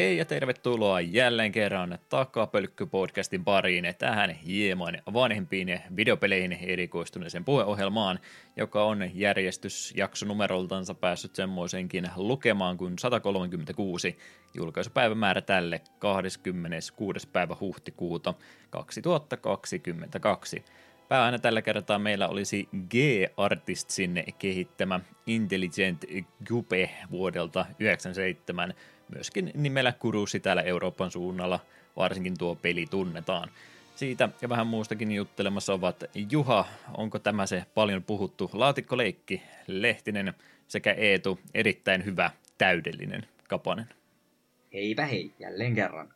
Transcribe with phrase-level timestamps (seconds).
[0.00, 8.18] Hei ja tervetuloa jälleen kerran Takapölkky-podcastin pariin tähän hieman vanhempiin videopeleihin erikoistuneeseen puheohjelmaan,
[8.56, 14.18] joka on järjestysjakso numeroltansa päässyt semmoisenkin lukemaan kuin 136
[14.54, 17.28] julkaisupäivämäärä tälle 26.
[17.28, 18.34] päivä huhtikuuta
[18.70, 20.64] 2022.
[21.08, 26.04] Pääaina tällä kertaa meillä olisi G-Artistsin kehittämä Intelligent
[26.48, 28.74] Gupe vuodelta 1997
[29.14, 31.60] myöskin nimellä Kurusi täällä Euroopan suunnalla,
[31.96, 33.50] varsinkin tuo peli tunnetaan.
[33.96, 40.34] Siitä ja vähän muustakin juttelemassa ovat Juha, onko tämä se paljon puhuttu laatikkoleikki, Lehtinen
[40.68, 43.88] sekä Eetu, erittäin hyvä, täydellinen Kapanen.
[44.72, 46.14] Heipä hei, jälleen kerran.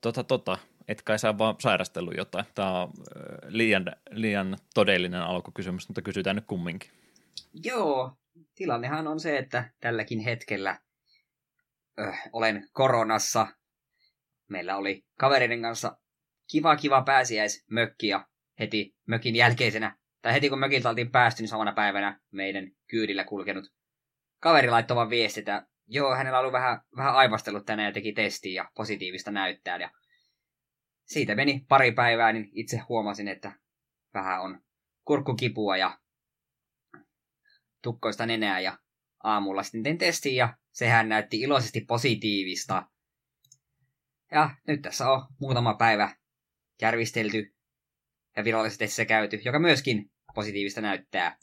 [0.00, 2.44] Tota tota, et kai saa vaan sairastellut jotain.
[2.54, 2.92] Tämä on
[3.48, 6.90] liian, liian todellinen alkukysymys, mutta kysytään nyt kumminkin.
[7.64, 8.12] Joo,
[8.54, 10.78] tilannehan on se, että tälläkin hetkellä
[12.00, 13.46] öh, olen koronassa.
[14.48, 15.96] Meillä oli kavereiden kanssa
[16.50, 18.26] kiva kiva pääsiäismökki ja
[18.60, 23.76] heti mökin jälkeisenä, tai heti kun mökiltä oltiin päästy, niin samana päivänä meidän kyydillä kulkenut
[24.40, 28.54] kaveri laittoi vaan viesti, että joo, hänellä oli vähän, vähän aivastellut tänään ja teki testiin
[28.54, 29.76] ja positiivista näyttää.
[29.76, 29.90] Ja
[31.04, 33.52] siitä meni pari päivää, niin itse huomasin, että
[34.14, 34.60] vähän on
[35.04, 35.98] kurkkukipua ja
[37.82, 38.78] tukkoista nenää ja
[39.24, 42.82] aamulla sitten tein testin ja sehän näytti iloisesti positiivista.
[44.32, 46.16] Ja nyt tässä on muutama päivä
[46.82, 47.54] järvistelty
[48.36, 51.36] ja virallisesti se käyty, joka myöskin positiivista näyttää.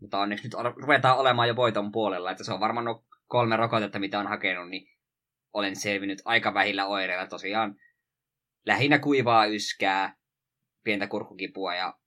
[0.00, 2.86] Mutta onneksi nyt ruvetaan olemaan jo voiton puolella, että se on varmaan
[3.26, 4.88] kolme rokotetta, mitä on hakenut, niin
[5.52, 7.26] olen selvinnyt aika vähillä oireilla.
[7.26, 7.74] Tosiaan
[8.66, 10.16] lähinnä kuivaa yskää,
[10.84, 11.98] pientä kurkkukipua ja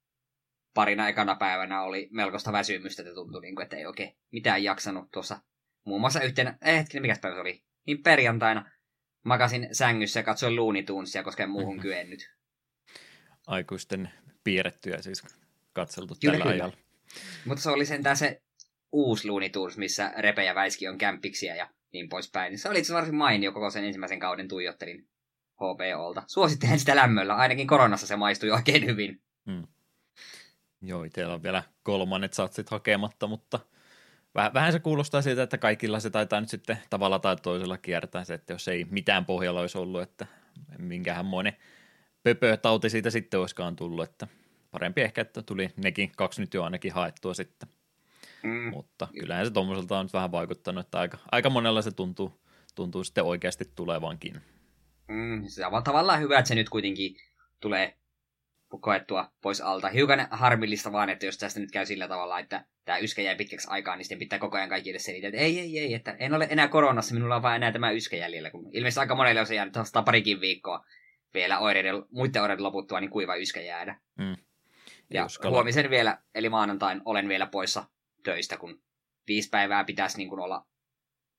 [0.74, 5.12] parina ekana päivänä oli melkoista väsymystä, että tuntui, niin kuin, että ei oikein mitään jaksanut
[5.12, 5.40] tuossa.
[5.88, 7.64] Muun muassa yhtenä, eh, hetkinen, mikä päivä se oli?
[7.86, 8.72] Niin perjantaina
[9.24, 11.82] makasin sängyssä ja katsoin Looney Tunesia, koska en muuhun mm-hmm.
[11.82, 12.32] kyennyt.
[13.48, 14.10] Aikuisten
[14.44, 15.24] piirrettyjä siis
[15.74, 16.56] katseltu kyllä, tällä kyllä.
[16.56, 16.78] ajalla.
[17.46, 18.42] Mutta se oli sentään se
[18.92, 22.60] uusi Looney Tunes, missä Repe ja Väiski on kämpiksiä ja niin poispäin.
[22.60, 25.08] Se oli itse varsin mainio koko sen ensimmäisen kauden tuijottelin
[25.56, 26.24] HBOlta.
[26.28, 29.22] Suosittelen sitä lämmöllä, ainakin koronassa se maistui oikein hyvin.
[29.46, 29.68] Hmm.
[30.82, 33.60] Joo, itsellä on vielä kolmannet satsit hakematta, mutta
[34.36, 38.24] vähän, vähän se kuulostaa siltä, että kaikilla se taitaa nyt sitten tavalla tai toisella kiertää
[38.24, 40.28] se, että jos ei mitään pohjalla olisi ollut, että
[40.78, 41.54] minkähän monen
[42.24, 44.28] pöpötauti siitä sitten olisikaan tullut, että
[44.72, 47.70] parempi ehkä, että tuli nekin kaksi nyt jo ainakin haettua sitten.
[48.44, 48.70] Mm.
[48.74, 52.42] Mutta kyllähän se tuommoiselta on nyt vähän vaikuttanut, että aika, aika monella se tuntuu,
[52.76, 54.42] tuntuu sitten oikeasti tulevankin.
[55.08, 57.16] Mm, se on tavallaan hyvä, että se nyt kuitenkin
[57.60, 57.98] tulee
[58.82, 59.90] koettua pois alta.
[59.90, 63.68] Hiukan harmillista vaan, että jos tästä nyt käy sillä tavalla, että tämä yskä jäi pitkäksi
[63.70, 66.48] aikaa, niin sitten pitää koko ajan kaikille selitellä, että ei, ei, ei, että en ole
[66.50, 68.52] enää koronassa, minulla on vain enää tämä yskä jäljellä.
[68.52, 70.86] Kun ilmeisesti aika monelle on se jäänyt taas parikin viikkoa
[71.34, 74.00] vielä oireiden, muiden oireiden loputtua, niin kuiva yskä jäädä.
[74.18, 74.36] Mm.
[75.14, 75.56] Ja Uskalla.
[75.56, 77.84] huomisen vielä, eli maanantain olen vielä poissa
[78.24, 78.82] töistä, kun
[79.28, 80.68] viisi päivää pitäisi niin kuin olla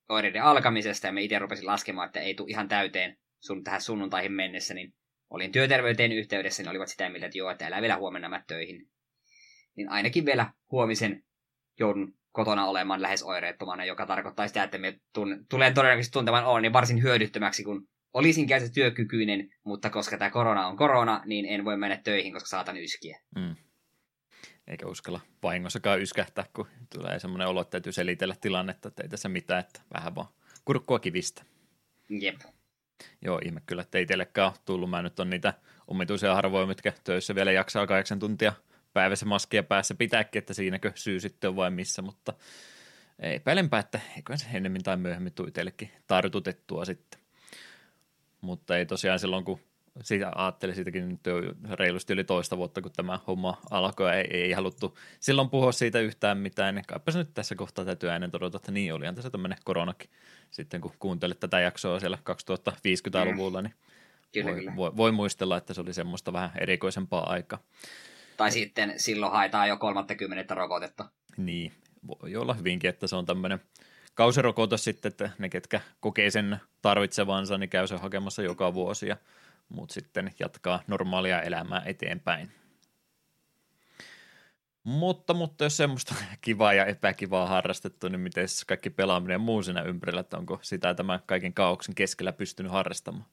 [0.09, 4.33] oireiden alkamisesta, ja me itse rupesin laskemaan, että ei tule ihan täyteen sun tähän sunnuntaihin
[4.33, 4.95] mennessä, niin
[5.31, 8.89] olin työterveyteen yhteydessä, niin olivat sitä mieltä, että joo, että älä vielä huomenna mä töihin.
[9.77, 11.25] Niin ainakin vielä huomisen
[11.79, 16.73] joudun kotona olemaan lähes oireettomana, joka tarkoittaa sitä, että me tun- tulen todennäköisesti tuntemaan oloni
[16.73, 21.77] varsin hyödyttömäksi, kun olisin käytetty työkykyinen, mutta koska tämä korona on korona, niin en voi
[21.77, 23.21] mennä töihin, koska saatan yskiä.
[23.37, 23.57] Mm.
[24.67, 29.29] Eikä uskalla vahingossakaan yskähtää, kun tulee semmoinen olo, että täytyy selitellä tilannetta, että ei tässä
[29.29, 30.29] mitään, että vähän vaan
[30.65, 31.43] kurkkua kivistä.
[32.09, 32.41] Jep.
[33.25, 34.91] Joo, ihme kyllä, että ei teillekään tullut.
[34.91, 35.55] Mä nyt on niitä
[35.87, 38.53] omituisia harvoja, mitkä töissä vielä jaksaa kahdeksan tuntia
[38.99, 42.35] päivässä maskia päässä pitääkin, että siinäkö syy sitten on vai missä, mutta
[43.19, 47.21] epäilenpä, että eiköhän se ennemmin tai myöhemmin tuli teillekin tartutettua sitten.
[48.41, 49.61] Mutta ei tosiaan silloin, kun
[50.03, 51.35] siitä ajattelin siitäkin nyt jo
[51.77, 56.39] reilusti yli toista vuotta, kun tämä homma alkoi, ei, ei haluttu silloin puhua siitä yhtään
[56.39, 59.59] mitään, niin kaipa se nyt tässä kohtaa täytyy äänen todeta, että niin oli tässä tämmöinen
[59.65, 60.11] koronakin
[60.51, 63.75] sitten, kun kuuntelet tätä jaksoa siellä 2050-luvulla, niin
[64.33, 64.77] kyllä, voi, kyllä.
[64.77, 67.59] Voi, voi, muistella, että se oli semmoista vähän erikoisempaa aikaa.
[68.39, 71.05] Tai sitten silloin haetaan jo 30 rokotetta.
[71.37, 71.73] Niin,
[72.07, 73.61] voi olla hyvinkin, että se on tämmöinen
[74.15, 79.17] kausirokotus sitten, että ne, ketkä kokee sen tarvitsevansa, niin käy sen hakemassa joka vuosi ja
[79.69, 82.53] muut sitten jatkaa normaalia elämää eteenpäin.
[84.85, 89.83] Mutta, mutta jos semmoista kivaa ja epäkivaa harrastettu, niin miten kaikki pelaaminen ja muu siinä
[89.83, 93.27] ympärillä, että onko sitä tämän kaiken kaauksen keskellä pystynyt harrastamaan?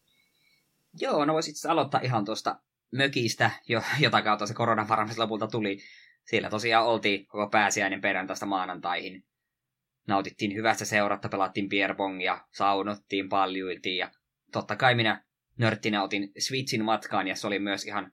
[0.99, 2.59] Joo, no voisit aloittaa ihan tuosta
[2.91, 5.77] mökistä, jo, jota kautta se korona varmasti lopulta tuli.
[6.25, 9.25] Siellä tosiaan oltiin koko pääsiäinen perjantaista maanantaihin.
[10.07, 14.11] nautittiin hyvästä seuratta, pelattiin pierbongia, saunottiin, paljuiltiin ja
[14.51, 15.23] totta kai minä
[15.57, 18.11] nörttinä otin Switchin matkaan ja se oli myös ihan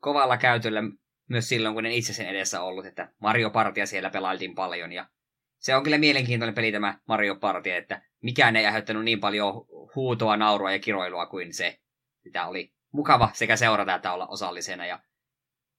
[0.00, 0.82] kovalla käytöllä
[1.28, 5.08] myös silloin, kun en itse sen edessä ollut, että Mario Partia siellä pelailtiin paljon ja
[5.58, 9.54] se on kyllä mielenkiintoinen peli tämä Mario Party, että mikään ei aiheuttanut niin paljon
[9.94, 11.78] huutoa, naurua ja kiroilua kuin se.
[12.22, 15.00] Sitä oli mukava sekä seurata että olla osallisena ja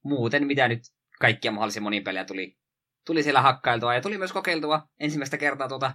[0.03, 0.81] muuten mitä nyt
[1.19, 2.57] kaikkia mahdollisia monin pelejä tuli,
[3.05, 5.91] tuli siellä hakkailtua ja tuli myös kokeiltua ensimmäistä kertaa tuota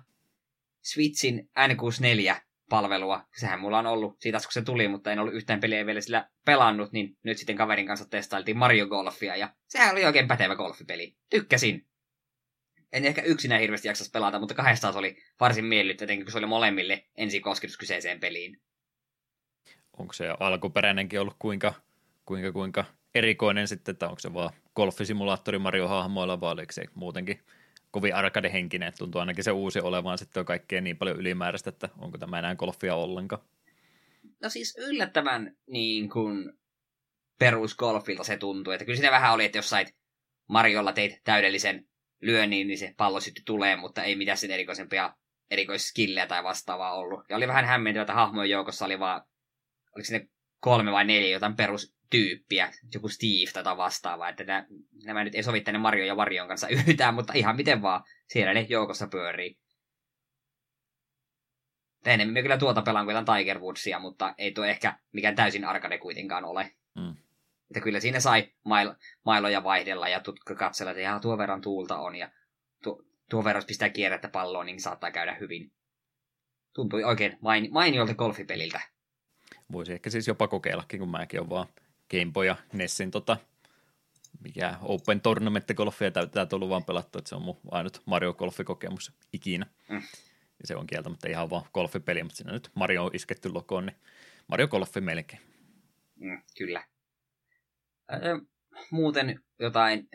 [0.82, 3.26] Switchin N64-palvelua.
[3.36, 6.28] Sehän mulla on ollut siitä, kun se tuli, mutta en ollut yhtään peliä vielä sillä
[6.44, 11.16] pelannut, niin nyt sitten kaverin kanssa testailtiin Mario Golfia ja sehän oli oikein pätevä golfipeli.
[11.30, 11.86] Tykkäsin
[12.94, 16.46] en ehkä yksinään hirveästi jaksas pelata, mutta kahdestaan se oli varsin miellyttävä, kun se oli
[16.46, 18.60] molemmille ensi kosketus kyseiseen peliin.
[19.98, 21.74] Onko se alkuperäinenkin ollut kuinka,
[22.26, 27.40] kuinka, kuinka erikoinen sitten, että onko se vaan golfisimulaattori Mario-hahmoilla, vai oliko se muutenkin
[27.90, 31.88] kovin arcade-henkinen, että tuntuu ainakin se uusi olevan sitten on kaikkea niin paljon ylimääräistä, että
[31.98, 33.42] onko tämä enää golfia ollenkaan?
[34.42, 36.52] No siis yllättävän niin kuin
[37.38, 39.94] perusgolfilta se tuntuu, että kyllä siinä vähän oli, että jos sait
[40.48, 41.86] Mariolla teit täydellisen
[42.20, 45.14] lyönnin, niin se pallo sitten tulee, mutta ei mitään sen erikoisempia
[45.50, 47.24] erikoisskillejä tai vastaavaa ollut.
[47.28, 49.22] Ja oli vähän hämmentävä, että hahmojen joukossa oli vaan,
[49.94, 50.28] oliko sinne
[50.60, 54.66] kolme vai neljä jotain perustyyppiä, joku Steve tai vastaavaa, että nämä,
[55.04, 58.54] nämä nyt ei sovi tänne Mario ja Varion kanssa yhtään, mutta ihan miten vaan, siellä
[58.54, 59.58] ne joukossa pyörii.
[62.06, 65.98] Enemmän me kyllä tuota pelaan kuin Tiger Woodsia, mutta ei tuo ehkä mikään täysin arcade
[65.98, 66.70] kuitenkaan ole.
[66.94, 67.16] Mm.
[67.70, 68.94] Että kyllä siinä sai mail,
[69.24, 72.30] mailoja vaihdella ja tutka katsella, että ihan tuo verran tuulta on ja
[72.82, 75.72] tuo, tuo verran pistää kierrettä palloon, niin saattaa käydä hyvin.
[76.74, 78.80] Tuntui oikein main, mainiolta golfipeliltä.
[79.74, 81.66] Voisi ehkä siis jopa kokeillakin, kun mäkin on vaan
[82.10, 83.36] Game Boy ja Nessin tota,
[84.44, 89.12] mikä Open Tournament golfia täyttää tullut vaan pelattu, että se on mun ainut Mario Golfi-kokemus
[89.32, 89.66] ikinä.
[89.88, 90.02] Mm.
[90.60, 93.96] Ja se on kieltämättä ihan vaan golfipeli, mutta siinä nyt Mario on isketty lokoon, niin
[94.48, 95.42] Mario Golfi melkein.
[96.16, 96.84] Mm, kyllä
[98.90, 100.08] muuten jotain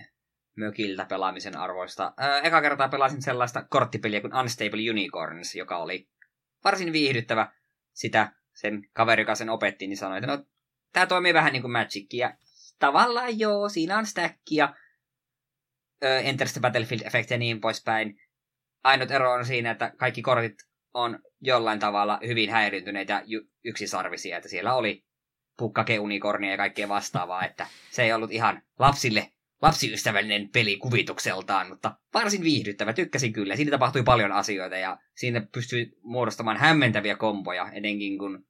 [0.56, 2.14] mökiltä pelaamisen arvoista.
[2.44, 6.08] eka kertaa pelasin sellaista korttipeliä kuin Unstable Unicorns, joka oli
[6.64, 7.52] varsin viihdyttävä.
[7.94, 10.46] Sitä sen kaveri, joka sen opetti, niin sanoi, että no,
[10.94, 12.14] tämä toimii vähän niin kuin Magic.
[12.14, 12.38] Ja
[12.80, 14.74] tavallaan joo, siinä on stackia,
[16.02, 18.22] Enter the Battlefield-efekti ja niin poispäin.
[18.84, 20.56] Ainut ero on siinä, että kaikki kortit
[20.94, 23.24] on jollain tavalla hyvin häiriintyneitä
[23.64, 25.06] yksisarvisia, että siellä oli
[25.58, 32.44] pukkakeunikornia ja kaikkea vastaavaa, että se ei ollut ihan lapsille lapsiystävällinen peli kuvitukseltaan, mutta varsin
[32.44, 33.56] viihdyttävä, tykkäsin kyllä.
[33.56, 38.46] Siinä tapahtui paljon asioita ja siinä pystyi muodostamaan hämmentäviä komboja, etenkin kun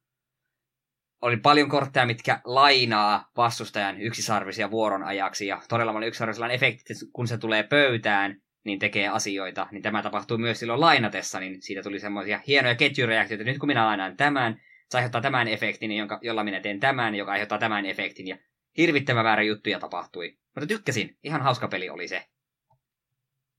[1.22, 7.28] oli paljon kortteja, mitkä lainaa vastustajan yksisarvisia vuoron ajaksi ja todella paljon yksisarvisella efekti, kun
[7.28, 12.00] se tulee pöytään, niin tekee asioita, niin tämä tapahtuu myös silloin lainatessa, niin siitä tuli
[12.00, 13.44] semmoisia hienoja ketjureaktioita.
[13.44, 17.32] Nyt kun minä lainaan tämän, se aiheuttaa tämän efektin, jonka, jolla minä teen tämän, joka
[17.32, 18.38] aiheuttaa tämän efektin, ja
[18.76, 20.38] hirvittävä väärä juttuja tapahtui.
[20.54, 22.26] Mutta tykkäsin, ihan hauska peli oli se.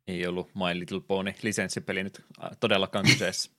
[0.07, 2.25] Ei ollut My Little Pony lisenssipeli nyt
[2.59, 3.51] todellakaan kyseessä.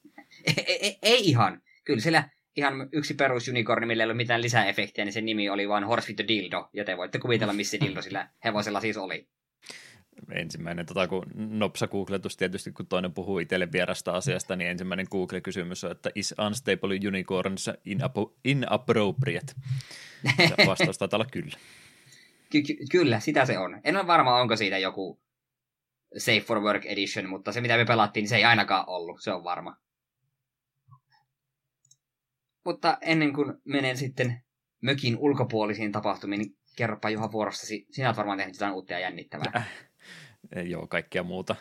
[0.57, 1.63] ei, ei, ei ihan.
[1.85, 5.69] Kyllä siellä ihan yksi perus unicorni, millä ei ole mitään lisäefektiä, niin sen nimi oli
[5.69, 9.29] vain Horse with the Dildo, ja te voitte kuvitella, missä dildo sillä hevosella siis oli
[10.35, 15.85] ensimmäinen, tota, kun nopsa googletus tietysti, kun toinen puhuu itselle vierasta asiasta, niin ensimmäinen Google-kysymys
[15.85, 19.53] on, että is unstable unicorns inap- inappropriate?
[20.67, 21.57] vastaus taitaa olla kyllä.
[22.51, 23.81] Ky- ky- kyllä, sitä se on.
[23.85, 25.23] En ole varma, onko siitä joku
[26.17, 29.33] Safe for Work Edition, mutta se mitä me pelattiin, niin se ei ainakaan ollut, se
[29.33, 29.77] on varma.
[32.65, 34.43] Mutta ennen kuin menen sitten
[34.81, 37.87] mökin ulkopuolisiin tapahtumiin, niin kerropa Juha vuorostasi.
[37.91, 39.53] Sinä olet varmaan tehnyt jotain uutta ja jännittävää.
[39.55, 39.67] Äh,
[40.77, 41.57] ole kaikkea muuta.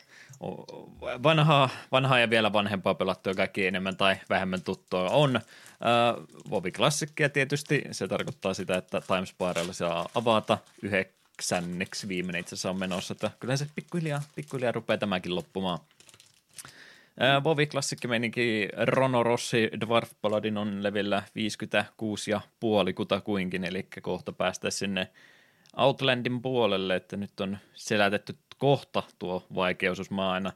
[1.24, 5.36] Vanhaa, vanhaa ja vielä vanhempaa pelattua kaikki enemmän tai vähemmän tuttua on.
[5.36, 5.42] Äh,
[6.50, 12.70] Vovi Klassikkia tietysti, se tarkoittaa sitä, että Time Spiralla saa avata yhdeksänneksi viimeinen itse asiassa
[12.70, 15.80] on menossa, että kyllä se pikkuhiljaa, pikkuhiljaa rupeaa tämäkin loppumaan.
[17.22, 23.88] Äh, Vovi Klassikki meininki Rono Rossi Dwarf Paladin on levillä 56 ja puoli kutakuinkin, eli
[24.02, 25.08] kohta päästä sinne
[25.78, 30.52] Outlandin puolelle, että nyt on selätetty kohta tuo vaikeus, mä aina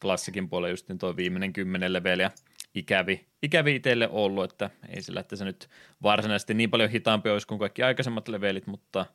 [0.00, 2.30] klassikin puolella just niin tuo viimeinen kymmenen leveliä
[2.74, 5.68] ikävi, ikävi itselle ollut, että ei sillä, että se nyt
[6.02, 9.06] varsinaisesti niin paljon hitaampi olisi kuin kaikki aikaisemmat levelit, mutta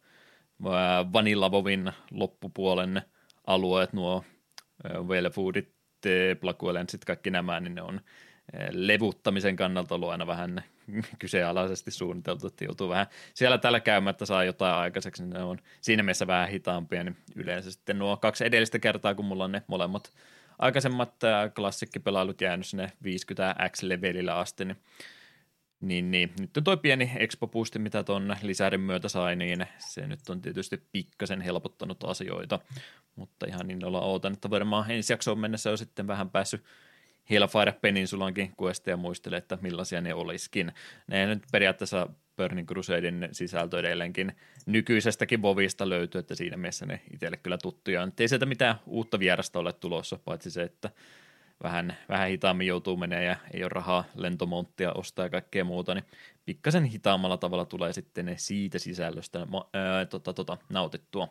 [1.13, 3.01] Vanilla Vovin loppupuolen
[3.47, 4.23] alueet, nuo
[6.05, 8.01] Wellfoodit, Plaguelenssit, kaikki nämä, niin ne on
[8.71, 10.63] levuttamisen kannalta ollut aina vähän
[11.19, 15.59] kyseenalaisesti suunniteltu, että joutuu vähän siellä tällä käymään, että saa jotain aikaiseksi, niin ne on
[15.81, 19.63] siinä mielessä vähän hitaampia, niin yleensä sitten nuo kaksi edellistä kertaa, kun mulla on ne
[19.67, 20.11] molemmat
[20.59, 21.13] aikaisemmat
[21.55, 24.77] klassikkipelailut jäänyt sinne 50 X-levelillä asti, niin
[25.83, 26.33] niin, niin.
[26.39, 30.83] Nyt toi pieni expo boosti, mitä tuon lisärin myötä sai, niin se nyt on tietysti
[30.91, 32.59] pikkasen helpottanut asioita,
[33.15, 36.63] mutta ihan niin ollaan ootan, että varmaan ensi jaksoon mennessä on sitten vähän päässyt
[37.29, 40.71] Hellfire Peninsulankin questeja muistele, että millaisia ne olisikin.
[41.07, 44.35] Ne nyt periaatteessa Burning Crusadein sisältö edelleenkin
[44.65, 48.07] nykyisestäkin Vovista löytyy, että siinä mielessä ne itselle kyllä tuttuja.
[48.19, 50.89] Ei sieltä mitään uutta vierasta ole tulossa, paitsi se, että
[51.63, 56.05] vähän, vähän hitaammin joutuu menemään ja ei ole rahaa lentomonttia ostaa ja kaikkea muuta, niin
[56.45, 61.27] pikkasen hitaammalla tavalla tulee sitten ne siitä sisällöstä ää, tota, tota, nautittua.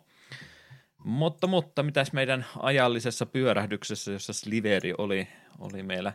[1.05, 6.12] Mutta, mutta mitäs meidän ajallisessa pyörähdyksessä, jossa Sliveri oli, oli meillä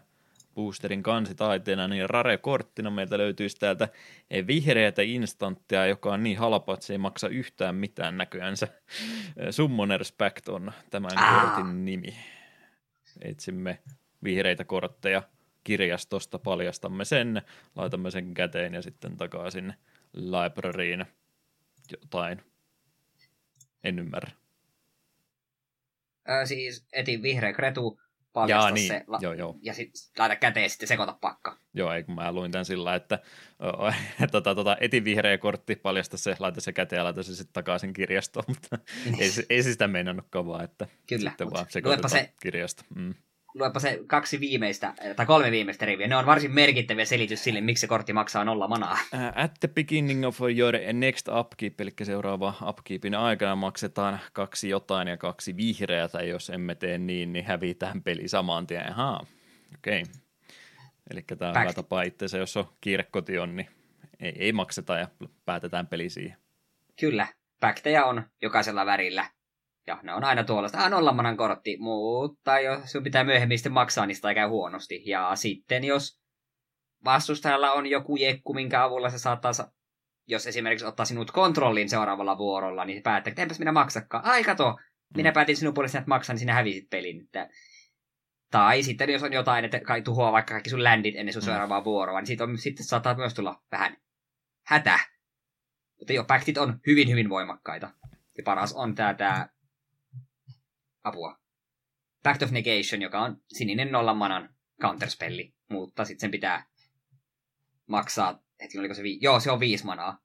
[0.55, 3.87] boosterin kansitaiteena, niin Rare-korttina meiltä löytyisi täältä
[4.47, 8.67] vihreätä instanttia, joka on niin halpa, että se ei maksa yhtään mitään näköjänsä.
[9.51, 12.15] Summoners Pact on tämän kortin nimi.
[13.21, 13.79] Etsimme
[14.23, 15.23] vihreitä kortteja
[15.63, 17.41] kirjastosta, paljastamme sen,
[17.75, 19.73] laitamme sen käteen ja sitten takaisin
[20.13, 21.05] libraryin
[21.91, 22.41] jotain.
[23.83, 24.31] En ymmärrä.
[26.29, 27.99] Öö, siis etin vihreä kretu,
[28.39, 28.87] paljasta niin.
[28.87, 29.55] se la- joo, joo.
[29.61, 31.57] ja sitten laita käteen sitten sekoita pakka.
[31.73, 33.19] Joo, ei kun mä luin tämän sillä, että
[34.31, 37.93] tota, tota, etin vihreä kortti, paljasta se, laita se käteen ja laita se sitten takaisin
[37.93, 38.77] kirjastoon, mutta
[39.19, 42.83] ei, ei se sitä meinannutkaan vaan, että Kyllä, sitten vaan sekoitetaan se, kirjasta.
[42.95, 43.13] Mm
[43.59, 46.07] luepa se kaksi viimeistä, tai kolme viimeistä riviä.
[46.07, 48.97] Ne on varsin merkittäviä selitys sille, miksi se kortti maksaa nolla manaa.
[49.35, 55.17] At the beginning of your next upkeep, eli seuraava upkeepin aikana maksetaan kaksi jotain ja
[55.17, 56.21] kaksi vihreätä.
[56.21, 58.91] Jos emme tee niin, niin hävitään peli saman tien.
[58.91, 59.25] Ahaa,
[59.75, 60.01] okei.
[60.01, 60.13] Okay.
[61.11, 63.07] Eli tämä on hyvä tapa itse, jos on kiire
[63.41, 63.67] on, niin
[64.19, 65.07] ei, ei makseta ja
[65.45, 66.37] päätetään peli siihen.
[66.99, 67.27] Kyllä,
[67.59, 69.25] päktejä on jokaisella värillä
[69.87, 74.05] ja ne on aina tuollaista, ah, nollamanan kortti, mutta jos sun pitää myöhemmin sitten maksaa,
[74.05, 75.03] niin sitä käy huonosti.
[75.05, 76.21] Ja sitten jos
[77.05, 79.51] vastustajalla on joku jekku, minkä avulla se saattaa,
[80.27, 84.25] jos esimerkiksi ottaa sinut kontrolliin seuraavalla vuorolla, niin päättää, että enpäs minä maksakaan.
[84.25, 84.77] Ai kato,
[85.15, 85.33] minä mm.
[85.33, 87.21] päätin sinun puolesta, että maksan, niin sinä hävisit pelin.
[87.21, 87.49] Että...
[88.51, 91.45] Tai sitten jos on jotain, että kai tuhoaa vaikka kaikki sun landit ennen sun mm.
[91.45, 93.97] seuraavaa vuoroa, niin siitä on, sitten saattaa myös tulla vähän
[94.65, 94.99] hätä.
[95.99, 97.91] Mutta jo, paktit on hyvin, hyvin voimakkaita.
[98.37, 99.49] Ja paras on tää, tää
[101.07, 101.39] apua.
[102.23, 106.65] Pact of Negation, joka on sininen nollan manan counterspelli, mutta sitten sen pitää
[107.87, 110.19] maksaa, heti oliko se vi- Joo, se on viisi manaa.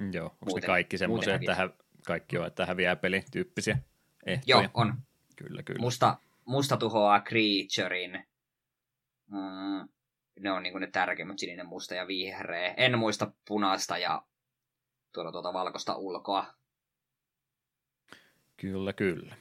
[0.00, 1.70] Mm, joo, onko muuten, ne kaikki semmoisia, että hä-
[2.06, 3.78] kaikki on, että häviää peli tyyppisiä
[4.26, 4.56] ehtoja?
[4.56, 4.94] Joo, on.
[5.36, 5.80] Kyllä, kyllä.
[5.80, 8.26] Musta, musta tuhoaa creaturein.
[9.30, 9.88] Mm,
[10.40, 12.74] ne on niinku ne tärkeimmät, sininen, musta ja vihreä.
[12.76, 14.22] En muista punaista ja
[15.12, 16.54] tuolla tuota valkoista ulkoa.
[18.56, 19.36] Kyllä, kyllä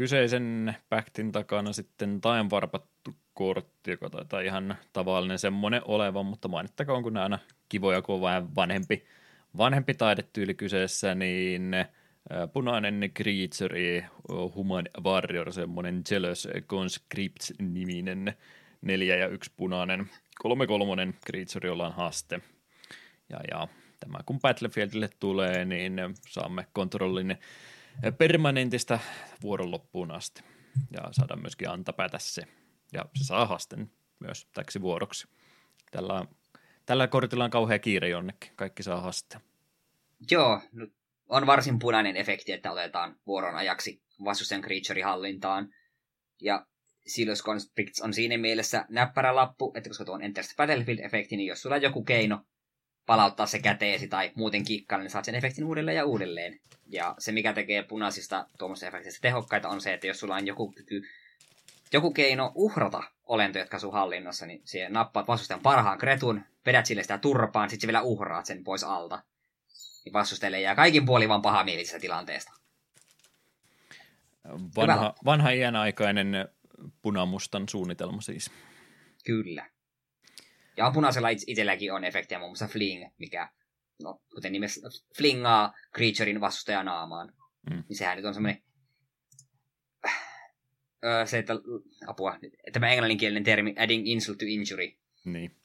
[0.00, 7.16] kyseisen päktin takana sitten tainvarpattu kortti, joka taitaa ihan tavallinen semmoinen olevan, mutta mainittakoon, kun
[7.16, 7.38] aina
[7.68, 9.04] kivoja, kun on vähän vanhempi,
[9.56, 11.72] vanhempi taidetyyli kyseessä, niin
[12.52, 14.08] punainen creature,
[14.54, 18.34] human warrior, semmoinen jealous conscript-niminen
[18.82, 22.40] neljä ja yksi punainen, kolme kolmonen creature, jolla on haaste.
[23.28, 23.68] Ja, ja
[24.00, 27.38] tämä kun Battlefieldille tulee, niin saamme kontrollin
[28.18, 28.98] permanentista
[29.42, 30.42] vuoron loppuun asti.
[30.90, 32.42] Ja saadaan myöskin antapäätä se.
[32.92, 35.28] Ja se saa hasten myös täksi vuoroksi.
[35.90, 36.24] Tällä,
[36.86, 38.52] tällä kortilla on kauhea kiire jonnekin.
[38.56, 39.40] Kaikki saa haste.
[40.30, 40.60] Joo,
[41.28, 45.68] on varsin punainen efekti, että otetaan vuoron ajaksi vastustajan creature hallintaan.
[46.42, 46.66] Ja
[47.06, 51.62] Silos Constricts on siinä mielessä näppärä lappu, että koska tuo on Enter Battlefield-efekti, niin jos
[51.62, 52.44] sulla on joku keino
[53.06, 56.60] palauttaa se käteesi tai muuten kikkailla, niin saat sen efektin uudelleen ja uudelleen.
[56.86, 60.72] Ja se, mikä tekee punaisista tuommoista efektistä tehokkaita, on se, että jos sulla on joku
[60.72, 61.02] kyky,
[61.92, 67.02] joku keino uhrata olentoja, jotka sun hallinnassa, niin siihen nappaat vastustajan parhaan kretun, vedät sille
[67.02, 69.22] sitä turpaan, sitten vielä uhraat sen pois alta.
[70.04, 72.52] Niin vastustajalle jää kaikin puolin vaan paha mielisestä tilanteesta.
[74.76, 76.48] Vanha, vanha iänaikainen
[77.02, 78.50] punamustan suunnitelma siis.
[79.24, 79.66] Kyllä.
[80.76, 83.48] Ja punaisella itselläkin on efektiä, muun muassa fling, mikä,
[84.02, 84.80] no, kuten nimessä,
[85.16, 87.32] flingaa creaturein vastustajan naamaan.
[87.70, 87.84] Mm.
[87.88, 88.62] Niin sehän nyt on semmoinen
[91.04, 91.52] öö, se, että
[92.06, 92.38] apua,
[92.72, 94.92] tämä englanninkielinen termi adding insult to injury.
[95.24, 95.56] Niin.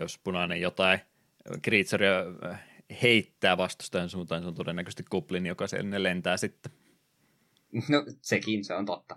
[0.00, 1.00] Jos punainen jotain
[1.64, 2.24] creaturea
[3.02, 6.72] heittää vastustajan suuntaan, se on todennäköisesti kuplin, joka siellä lentää sitten.
[7.88, 9.16] No sekin, se on totta.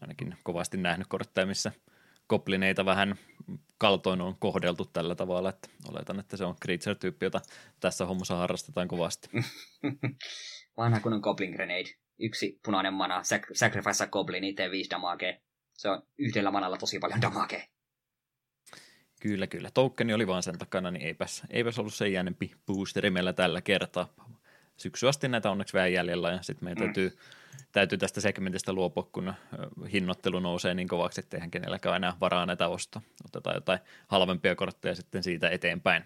[0.00, 1.72] Ainakin kovasti nähnyt kortteja, missä
[2.28, 3.18] goblineita vähän
[3.78, 7.40] kaltoin on kohdeltu tällä tavalla, että oletan, että se on creature-tyyppi, jota
[7.80, 9.28] tässä hommassa harrastetaan kovasti.
[10.76, 11.90] Vanha kunnon Goblin Grenade.
[12.18, 15.42] Yksi punainen mana, sac- sacrifice goblin, itse viisi damage.
[15.72, 17.68] se on yhdellä manalla tosi paljon damage.
[19.20, 19.70] Kyllä, kyllä.
[19.74, 24.14] Tokeni oli vaan sen takana, niin eipäs, eipäs ollut sen jäänempi boosteri meillä tällä kertaa.
[24.76, 26.84] Syksy asti näitä onneksi vähän jäljellä ja sitten meidän mm.
[26.84, 27.18] täytyy,
[27.72, 29.34] täytyy tästä segmentistä luopua, kun
[29.92, 33.02] hinnoittelu nousee niin kovaksi, että eihän kenelläkään enää varaa näitä ostaa.
[33.24, 33.78] Otetaan jotain
[34.08, 36.04] halvempia kortteja sitten siitä eteenpäin.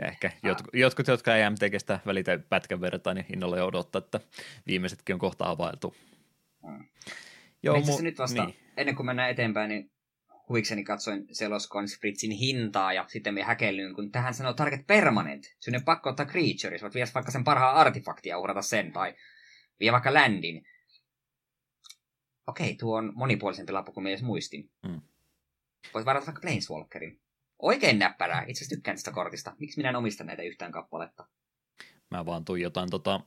[0.00, 4.20] Ja ehkä jotkut, jotkut jotka ei MTGstä välitä pätkän verran, niin innolla jo odottaa, että
[4.66, 5.94] viimeisetkin on kohta availtu.
[6.62, 6.84] Mm.
[7.62, 8.56] Joo, mu- nyt vasta, niin.
[8.76, 9.90] ennen kuin mennään eteenpäin, niin
[10.48, 15.44] huvikseni katsoin Seloskon Fritzin hintaa ja sitten me häkellyin, kun tähän sanoo target permanent.
[15.60, 19.14] Sinne pakko ottaa creature, voit vie vaikka sen parhaan artefaktia uhrata sen, tai
[19.80, 20.66] vie vaikka landin.
[22.46, 24.70] Okei, tuo on monipuolisempi lappu kuin edes muistin.
[24.86, 25.00] Mm.
[25.94, 27.20] Voit varata vaikka Planeswalkerin.
[27.58, 28.40] Oikein näppärää.
[28.42, 29.56] Itse asiassa tykkään tästä kortista.
[29.58, 31.26] Miksi minä en omista näitä yhtään kappaletta?
[32.10, 33.20] Mä vaan tuijotan tota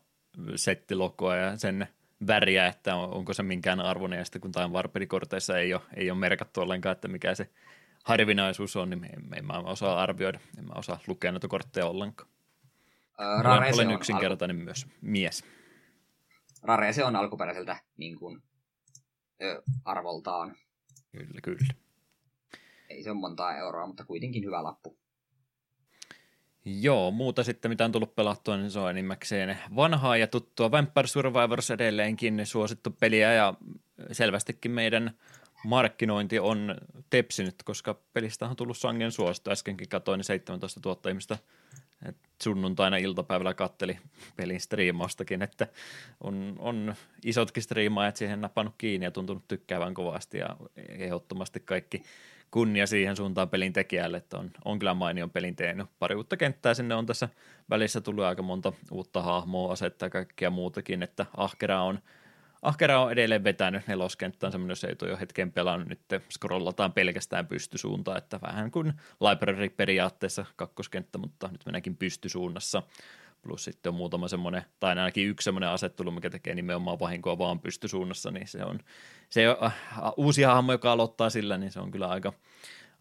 [0.56, 1.88] settilokoa ja sen
[2.28, 6.20] väriä, että onko se minkään arvoinen, ja sitten kun tämä Warpedikorteissa ei ole, ei ole
[6.20, 7.50] merkattu ollenkaan, että mikä se
[8.04, 12.30] harvinaisuus on, niin en, en mä osaa arvioida, en mä osaa lukea näitä kortteja ollenkaan.
[13.22, 14.66] Öö, olen, olen yksinkertainen alku...
[14.66, 15.44] myös mies.
[16.64, 18.44] Rare se on alkuperäiseltä niin kuin,
[19.86, 20.56] arvoltaan.
[21.12, 21.74] Kyllä, kyllä.
[22.90, 24.98] Ei se ole montaa euroa, mutta kuitenkin hyvä lappu.
[26.66, 31.08] Joo, muuta sitten mitä on tullut pelattua, niin se on enimmäkseen vanhaa ja tuttua Vampire
[31.08, 33.54] Survivors edelleenkin suosittu peliä ja
[34.12, 35.18] selvästikin meidän
[35.66, 36.76] markkinointi on
[37.10, 39.52] tepsinyt, koska pelistä on tullut sangen suosittu.
[39.52, 41.38] Äskenkin katsoin 17 000 ihmistä
[42.44, 44.00] sunnuntaina iltapäivällä katteli
[44.36, 45.68] pelin striimaustakin, että
[46.24, 52.04] on, on isotkin striimaajat siihen napannut kiinni ja tuntunut tykkäävän kovasti ja ehdottomasti kaikki
[52.52, 55.88] kunnia siihen suuntaan pelin tekijälle, että on, on kyllä mainion pelin tehnyt.
[56.00, 57.30] Pari uutta kenttää sinne on tässä
[57.70, 62.00] välissä tullut aika monta uutta hahmoa, asettaa ja kaikkia muutakin, että ahkera on,
[62.68, 67.48] ahkera on edelleen vetänyt neloskenttään, semmoinen, jos ei tuo jo hetken pelannut, nyt scrollataan pelkästään
[67.48, 72.84] pystysuuntaan, että vähän kuin library periaatteessa kakkoskenttä, mutta nyt mennäänkin pystysuunnassa.
[73.42, 77.60] Plus sitten on muutama semmoinen, tai ainakin yksi semmoinen asettelu, mikä tekee nimenomaan vahinkoa vaan
[77.60, 78.80] pystysuunnassa, niin se on,
[79.30, 79.74] se on äh,
[80.18, 82.34] uusi hahmo, joka aloittaa sillä, niin se on kyllä aika,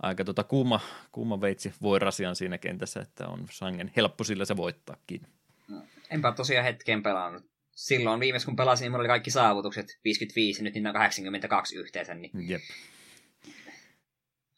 [0.02, 0.80] aika tota kuuma,
[1.12, 5.26] kuuma veitsi voirasian siinä kentässä, että on sangen helppo sillä se voittaakin.
[5.68, 7.55] No, enpä tosiaan hetken pelannut.
[7.76, 12.14] Silloin viimeis kun pelasin, niin mulla oli kaikki saavutukset 55, nyt niitä on 82 yhteensä.
[12.14, 12.48] Niin...
[12.48, 12.62] Jep.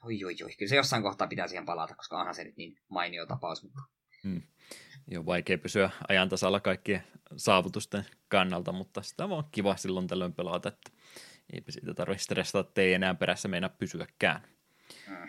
[0.04, 0.54] Oi, oi, oi.
[0.58, 3.62] Kyllä se jossain kohtaa pitää siihen palata, koska onhan se nyt niin mainio tapaus.
[3.62, 3.80] Mutta...
[4.22, 4.42] Hmm
[5.16, 7.02] on vaikea pysyä ajan tasalla kaikkien
[7.36, 10.90] saavutusten kannalta, mutta sitä on kiva silloin tällöin pelata, että
[11.52, 14.48] eipä siitä tarvitse stressata, että ei enää perässä meinaa pysyäkään.
[15.08, 15.28] Mm.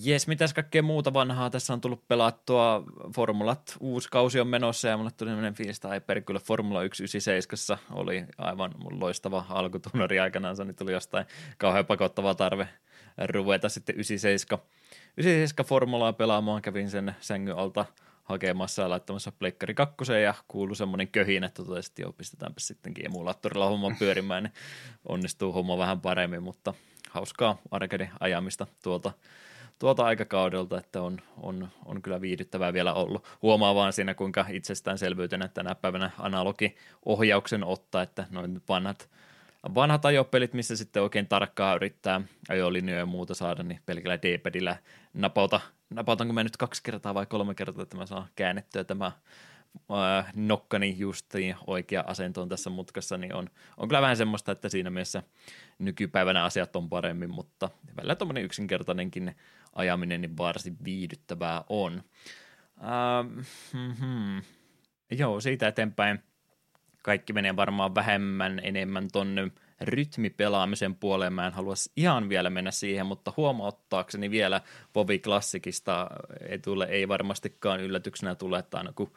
[0.00, 1.50] Jes, mitäs kaikkea muuta vanhaa?
[1.50, 2.84] Tässä on tullut pelattua?
[3.14, 8.24] Formulat, uusi kausi on menossa ja mulle tuli sellainen fiilis, että kyllä Formula 197 oli
[8.38, 11.26] aivan loistava alkutunnari aikanaan, niin tuli jostain
[11.58, 12.68] kauhean pakottava tarve
[13.28, 14.66] ruveta sitten 97,
[15.16, 17.84] 97 Formulaa pelaamaan, kävin sen sängyn alta
[18.24, 23.06] hakemassa ja laittamassa pleikkari kakkoseen ja kuului semmoinen köhin, että totesi, että joo, pistetäänpä sittenkin
[23.06, 24.52] emulaattorilla homma pyörimään, niin
[25.08, 26.74] onnistuu homma vähän paremmin, mutta
[27.10, 29.12] hauskaa arcade ajamista tuolta,
[29.82, 33.24] tuolta aikakaudelta, että on, on, on kyllä viihdyttävää vielä ollut.
[33.42, 39.08] Huomaa vaan siinä, kuinka itsestäänselvyytenä tänä päivänä analogi ohjauksen ottaa, että noin vanhat
[39.74, 44.76] vanhat ajopelit, missä sitten oikein tarkkaa yrittää ajolinjoja ja muuta saada, niin pelkällä D-padillä
[45.14, 50.32] napauta, napautanko mä nyt kaksi kertaa vai kolme kertaa, että mä saan käännettyä tämä äh,
[50.36, 54.90] nokkani justiin oikea asento on tässä mutkassa, niin on, on kyllä vähän semmoista, että siinä
[54.90, 55.22] mielessä
[55.78, 59.36] nykypäivänä asiat on paremmin, mutta välillä tuommoinen yksinkertainenkin
[59.72, 62.02] ajaminen niin varsin viihdyttävää on.
[62.82, 63.38] Ähm,
[63.72, 64.42] hmm,
[65.18, 66.22] Joo, siitä eteenpäin
[67.02, 71.32] kaikki menee varmaan vähemmän enemmän tonne rytmipelaamisen puoleen.
[71.32, 74.60] Mä en halua ihan vielä mennä siihen, mutta huomauttaakseni vielä
[74.94, 76.10] Vovi Klassikista
[76.48, 79.12] ei, tule, ei varmastikaan yllätyksenä tule, että aina kun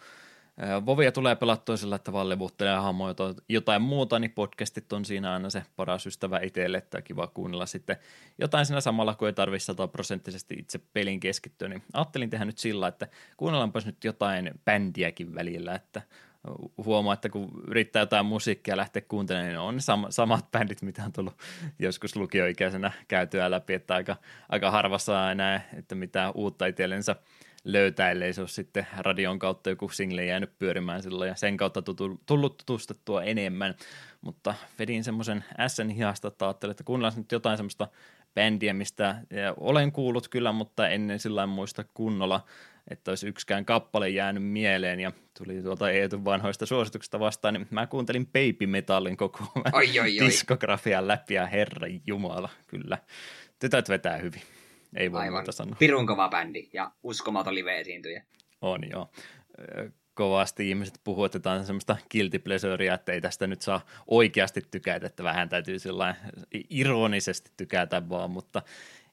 [0.85, 3.15] Vovia tulee pelattua sillä tavalla levuttelee hahmoja
[3.49, 7.97] jotain muuta, niin podcastit on siinä aina se paras ystävä itselle, että kiva kuunnella sitten
[8.37, 12.87] jotain siinä samalla, kun ei tarvitse sataprosenttisesti itse pelin keskittyä, niin ajattelin tehdä nyt sillä,
[12.87, 16.01] että kuunnellaanpas nyt jotain bändiäkin välillä, että
[16.85, 21.11] huomaa, että kun yrittää jotain musiikkia lähteä kuuntelemaan, niin on sam- samat bändit, mitä on
[21.11, 21.37] tullut
[21.79, 24.15] joskus lukioikäisenä käytyä läpi, että aika,
[24.49, 27.15] aika harvassa enää, että mitä uutta itsellensä
[27.65, 31.81] löytää, ellei se ole sitten radion kautta joku single jäänyt pyörimään silloin ja sen kautta
[31.81, 33.75] tutu, tullut tutustettua enemmän,
[34.21, 37.87] mutta vedin semmoisen SN hihasta, että ajattelin, että kuunnellaan nyt jotain semmoista
[38.33, 39.15] bändiä, mistä
[39.57, 42.45] olen kuullut kyllä, mutta ennen sillä muista kunnolla,
[42.87, 47.87] että olisi yksikään kappale jäänyt mieleen ja tuli tuolta Eetun vanhoista suosituksista vastaan, niin mä
[47.87, 50.27] kuuntelin Baby Metallin koko oi, oi, oi.
[50.27, 52.97] diskografian läpi ja herran jumala, kyllä.
[53.59, 54.41] Tytöt vetää hyvin.
[54.95, 55.33] Ei voi Aivan.
[55.33, 55.75] muuta sanoa.
[55.79, 58.23] Pirun kova bändi ja uskomaton live-esiintyjä.
[58.61, 59.11] On joo.
[60.13, 64.61] Kovasti ihmiset puhuu, että tämä on semmoista guilty pleasurea, että ei tästä nyt saa oikeasti
[64.71, 66.15] tykätä, että vähän täytyy sillä
[66.69, 68.61] ironisesti tykätä vaan, mutta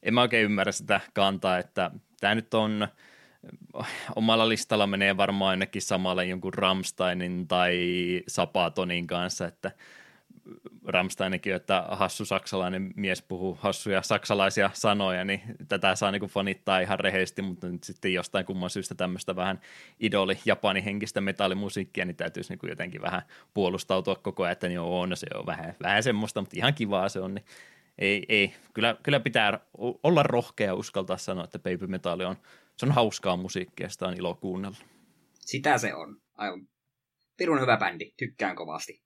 [0.03, 1.91] en mä oikein ymmärrä sitä kantaa, että
[2.21, 2.89] tämä nyt on
[4.17, 7.79] omalla listalla menee varmaan ainakin samalle jonkun Ramsteinin tai
[8.29, 9.71] Sapatonin kanssa, että
[10.85, 17.01] Ramsteinikin, että hassu saksalainen mies puhuu hassuja saksalaisia sanoja, niin tätä saa niin fanittaa ihan
[17.01, 19.61] rehellisesti, mutta nyt sitten jostain kumman syystä tämmöistä vähän
[20.01, 23.23] idoli japani henkistä metallimusiikkia, niin täytyisi niin jotenkin vähän
[23.55, 27.09] puolustautua koko ajan, että niin on, no se on vähän, vähän semmoista, mutta ihan kivaa
[27.09, 27.45] se on, niin
[27.99, 28.55] ei, ei.
[28.75, 29.61] Kyllä, kyllä pitää
[30.03, 32.37] olla rohkea ja uskaltaa sanoa, että Baby Metal on,
[32.77, 34.77] se on hauskaa musiikkia, sitä on ilo kuunnella.
[35.41, 36.17] Sitä se on.
[36.35, 36.69] Aivan
[37.37, 39.03] pirun hyvä bändi, tykkään kovasti.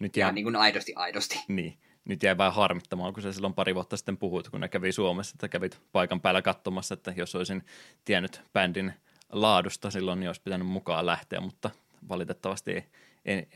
[0.00, 0.28] Nyt jää...
[0.28, 1.44] Ja niin kuin aidosti, aidosti.
[1.48, 1.78] Niin.
[2.04, 5.34] Nyt jäi vähän harmittamaan, kun se silloin pari vuotta sitten puhuit, kun ne kävi Suomessa,
[5.34, 7.62] että kävit paikan päällä katsomassa, että jos olisin
[8.04, 8.92] tiennyt bändin
[9.32, 11.70] laadusta silloin, niin olisi pitänyt mukaan lähteä, mutta
[12.08, 12.84] valitettavasti ei,
[13.24, 13.46] ei,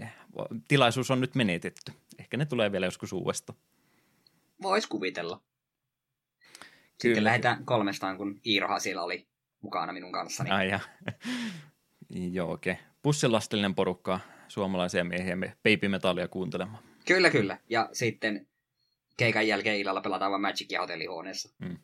[0.68, 1.92] tilaisuus on nyt menetetty.
[2.18, 3.58] Ehkä ne tulee vielä joskus uudestaan.
[4.62, 5.40] Vois kuvitella.
[6.90, 7.24] Sitten Kyllä.
[7.24, 9.26] lähdetään kolmestaan, kun Iiroha siellä oli
[9.60, 10.50] mukana minun kanssani.
[10.50, 10.80] Ai ja.
[12.32, 12.72] Joo, okei.
[12.72, 12.84] Okay.
[13.02, 16.82] Pussilastillinen porukka suomalaisia miehiä me baby metallia kuuntelemaan.
[17.06, 17.58] Kyllä, kyllä.
[17.68, 18.46] Ja sitten
[19.16, 21.54] keikan jälkeen illalla pelataan vain Magicia hotellihuoneessa.
[21.58, 21.76] Mm.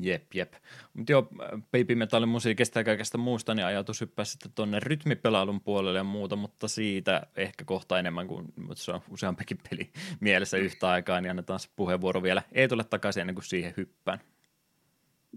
[0.00, 0.52] Jep, jep.
[0.94, 1.28] Mutta joo,
[1.72, 6.36] baby metallin musiikista ja kaikesta muusta, niin ajatus hyppää sitten tuonne rytmipelailun puolelle ja muuta,
[6.36, 11.30] mutta siitä ehkä kohta enemmän kuin mutta se on useampikin peli mielessä yhtä aikaa, niin
[11.30, 14.20] annetaan se puheenvuoro vielä Eetulle takaisin ennen kuin siihen hyppään.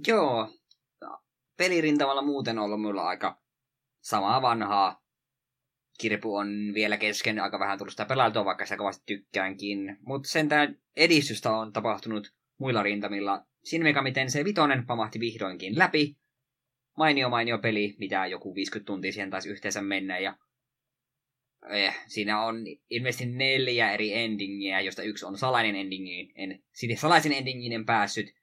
[0.07, 0.53] Joo,
[1.57, 3.37] pelirintamalla muuten ollut mulla aika
[4.01, 5.04] samaa vanhaa
[5.97, 9.97] kirpu on vielä kesken, aika vähän tullut sitä pelailtua, vaikka sitä kovasti tykkäänkin.
[10.01, 13.45] Mutta sentään edistystä on tapahtunut muilla rintamilla.
[13.63, 16.17] Siinä miten se vitonen pamahti vihdoinkin läpi.
[16.97, 20.19] Mainio mainio peli, mitä joku 50 tuntia siihen taisi yhteensä mennä.
[20.19, 20.37] Ja
[21.69, 22.55] eh, siinä on
[22.89, 26.31] ilmeisesti neljä eri endingiä, josta yksi on salainen endingi.
[26.35, 28.33] En, sitten salaisen endingin en päässyt.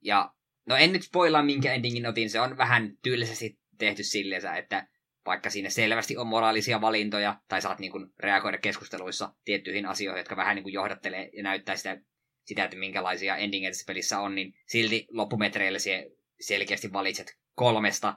[0.00, 0.34] Ja
[0.66, 4.88] no en nyt spoilaa minkä endingin otin, se on vähän tyylisesti tehty silleen, että
[5.26, 10.36] vaikka siinä selvästi on moraalisia valintoja, tai saat niin kuin reagoida keskusteluissa tiettyihin asioihin, jotka
[10.36, 12.00] vähän niin kuin johdattelee ja näyttää sitä,
[12.44, 18.16] sitä että minkälaisia endingeitä tässä pelissä on, niin silti loppumetreillä se selkeästi valitset kolmesta,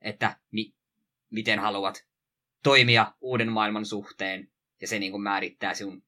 [0.00, 0.74] että mi-
[1.30, 2.06] miten haluat
[2.62, 6.02] toimia uuden maailman suhteen, ja se niin kuin määrittää sinun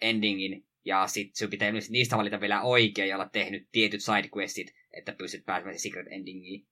[0.00, 5.12] endingin, ja sitten sinun pitää niistä valita vielä oikein ja olla tehnyt tietyt sidequestit, että
[5.12, 6.66] pystyt pääsemään secret endingiin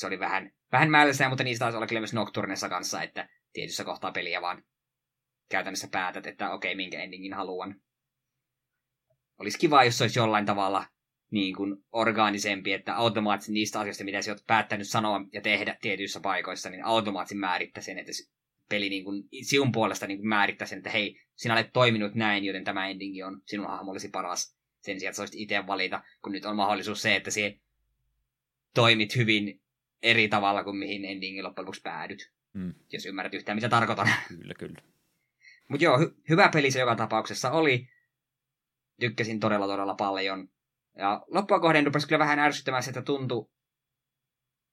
[0.00, 3.84] se oli vähän, vähän mälsää, mutta niistä taisi olla kyllä myös Nocturnessa kanssa, että tietyssä
[3.84, 4.62] kohtaa peliä vaan
[5.48, 7.80] käytännössä päätät, että okei, okay, minkä endingin haluan.
[9.38, 10.86] Olisi kiva, jos se olisi jollain tavalla
[11.30, 16.20] niin kuin orgaanisempi, että automaattisesti niistä asioista, mitä sä oot päättänyt sanoa ja tehdä tietyissä
[16.20, 18.12] paikoissa, niin automaattisesti määrittää sen, että
[18.68, 22.44] peli niin kuin, sinun puolesta niin kuin määrittää sen, että hei, sinä olet toiminut näin,
[22.44, 24.56] joten tämä endingi on sinun hahmollesi paras.
[24.80, 27.58] Sen sijaan, että sä itse valita, kun nyt on mahdollisuus se, että se
[28.74, 29.59] toimit hyvin
[30.02, 32.32] eri tavalla kuin mihin endingin loppujen lopuksi päädyt.
[32.54, 32.74] Mm.
[32.92, 34.08] Jos ymmärrät yhtään, mitä tarkoitan.
[34.28, 34.82] Kyllä, kyllä.
[35.68, 37.88] Mutta joo, hy- hyvä peli se joka tapauksessa oli.
[39.00, 40.48] Tykkäsin todella, todella paljon.
[40.96, 43.50] Ja loppua kohden rupesi kyllä vähän ärsyttämään että tuntui,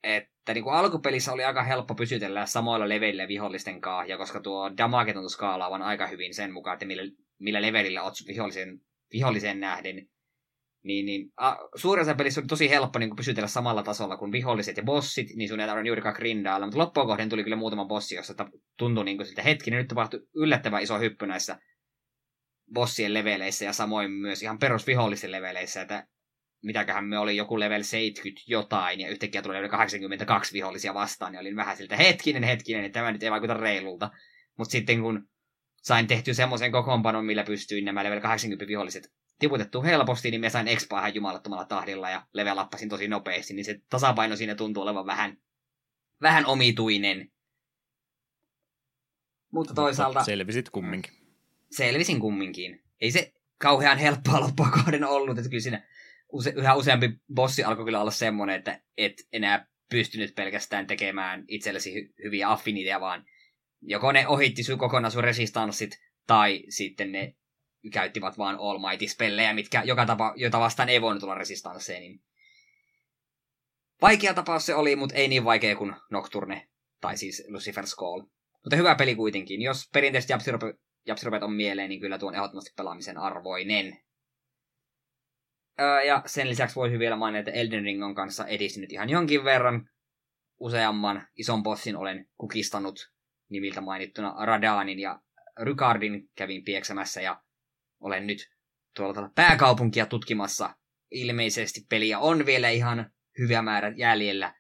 [0.04, 4.78] että niin kuin alkupelissä oli aika helppo pysytellä samoilla leveillä vihollisten kanssa, ja koska tuo
[4.78, 7.04] damage tuntui skaalaavan aika hyvin sen mukaan, että millä,
[7.40, 8.82] millä levelillä olet vihollisen,
[9.14, 10.10] viholliseen nähden,
[10.88, 11.56] niin, niin a,
[12.18, 15.68] pelissä oli tosi helppo niin pysytellä samalla tasolla kuin viholliset ja bossit, niin sun ei
[15.68, 18.34] tarvinnut juurikaan grindailla, mutta loppuun kohden tuli kyllä muutama bossi, jossa
[18.78, 21.60] tuntui niin kuin siltä hetkinen, nyt tapahtui yllättävän iso hyppy näissä
[22.74, 26.08] bossien leveleissä ja samoin myös ihan perusvihollisten leveleissä, että
[26.64, 31.40] mitäköhän me oli joku level 70 jotain, ja yhtäkkiä tuli yli 82 vihollisia vastaan, niin
[31.40, 34.10] olin vähän siltä, hetkinen, hetkinen, että tämä nyt ei vaikuta reilulta.
[34.58, 35.28] Mutta sitten kun
[35.82, 40.68] sain tehty semmoisen kokoonpanon, millä pystyin nämä level 80 viholliset tiputettu helposti, niin me sain
[40.68, 45.38] expaa ihan jumalattomalla tahdilla ja levelappasin tosi nopeasti, niin se tasapaino siinä tuntuu olevan vähän,
[46.22, 47.32] vähän omituinen.
[49.52, 50.24] Mutta toisaalta...
[50.24, 51.12] Selvisit kumminkin.
[51.72, 52.84] Selvisin kumminkin.
[53.02, 55.88] Ei se kauhean helppoa loppua kohden ollut, että kyllä siinä
[56.30, 61.94] use, yhä useampi bossi alkoi kyllä olla semmoinen, että et enää pystynyt pelkästään tekemään itsellesi
[61.94, 63.26] hy- hyviä affiniteja, vaan
[63.82, 67.36] joko ne ohitti sun kokonaan sun resistanssit, tai sitten ne
[67.90, 72.22] käyttivät vaan All Mighty-spellejä, mitkä joka tapa, jota vastaan ei voinut olla resistansseja, niin
[74.02, 76.68] Vaikea tapaus se oli, mutta ei niin vaikea kuin Nocturne,
[77.02, 78.22] tai siis Lucifer's Call.
[78.64, 79.62] Mutta hyvä peli kuitenkin.
[79.62, 80.30] Jos perinteiset
[81.06, 83.98] japsirupet on mieleen, niin kyllä tuon ehdottomasti pelaamisen arvoinen.
[85.80, 89.44] Öö, ja sen lisäksi voisi vielä mainita, että Elden Ring on kanssa edistynyt ihan jonkin
[89.44, 89.90] verran.
[90.60, 93.12] Useamman ison bossin olen kukistanut
[93.50, 95.22] nimiltä mainittuna Radanin ja
[95.60, 97.42] Rykardin kävin pieksämässä ja
[98.00, 98.50] olen nyt
[98.96, 100.76] tuolla pääkaupunkia tutkimassa.
[101.12, 104.54] Ilmeisesti peliä on vielä ihan hyvä määrä jäljellä,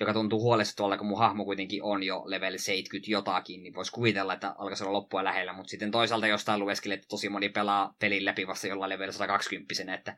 [0.00, 4.34] joka tuntuu huolestuttavalta, kun mun hahmo kuitenkin on jo level 70 jotakin, niin voisi kuvitella,
[4.34, 8.24] että alkaisi olla loppua lähellä, mutta sitten toisaalta jostain lueskeli, että tosi moni pelaa pelin
[8.24, 10.16] läpi vasta jollain level 120 että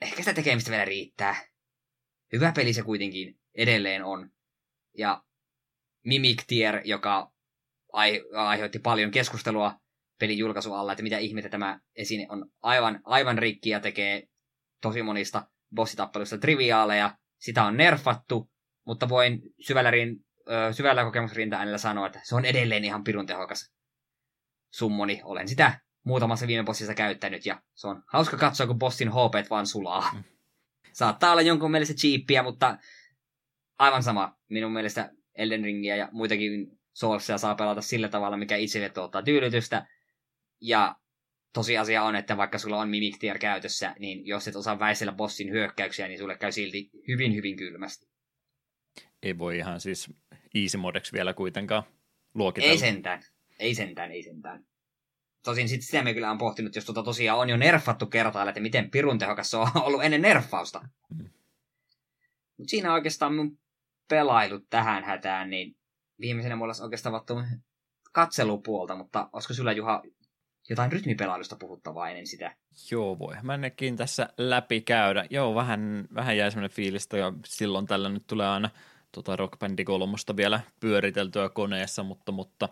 [0.00, 1.36] ehkä sitä tekemistä vielä riittää.
[2.32, 4.30] Hyvä peli se kuitenkin edelleen on.
[4.98, 5.22] Ja
[6.04, 7.32] Mimic Tier, joka
[7.92, 9.80] ai- aiheutti paljon keskustelua
[10.20, 14.28] pelin julkaisu alla, että mitä ihmettä tämä esine on aivan, aivan rikki ja tekee
[14.82, 17.16] tosi monista bossitappeluista triviaaleja.
[17.38, 18.50] Sitä on nerfattu,
[18.86, 20.16] mutta voin syvällä, rin,
[20.72, 23.72] syvällä kokemusrinta sanoa, että se on edelleen ihan pirun tehokas
[24.72, 25.20] summoni.
[25.24, 29.66] Olen sitä muutamassa viime bossissa käyttänyt ja se on hauska katsoa, kun bossin HP vaan
[29.66, 30.10] sulaa.
[30.14, 30.24] Mm.
[30.92, 32.78] Saattaa olla jonkun mielestä cheappiä, mutta
[33.78, 34.36] aivan sama.
[34.48, 39.86] Minun mielestä Elden Ringia ja muitakin Soulsia saa pelata sillä tavalla, mikä itselle tuottaa tyydytystä.
[40.60, 40.96] Ja
[41.52, 45.50] tosiasia on, että vaikka sulla on Mimic Tier käytössä, niin jos et osaa väistellä bossin
[45.50, 48.08] hyökkäyksiä, niin sulle käy silti hyvin, hyvin kylmästi.
[49.22, 50.10] Ei voi ihan siis
[50.54, 51.82] easy modeksi vielä kuitenkaan
[52.34, 52.72] luokitella.
[52.72, 53.22] Ei sentään.
[53.58, 54.64] Ei sentään, ei sentään.
[55.44, 58.60] Tosin sit sitä me kyllä on pohtinut, jos tuota tosiaan on jo nerfattu kertailla, että
[58.60, 60.88] miten pirun tehokas se on ollut ennen nerfausta.
[61.16, 61.30] Mm.
[62.56, 63.58] Mut siinä oikeastaan mun
[64.08, 65.76] pelailut tähän hätään, niin
[66.20, 67.34] viimeisenä mulla olisi oikeastaan vattu
[68.12, 70.02] katselupuolta, mutta olisiko sulla Juha
[70.70, 72.54] jotain rytmipelailusta puhuttavaa ennen sitä?
[72.90, 75.26] Joo, voi mä nekin tässä läpi käydä.
[75.30, 78.70] Joo, vähän, vähän jäi semmoinen fiilistä ja silloin tällä nyt tulee aina
[79.12, 82.68] tota Rock Bandi kolmosta vielä pyöriteltyä koneessa, mutta, mutta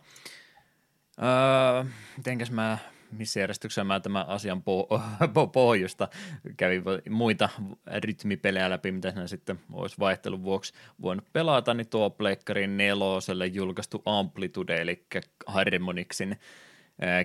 [1.23, 1.85] öö,
[2.17, 2.79] mitenkäs mä
[3.13, 5.01] missä järjestyksessä mä tämän asian po-
[5.35, 6.09] po- pohjusta
[6.57, 7.49] kävin muita
[7.97, 14.03] rytmipelejä läpi, mitä siinä sitten olisi vaihtelun vuoksi voinut pelata, niin tuo Pleikkarin neloselle julkaistu
[14.07, 15.07] Amplitude, eli
[15.47, 16.39] Harmonixin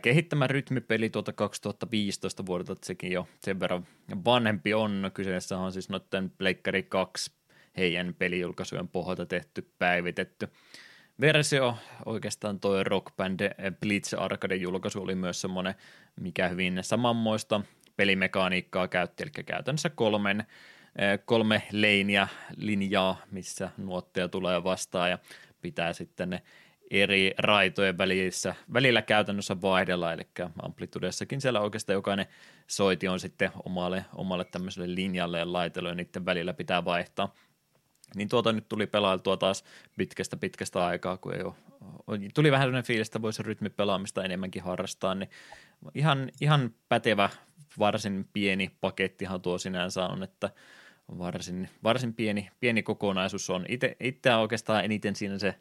[0.01, 3.87] kehittämä rytmipeli tuota 2015 vuodelta, että sekin jo sen verran
[4.25, 5.11] vanhempi on.
[5.13, 7.31] Kyseessä on siis noiden Pleikkari 2
[7.77, 10.47] heidän pelijulkaisujen pohjalta tehty, päivitetty
[11.21, 11.77] versio.
[12.05, 13.39] Oikeastaan tuo Rock Band
[13.79, 15.75] Blitz Arcade julkaisu oli myös semmoinen,
[16.19, 17.61] mikä hyvin samanmoista
[17.95, 20.45] pelimekaniikkaa käytti, eli käytännössä kolmen,
[21.25, 25.19] kolme leiniä linjaa, missä nuotteja tulee vastaan ja
[25.61, 26.41] pitää sitten ne
[26.93, 30.27] eri raitojen välissä, välillä käytännössä vaihdella, eli
[30.63, 32.25] amplitudessakin siellä oikeastaan jokainen
[32.67, 37.33] soiti on sitten omalle, omalle tämmöiselle linjalle ja laitelle, ja niiden välillä pitää vaihtaa.
[38.15, 39.63] Niin tuota nyt tuli pelailtua taas
[39.97, 41.53] pitkästä pitkästä aikaa, kun ei ole,
[42.33, 45.29] tuli vähän sellainen fiilis, että voisi rytmipelaamista enemmänkin harrastaa, niin
[45.95, 47.29] ihan, ihan pätevä,
[47.79, 50.49] varsin pieni pakettihan tuo sinänsä on, että
[51.17, 53.65] varsin, varsin pieni, pieni kokonaisuus on.
[53.99, 55.55] Itse oikeastaan eniten siinä se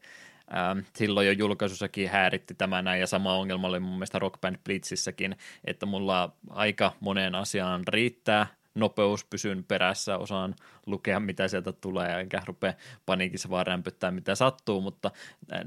[0.96, 5.37] silloin jo julkaisussakin hääritti tämä näin, ja sama ongelma oli mun mielestä Rock Band Blitzissäkin,
[5.64, 8.46] että mulla aika moneen asiaan riittää.
[8.74, 10.55] Nopeus, pysyn perässä, osaan
[10.87, 12.74] lukea mitä sieltä tulee, enkä rupea
[13.07, 15.11] paniikissa vaan rämpyttää mitä sattuu, mutta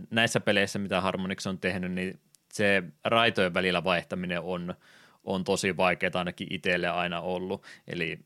[0.09, 2.19] näissä peleissä, mitä Harmonix on tehnyt, niin
[2.53, 4.75] se raitojen välillä vaihtaminen on,
[5.23, 8.19] on tosi vaikeaa ainakin itselle aina ollut, eli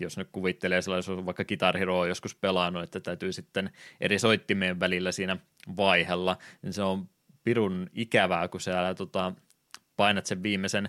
[0.00, 4.80] jos nyt kuvittelee sellaisen, vaikka Guitar Hero on joskus pelannut, että täytyy sitten eri soittimien
[4.80, 5.36] välillä siinä
[5.76, 7.08] vaihella, niin se on
[7.44, 9.32] pirun ikävää, kun siellä tota,
[9.96, 10.88] painat sen viimeisen,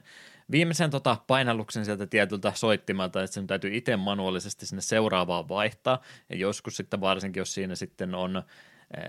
[0.51, 6.35] viimeisen tota, painalluksen sieltä tietyltä soittimalta, että sen täytyy itse manuaalisesti sinne seuraavaan vaihtaa, ja
[6.37, 8.43] joskus sitten varsinkin, jos siinä sitten on äh,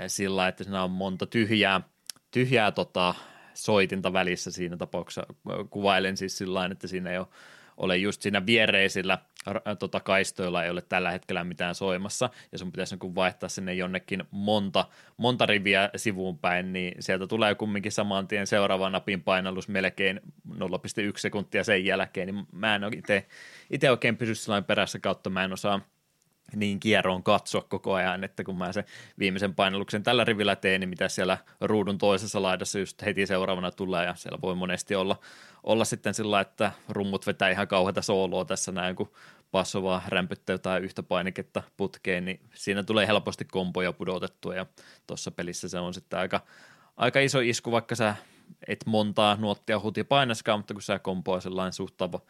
[0.07, 1.81] sillä, että siinä on monta tyhjää,
[2.31, 3.15] tyhjää tota,
[3.55, 5.27] soitinta välissä siinä tapauksessa,
[5.71, 7.27] kuvailen siis sillä että siinä ei ole
[7.79, 9.19] ole just siinä viereisillä
[9.79, 14.25] tota, kaistoilla ei ole tällä hetkellä mitään soimassa, ja sun pitäisi niin vaihtaa sinne jonnekin
[14.31, 14.85] monta,
[15.17, 20.21] monta riviä sivuun päin, niin sieltä tulee kumminkin saman tien seuraava napin painallus melkein
[20.51, 20.59] 0,1
[21.17, 22.83] sekuntia sen jälkeen, niin mä en
[23.71, 25.81] itse oikein pysy sellainen perässä kautta, mä en osaa
[26.57, 28.85] niin kierroon katsoa koko ajan, että kun mä sen
[29.19, 34.05] viimeisen painalluksen tällä rivillä teen, niin mitä siellä ruudun toisessa laidassa just heti seuraavana tulee,
[34.07, 35.17] ja siellä voi monesti olla,
[35.65, 39.13] olla sitten sillä, että rummut vetää ihan kauheata sooloa tässä näin, kun
[39.51, 44.67] passo vaan rämpyttää jotain yhtä painiketta putkeen, niin siinä tulee helposti kompoja pudotettua, ja
[45.07, 46.41] tuossa pelissä se on sitten aika,
[46.97, 48.15] aika iso isku, vaikka sä
[48.69, 52.21] et montaa nuottia huti painaskaan, mutta kun sä kompoa sellainen suhtava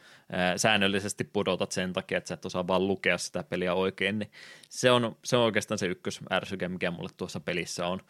[0.56, 4.30] säännöllisesti pudotat sen takia, että sä et osaa vaan lukea sitä peliä oikein, niin
[4.68, 8.00] se on, se on oikeastaan se ykkös ärsyke, mikä mulle tuossa pelissä on.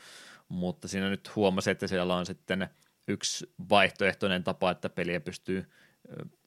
[0.48, 2.68] Mutta siinä nyt huomasin, että siellä on sitten
[3.08, 5.66] yksi vaihtoehtoinen tapa, että peliä pystyy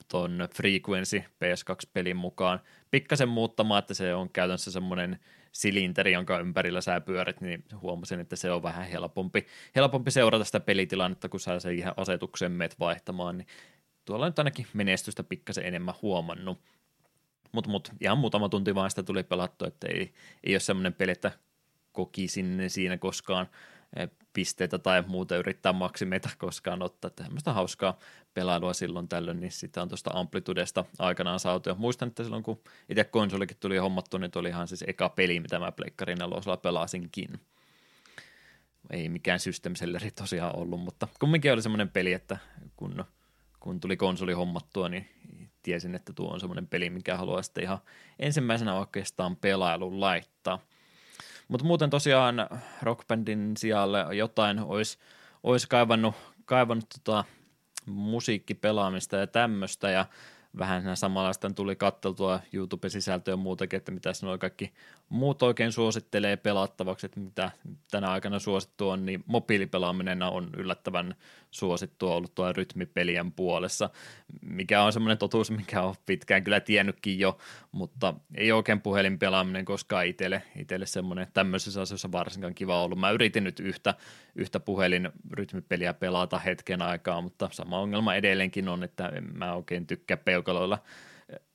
[0.08, 2.60] tuon Frequency PS2-pelin mukaan
[2.92, 5.20] pikkasen muuttamaan, että se on käytännössä semmoinen
[5.52, 10.60] silinteri, jonka ympärillä sä pyörit, niin huomasin, että se on vähän helpompi, helpompi seurata sitä
[10.60, 13.48] pelitilannetta, kun sä sen ihan asetuksen meet vaihtamaan, niin
[14.06, 16.60] tuolla nyt ainakin menestystä pikkasen enemmän huomannut.
[17.52, 21.12] Mutta mut, ihan muutama tunti vaan sitä tuli pelattu, että ei, ei ole semmoinen peli,
[21.12, 21.32] että
[21.92, 23.48] kokisin siinä koskaan
[24.34, 27.10] pisteitä tai muuta yrittää maksimeita koskaan ottaa.
[27.10, 28.00] Tämmöistä hauskaa
[28.34, 31.70] pelailua silloin tällöin, niin sitä on tuosta Amplitudesta aikanaan saatu.
[31.70, 35.40] Ja muistan, että silloin kun itse konsolikin tuli hommattu, niin oli ihan siis eka peli,
[35.40, 37.30] mitä mä Pleikkarin nelosella pelasinkin.
[38.90, 42.38] Ei mikään system selleri tosiaan ollut, mutta kumminkin oli semmoinen peli, että
[42.76, 43.06] kun,
[43.60, 45.10] kun tuli konsoli hommattua, niin
[45.64, 47.80] tiesin, että tuo on semmoinen peli, mikä haluaa sitten ihan
[48.20, 50.60] ensimmäisenä oikeastaan pelailun laittaa–
[51.52, 52.36] mutta muuten tosiaan
[52.82, 54.98] rockbandin sijalle jotain olisi,
[55.44, 57.24] olisi kaivannut, kaivannut tota
[57.86, 60.06] musiikkipelaamista ja tämmöistä ja
[60.58, 64.74] vähän samanlaista tuli katteltua YouTube-sisältöä ja muutakin, että mitä nuo kaikki
[65.12, 67.52] muut oikein suosittelee pelattavaksi, että mitä
[67.92, 71.16] tänä aikana suosittu on, niin mobiilipelaaminen on yllättävän
[71.52, 73.90] suosittua ollut tuo rytmipelien puolessa,
[74.42, 77.38] mikä on semmoinen totuus, mikä on pitkään kyllä tiennytkin jo,
[77.72, 83.00] mutta ei oikein puhelinpelaaminen koskaan itselle, itselle semmoinen tämmöisessä asioissa varsinkaan kiva ollut.
[83.00, 83.94] Mä yritin nyt yhtä,
[84.36, 89.88] yhtä puhelin rytmipeliä pelata hetken aikaa, mutta sama ongelma edelleenkin on, että en mä oikein
[89.88, 90.80] tykkää peukaloilla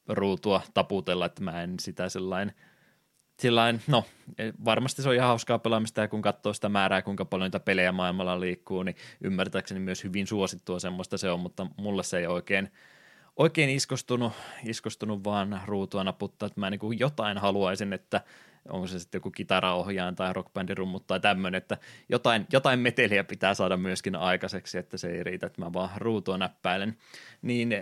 [0.08, 2.54] ruutua taputella, että mä en sitä sellainen–
[3.38, 4.04] sillain, no
[4.64, 7.92] varmasti se on ihan hauskaa pelaamista ja kun katsoo sitä määrää, kuinka paljon niitä pelejä
[7.92, 12.72] maailmalla liikkuu, niin ymmärtääkseni myös hyvin suosittua semmoista se on, mutta mulle se ei oikein,
[13.36, 14.32] oikein iskostunut,
[14.64, 18.20] iskostunut vaan ruutua naputtaa, että mä niin kuin jotain haluaisin, että
[18.68, 23.54] onko se sitten joku kitaraohjaaja tai rockbandin rummut tai tämmöinen, että jotain, jotain meteliä pitää
[23.54, 26.96] saada myöskin aikaiseksi, että se ei riitä, että mä vaan ruutua näppäilen,
[27.42, 27.72] niin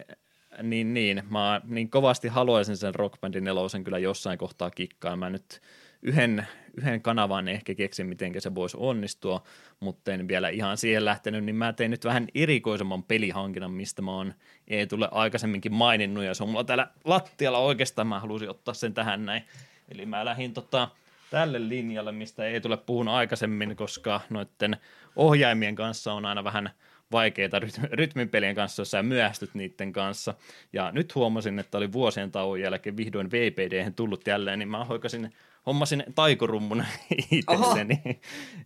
[0.62, 1.23] niin, niin.
[1.31, 5.17] Mä niin kovasti haluaisin sen Rockbandin nelosen kyllä jossain kohtaa kikkaa.
[5.17, 5.61] Mä nyt
[6.03, 9.43] yhden, yhden kanavan ehkä keksin, miten se voisi onnistua,
[9.81, 14.12] mutta en vielä ihan siihen lähtenyt, niin mä tein nyt vähän erikoisemman pelihankinnan, mistä mä
[14.12, 14.35] oon
[14.69, 18.95] ei tule aikaisemminkin maininnut, ja se on mulla täällä lattialla oikeastaan, mä halusin ottaa sen
[18.95, 19.43] tähän näin.
[19.88, 20.88] Eli mä lähdin tota,
[21.31, 24.77] tälle linjalle, mistä ei tule puhun aikaisemmin, koska noiden
[25.17, 26.71] ohjaimien kanssa on aina vähän–
[27.14, 27.61] vaikeita
[27.92, 30.35] rytminpelien kanssa, jos sä myöhästyt niiden kanssa.
[30.72, 35.33] Ja nyt huomasin, että oli vuosien tauon jälkeen vihdoin VPD tullut jälleen, niin mä hoikasin,
[35.66, 36.85] hommasin taikorummun
[37.31, 38.20] itselleni.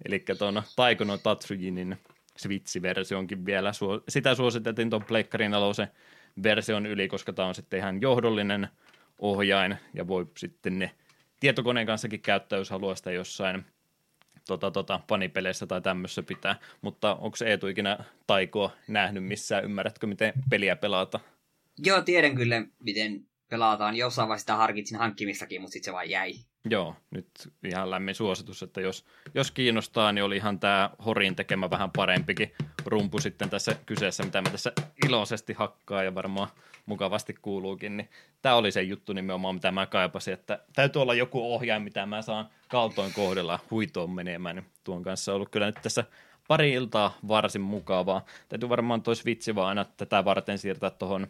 [0.04, 1.96] Eli tuon Taikono Tatsujinin
[2.37, 3.72] Switch-versionkin vielä.
[4.08, 5.88] Sitä suositeltiin tuon Pleikkarin aloisen
[6.42, 8.68] version yli, koska tämä on sitten ihan johdollinen
[9.18, 10.90] ohjain ja voi sitten ne
[11.40, 13.64] tietokoneen kanssakin käyttää, jos haluaa sitä jossain–
[14.48, 20.32] tota, tota, panipeleissä tai tämmössä pitää, mutta onko Eetu ikinä taikoa nähnyt missään, ymmärrätkö miten
[20.50, 21.20] peliä pelata?
[21.78, 23.96] Joo, tiedän kyllä miten pelataan.
[23.96, 26.34] Jossain vaiheessa sitä harkitsin hankkimistakin, mutta sitten se vaan jäi.
[26.70, 27.28] Joo, nyt
[27.64, 32.52] ihan lämmin suositus, että jos, jos kiinnostaa, niin oli ihan tämä Horin tekemä vähän parempikin
[32.87, 34.72] rumpu sitten tässä kyseessä, mitä mä tässä
[35.06, 36.48] iloisesti hakkaa ja varmaan
[36.87, 38.08] mukavasti kuuluukin, niin
[38.42, 42.22] tämä oli se juttu nimenomaan, mitä mä kaipasin, että täytyy olla joku ohjain, mitä mä
[42.22, 46.04] saan kaltoin kohdella huitoon menemään, niin tuon kanssa on ollut kyllä nyt tässä
[46.48, 48.24] pari iltaa varsin mukavaa.
[48.48, 51.26] Täytyy varmaan toi Switch vaan aina tätä varten siirtää tuohon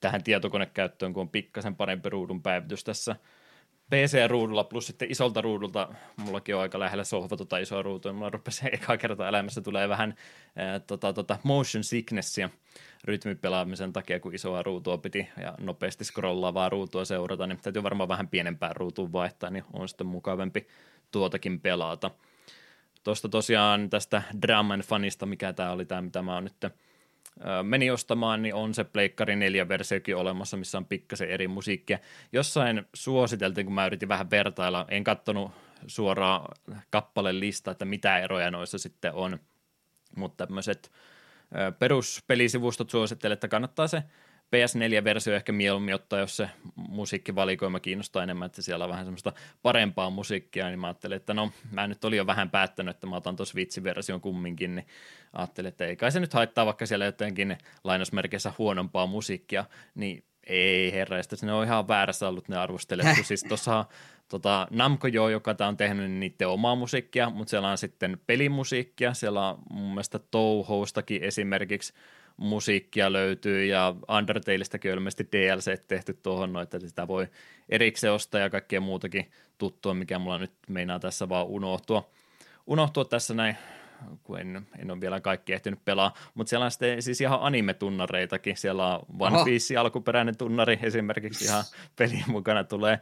[0.00, 3.16] tähän tietokonekäyttöön, kun on pikkasen parempi ruudun päivitys tässä
[3.90, 8.66] PC-ruudulla plus sitten isolta ruudulta, mullakin on aika lähellä sohva tota isoa ruutua, mulla rupesi
[8.72, 10.14] eka kertaa elämässä tulee vähän
[10.56, 12.50] ää, tota, tota, motion sicknessia
[13.04, 18.28] rytmipelaamisen takia, kun isoa ruutua piti ja nopeasti scrollaavaa ruutua seurata, niin täytyy varmaan vähän
[18.28, 20.66] pienempään ruutuun vaihtaa, niin on sitten mukavampi
[21.10, 22.10] tuotakin pelata.
[23.04, 26.72] Tuosta tosiaan tästä Draman fanista, mikä tämä oli tämä, mitä mä oon nyt
[27.62, 31.98] meni ostamaan, niin on se Pleikkari 4 versiokin olemassa, missä on pikkasen eri musiikkia.
[32.32, 35.52] Jossain suositeltiin, kun mä yritin vähän vertailla, en katsonut
[35.86, 36.48] suoraan
[36.90, 39.38] kappaleen lista, että mitä eroja noissa sitten on,
[40.16, 40.92] mutta tämmöiset
[41.78, 44.02] peruspelisivustot suosittelen, että kannattaa se
[44.56, 49.32] PS4-versio ehkä mieluummin ottaa, jos se musiikkivalikoima kiinnostaa enemmän, että siellä on vähän semmoista
[49.62, 53.16] parempaa musiikkia, niin mä ajattelin, että no mä nyt olin jo vähän päättänyt, että mä
[53.16, 54.86] otan tuon Switch-version kumminkin, niin
[55.32, 60.92] ajattelin, että ei kai se nyt haittaa, vaikka siellä jotenkin lainausmerkeissä huonompaa musiikkia, niin Ei
[60.92, 63.84] herra, ne on ihan väärässä ollut ne arvostelijat, kun siis tuossa
[64.28, 68.20] tota, Namco Jo, joka tämä on tehnyt niin niiden omaa musiikkia, mutta siellä on sitten
[68.26, 71.92] pelimusiikkia, siellä on mun mielestä Touhoustakin esimerkiksi
[72.38, 77.26] musiikkia löytyy ja Undertaleista on ilmeisesti DLC tehty tuohon, no, että sitä voi
[77.68, 82.10] erikseen ostaa ja kaikkea muutakin tuttua, mikä mulla nyt meinaa tässä vaan unohtua.
[82.66, 83.56] Unohtua tässä näin
[84.22, 88.56] kun en, en ole vielä kaikki ehtinyt pelaa, mutta siellä on sitten siis ihan anime-tunnareitakin,
[88.56, 91.64] siellä on One Piece alkuperäinen tunnari esimerkiksi ihan
[91.98, 93.00] pelin mukana tulee, eh,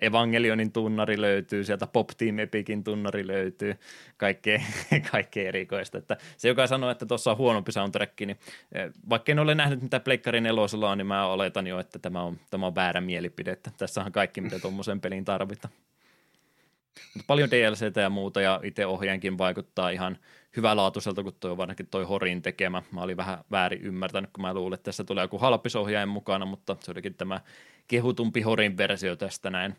[0.00, 3.76] Evangelionin tunnari löytyy, sieltä Pop Team Epicin tunnari löytyy,
[4.16, 4.60] kaikkea,
[5.12, 8.38] kaikkea erikoista, että se joka sanoo, että tuossa on huonompi soundtrack, niin
[8.72, 12.22] eh, vaikka en ole nähnyt mitä Pleikkarin nelosella on, niin mä oletan jo, että tämä
[12.22, 15.74] on, tämä on väärä mielipide, että tässä on kaikki, mitä tuommoisen pelin tarvitaan.
[17.14, 20.18] Mutta paljon DLCtä ja muuta, ja itse ohjaankin vaikuttaa ihan
[20.56, 21.58] hyvälaatuiselta, kun toi on
[21.90, 22.82] toi Horin tekemä.
[22.92, 26.76] Mä olin vähän väärin ymmärtänyt, kun mä luulin, että tässä tulee joku halppisohjaajan mukana, mutta
[26.80, 27.40] se olikin tämä
[27.88, 29.76] kehutumpi Horin versio tästä näin,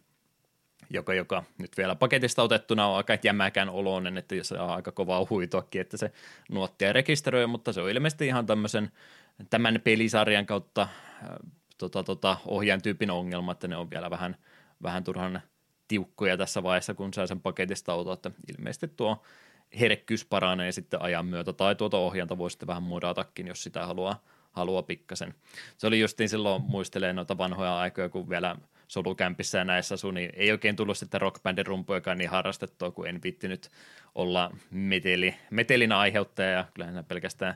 [0.90, 5.28] joka, joka nyt vielä paketista otettuna on aika jämäkään oloinen, että se on aika kovaa
[5.30, 6.12] huitoakin, että se
[6.52, 8.92] nuottia rekisteröi, mutta se on ilmeisesti ihan tämmöisen
[9.50, 11.30] tämän pelisarjan kautta äh,
[11.78, 14.36] tota, tota, ohjaan tyypin ongelma, että ne on vielä vähän,
[14.84, 15.42] vähän turhan
[15.88, 19.24] tiukkoja tässä vaiheessa, kun saa sen paketista auto, että ilmeisesti tuo
[19.80, 24.24] herkkyys paranee sitten ajan myötä, tai tuota ohjanta voi sitten vähän mudatakin, jos sitä haluaa,
[24.52, 25.34] haluaa pikkasen.
[25.78, 28.56] Se oli justiin silloin, muistelee noita vanhoja aikoja, kun vielä
[28.88, 33.24] solukämpissä ja näissä asui, niin ei oikein tullut sitten rockbandin rumpujakaan niin harrastettua, kun en
[33.24, 33.70] viittinyt
[34.16, 37.56] olla meteli, metelin aiheuttaja, ja kyllähän pelkästään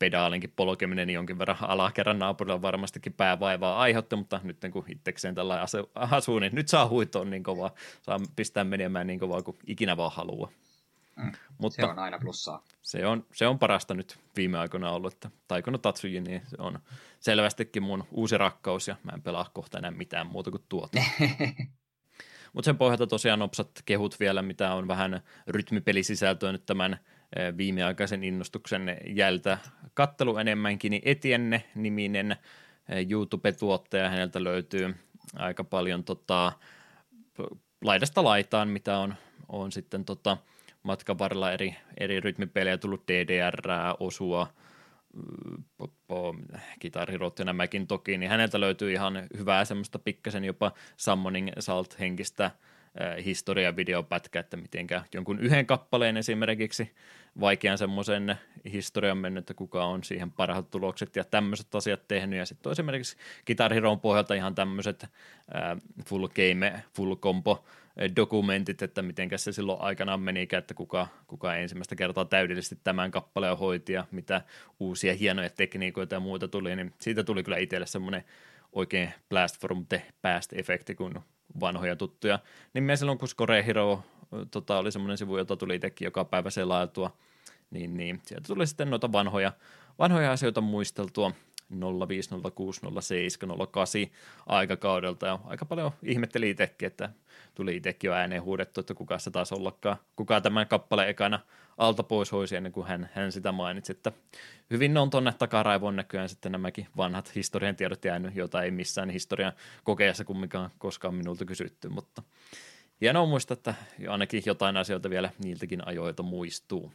[0.00, 6.38] pedaalinkin polkeminen jonkin verran alakerran naapurilla varmastikin päävaivaa aiheutti, mutta nyt kun itsekseen tällä asuu,
[6.38, 7.70] niin nyt saa huitoa niin kovaa,
[8.02, 10.50] saa pistää menemään niin kovaa kuin ikinä vaan haluaa.
[11.16, 12.64] Mm, mutta se on aina plussaa.
[12.82, 16.78] Se on, se on parasta nyt viime aikoina ollut, että Taikono Tatsuji, niin se on
[17.20, 21.02] selvästikin mun uusi rakkaus ja mä en pelaa kohta enää mitään muuta kuin tuota.
[22.52, 26.98] Mutta sen pohjalta tosiaan nopsat kehut vielä, mitä on vähän rytmipelisisältöä nyt tämän
[27.56, 29.58] viimeaikaisen innostuksen jältä
[29.94, 32.36] kattelu enemmänkin, niin Etienne-niminen
[32.88, 34.94] eh, YouTube-tuottaja, häneltä löytyy
[35.36, 36.52] aika paljon tota,
[37.84, 39.14] laidasta laitaan, mitä on,
[39.48, 40.36] on sitten tota,
[40.82, 43.62] matkan varrella eri, eri rytmipelejä tullut DDR,
[44.00, 44.46] osua,
[46.80, 52.50] kitarhirot ja nämäkin toki, niin häneltä löytyy ihan hyvää semmoista pikkasen jopa Summoning Salt-henkistä
[53.24, 56.94] historiavideopätkä, että mitenkä jonkun yhden kappaleen esimerkiksi
[57.40, 58.36] vaikean semmoisen
[58.72, 62.38] historian mennyt, että kuka on siihen parhaat tulokset ja tämmöiset asiat tehnyt.
[62.38, 63.16] Ja sitten esimerkiksi
[63.46, 65.06] Guitar Heroon pohjalta ihan tämmöiset
[66.06, 67.64] full game, full combo
[68.16, 73.58] dokumentit, että miten se silloin aikanaan meni, että kuka, kuka ensimmäistä kertaa täydellisesti tämän kappaleen
[73.58, 74.42] hoiti ja mitä
[74.80, 78.24] uusia hienoja tekniikoita ja muuta tuli, niin siitä tuli kyllä itselle semmoinen
[78.72, 81.20] oikein blast from the past-efekti, kun
[81.60, 82.38] vanhoja tuttuja.
[82.74, 84.02] Niin me silloin, kun Score Hero
[84.50, 87.16] tota, oli semmoinen sivu, jota tuli itsekin joka päivä selailtua,
[87.70, 89.52] niin, niin sieltä tuli sitten noita vanhoja,
[89.98, 91.32] vanhoja asioita muisteltua
[92.08, 94.06] 05, 06, 07, 08
[94.46, 95.26] aikakaudelta.
[95.26, 97.10] Ja aika paljon ihmetteli itsekin, että
[97.54, 101.40] tuli itsekin jo ääneen huudettu, että kuka se taas ollakaan, kuka tämän kappaleen ekana
[101.78, 104.12] alta pois hoisi ennen kuin hän, hän sitä mainitsi, että
[104.70, 109.52] hyvin on tuonne takaraivoon näköjään sitten nämäkin vanhat historian tiedot jäänyt, joita ei missään historian
[109.84, 112.22] kokeessa kumminkaan koskaan minulta kysytty, mutta
[113.00, 113.74] hienoa muistaa, että
[114.08, 116.92] ainakin jotain asioita vielä niiltäkin ajoilta muistuu.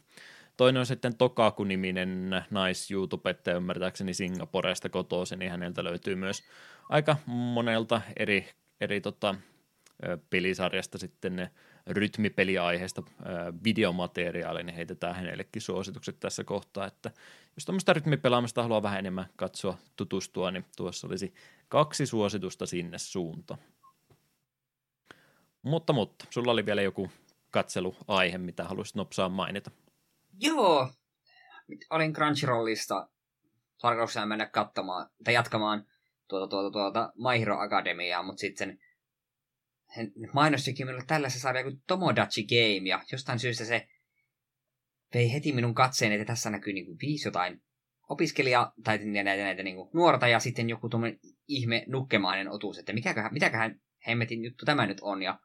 [0.56, 6.42] Toinen on sitten Tokaku-niminen nais-YouTubettaja, ymmärtääkseni Singaporesta kotoisin, niin häneltä löytyy myös
[6.88, 8.48] aika monelta eri,
[8.80, 9.34] eri tota,
[10.30, 11.50] pelisarjasta sitten
[11.86, 13.02] rytmipeliaiheesta
[13.64, 17.10] videomateriaalia, niin heitetään hänellekin suositukset tässä kohtaa, että
[17.56, 21.34] jos tämmöistä rytmipelaamista haluaa vähän enemmän katsoa, tutustua, niin tuossa olisi
[21.68, 23.60] kaksi suositusta sinne suuntaan.
[25.62, 27.10] Mutta, mutta, sulla oli vielä joku
[27.50, 29.70] katseluaihe, mitä haluaisit nopsaan mainita.
[30.40, 30.92] Joo,
[31.90, 33.08] olin Crunchyrollista
[33.80, 35.86] tarkoituksena mennä katsomaan, tai jatkamaan
[36.28, 38.78] tuota, tuota, tuota My Hero Academiaa, mutta sitten
[40.32, 43.88] mainostikin minulle tällaisen sarja kuin Tomodachi Game, ja jostain syystä se
[45.14, 47.62] vei heti minun katseen, että tässä näkyy niin kuin viisi jotain
[48.08, 51.18] opiskelija, tai näitä, näitä, niin kuin nuorta, ja sitten joku tuommoinen
[51.48, 55.40] ihme nukkemainen otuus, että mikäköhän, mitäköhän hemmetin juttu tämä nyt on, ja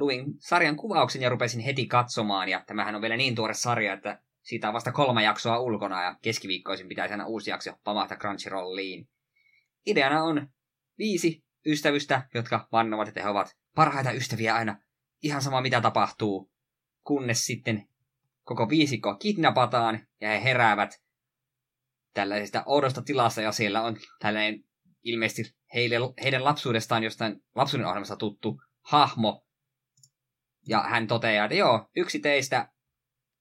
[0.00, 4.22] luin sarjan kuvauksen ja rupesin heti katsomaan, ja tämähän on vielä niin tuore sarja, että
[4.42, 9.08] siitä on vasta kolme jaksoa ulkona, ja keskiviikkoisin pitäisi aina uusi jakso pamahtaa Crunchyrolliin.
[9.86, 10.48] Ideana on
[10.98, 14.76] viisi ystävystä, jotka vannovat, että he ovat parhaita ystäviä aina,
[15.22, 16.50] ihan sama mitä tapahtuu,
[17.04, 17.88] kunnes sitten
[18.42, 21.02] koko viisikko kidnapataan ja he heräävät
[22.14, 24.64] tällaisesta oudosta tilassa ja siellä on tällainen
[25.02, 29.46] ilmeisesti heille, heidän lapsuudestaan jostain lapsuuden ohjelmasta tuttu hahmo.
[30.70, 32.68] Ja hän toteaa, että joo, yksi teistä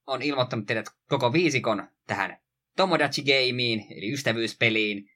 [0.08, 2.38] on ilmoittanut teidät koko viisikon tähän
[2.76, 5.10] Tomodachi Gameen, eli ystävyyspeliin.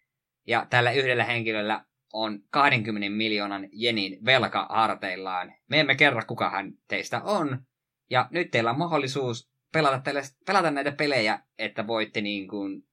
[0.48, 5.54] Ja tällä yhdellä henkilöllä on 20 miljoonan jenin velka harteillaan.
[5.70, 7.60] Me emme kerro, kuka hän teistä on.
[8.10, 12.84] Ja nyt teillä on mahdollisuus pelata, tälle, pelata näitä pelejä, että voitte niin kuin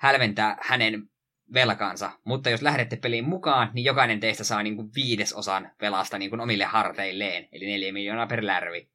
[0.00, 1.09] hälventää hänen
[1.54, 2.10] velkaansa.
[2.24, 6.40] Mutta jos lähdette peliin mukaan, niin jokainen teistä saa niin kuin viidesosan velasta niin kuin
[6.40, 7.48] omille harteilleen.
[7.52, 8.90] Eli neljä miljoonaa per lärvi.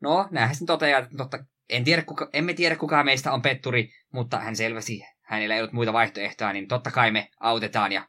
[0.00, 4.38] No, näähän sitten toteaa, totta, en tiedä, kuka, emme tiedä kuka meistä on petturi, mutta
[4.38, 8.08] hän selvästi, hänellä ei ollut muita vaihtoehtoja, niin totta kai me autetaan ja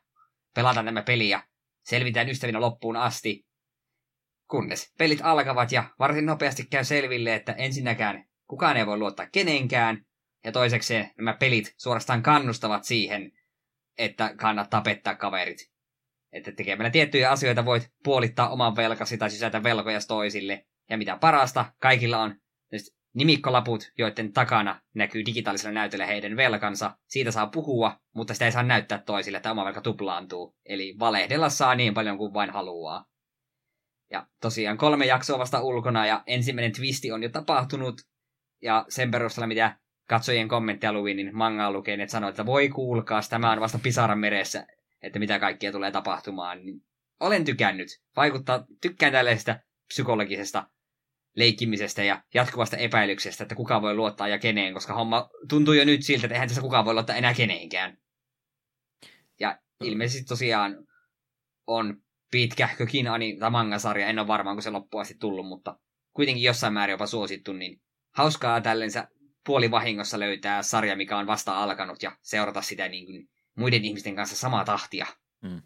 [0.56, 1.44] pelataan tämä peli ja
[1.84, 3.46] selvitään ystävinä loppuun asti.
[4.50, 10.06] Kunnes pelit alkavat ja varsin nopeasti käy selville, että ensinnäkään kukaan ei voi luottaa kenenkään,
[10.44, 13.32] ja toisekseen nämä pelit suorastaan kannustavat siihen,
[13.98, 15.72] että kannattaa pettää kaverit.
[16.32, 20.66] Että tekemällä tiettyjä asioita voit puolittaa oman velkasi tai sysätä velkoja toisille.
[20.90, 22.36] Ja mitä parasta, kaikilla on
[23.14, 26.98] nimikkolaput, joiden takana näkyy digitaalisella näytöllä heidän velkansa.
[27.08, 30.56] Siitä saa puhua, mutta sitä ei saa näyttää toisille, että oma velka tuplaantuu.
[30.66, 33.06] Eli valehdella saa niin paljon kuin vain haluaa.
[34.12, 38.02] Ja tosiaan kolme jaksoa vasta ulkona ja ensimmäinen twisti on jo tapahtunut.
[38.62, 39.78] Ja sen perusteella, mitä
[40.08, 44.20] katsojien kommentteja luin, niin mangaa lukeen, että sanoi, että voi kuulkaa, tämä on vasta pisaran
[44.20, 44.68] meressä,
[45.02, 46.66] että mitä kaikkea tulee tapahtumaan.
[46.66, 46.82] Niin
[47.20, 47.88] olen tykännyt.
[48.16, 50.70] Vaikuttaa, tykkään tällaisesta psykologisesta
[51.36, 56.04] leikkimisestä ja jatkuvasta epäilyksestä, että kuka voi luottaa ja keneen, koska homma tuntuu jo nyt
[56.04, 57.98] siltä, että eihän tässä kukaan voi luottaa enää keneenkään.
[59.40, 60.88] Ja ilmeisesti tosiaan
[61.68, 62.02] on
[62.32, 65.80] pitkähkökin ani- tai mangasarja, en ole varmaan, kun se loppuun asti tullut, mutta
[66.14, 67.82] kuitenkin jossain määrin jopa suosittu, niin
[68.16, 69.08] hauskaa tällensä
[69.46, 74.36] puolivahingossa löytää sarja, mikä on vasta alkanut ja seurata sitä niin kuin muiden ihmisten kanssa
[74.36, 75.06] samaa tahtia.
[75.48, 75.62] Hmm.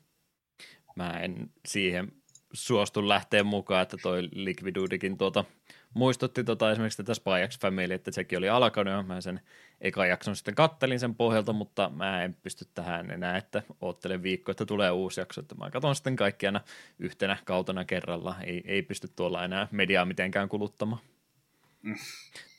[0.95, 2.11] Mä en siihen
[2.53, 5.45] suostu lähteä mukaan, että toi Liquidudikin tuota,
[5.93, 9.41] muistutti tota esimerkiksi tätä Spy X Family, että sekin oli alkanut ja mä sen
[9.81, 14.51] eka jakson sitten kattelin sen pohjalta, mutta mä en pysty tähän enää, että oottelen viikko,
[14.51, 16.61] että tulee uusi jakso, että mä katson sitten kaikki aina
[16.99, 21.01] yhtenä kautena kerralla, ei, ei pysty tuolla enää mediaa mitenkään kuluttamaan.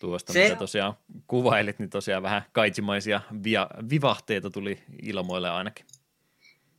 [0.01, 0.45] Tuosta, se...
[0.45, 0.95] mitä tosiaan
[1.27, 5.87] kuvailit, niin tosiaan vähän kaitsimaisia via, vivahteita tuli ilmoille ainakin.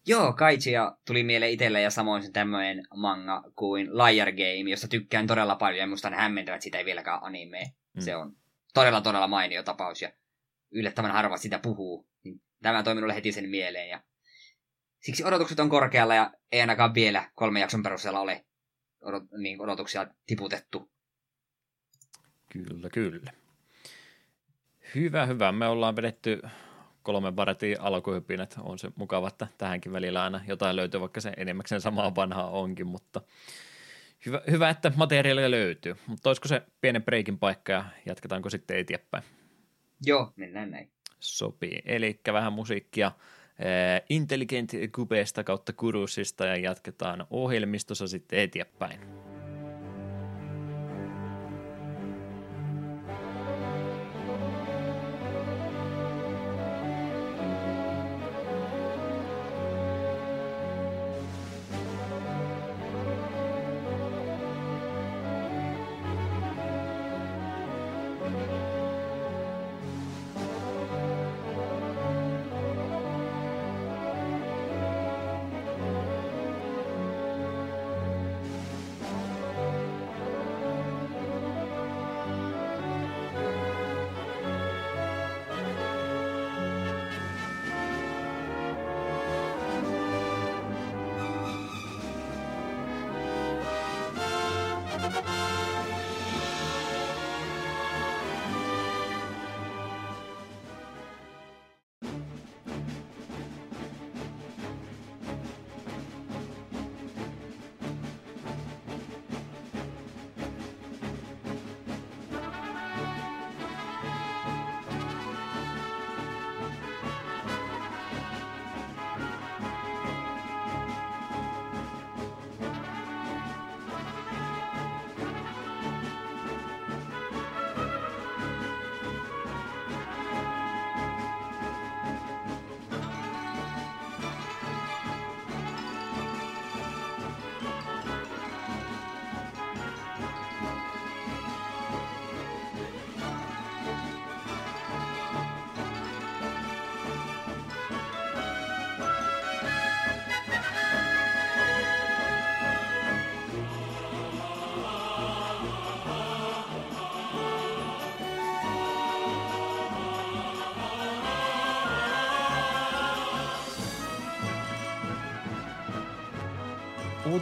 [0.08, 5.28] Joo, Kaijia tuli mieleen itselle ja samoin se tämmöinen manga kuin Liar Game, josta tykkään
[5.28, 7.64] todella paljon ja musta on hämmentävä, että sitä ei vieläkään animee.
[7.94, 8.02] Mm.
[8.02, 8.36] Se on
[8.74, 10.12] todella todella mainio tapaus ja
[10.72, 12.08] yllättävän harva sitä puhuu.
[12.24, 14.04] Niin tämä toi minulle heti sen mieleen ja
[15.00, 18.46] siksi odotukset on korkealla ja ei ainakaan vielä kolme jakson perusteella ole
[19.02, 20.92] odot, niin odotuksia tiputettu.
[22.50, 23.32] Kyllä, kyllä.
[24.96, 25.52] Hyvä, hyvä.
[25.52, 26.42] Me ollaan vedetty
[27.04, 28.56] kolme baretin alkuhypinät.
[28.60, 32.88] On se mukava, että tähänkin välillä aina jotain löytyy, vaikka se enemmäkseen samaa vanhaa onkin,
[32.88, 33.22] mutta
[34.26, 35.96] hyvä, hyvä että materiaalia löytyy.
[36.08, 39.24] Mutta olisiko se pienen breikin paikka ja jatketaanko sitten eteenpäin?
[40.06, 40.90] Joo, mennään näin.
[41.20, 41.82] Sopii.
[41.86, 43.12] Eli vähän musiikkia
[43.60, 49.29] eh, Intelligent Kubeesta kautta Kurusista ja jatketaan ohjelmistossa sitten eteenpäin.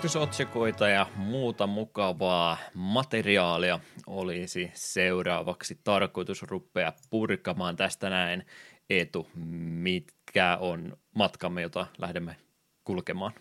[0.07, 8.45] Uutisotsikoita ja muuta mukavaa materiaalia olisi seuraavaksi tarkoitus rupea purkamaan tästä näin.
[8.89, 12.35] Etu, mitkä on matkamme, jota lähdemme
[12.83, 13.33] kulkemaan?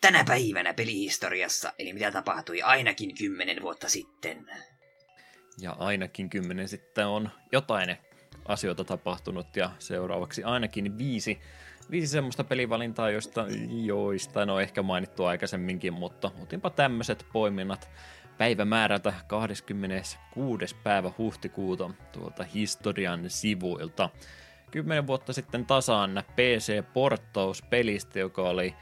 [0.00, 4.46] Tänä päivänä pelihistoriassa, eli mitä tapahtui ainakin kymmenen vuotta sitten.
[5.60, 7.96] Ja ainakin kymmenen sitten on jotain
[8.44, 11.40] asioita tapahtunut ja seuraavaksi ainakin viisi
[11.90, 17.90] viisi semmoista pelivalintaa, joista, joista en ole ehkä mainittu aikaisemminkin, mutta otinpa tämmöiset poiminnat
[18.38, 20.76] päivämäärältä 26.
[20.84, 24.10] päivä huhtikuuta tuolta historian sivuilta.
[24.70, 28.74] Kymmenen vuotta sitten tasaan PC-porttaus pelistä, joka oli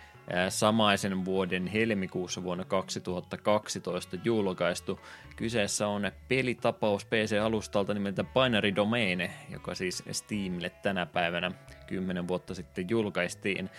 [0.49, 5.01] samaisen vuoden helmikuussa vuonna 2012 julkaistu.
[5.37, 11.53] Kyseessä on pelitapaus PC-alustalta nimeltä Binary Domain, joka siis Steamille tänä päivänä
[11.87, 13.71] 10 vuotta sitten julkaistiin.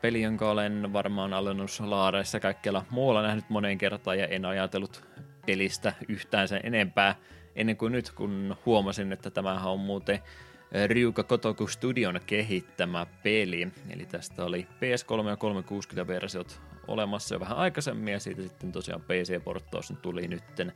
[0.00, 5.04] Peli, jonka olen varmaan alennuslaareissa kaikkialla muualla nähnyt moneen kertaan ja en ajatellut
[5.46, 7.14] pelistä yhtään sen enempää
[7.56, 10.18] ennen kuin nyt, kun huomasin, että tämähän on muuten
[10.86, 13.68] Ryuka Kotoku Studion kehittämä peli.
[13.90, 19.00] Eli tästä oli PS3 ja 360 versiot olemassa jo vähän aikaisemmin ja siitä sitten tosiaan
[19.00, 20.72] PC-porttaus tuli nytten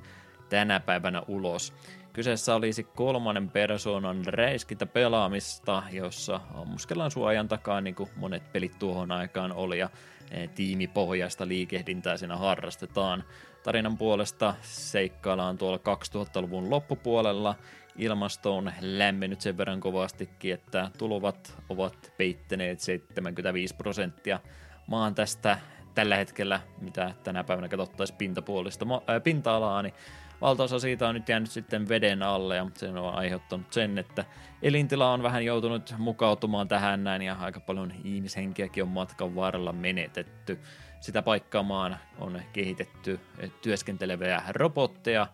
[0.48, 1.72] tänä päivänä ulos.
[2.12, 9.12] Kyseessä olisi kolmannen persoonan räiskintä pelaamista, jossa ammuskellaan suojan takaa, niin kuin monet pelit tuohon
[9.12, 9.90] aikaan oli, ja
[10.30, 13.24] e, tiimipohjaista liikehdintää siinä harrastetaan.
[13.62, 17.54] Tarinan puolesta seikkaillaan tuolla 2000-luvun loppupuolella,
[18.00, 24.40] ilmasto on lämmennyt sen verran kovastikin, että tulovat ovat peittäneet 75 prosenttia
[24.86, 25.58] maan tästä
[25.94, 29.94] tällä hetkellä, mitä tänä päivänä katsottaisiin pintapuolista äh, pinta-alaa, niin
[30.40, 34.24] valtaosa siitä on nyt jäänyt sitten veden alle ja se on aiheuttanut sen, että
[34.62, 40.58] elintila on vähän joutunut mukautumaan tähän näin ja aika paljon ihmishenkiäkin on matkan varrella menetetty.
[41.00, 43.20] Sitä paikkaamaan on kehitetty
[43.62, 45.26] työskenteleviä robotteja,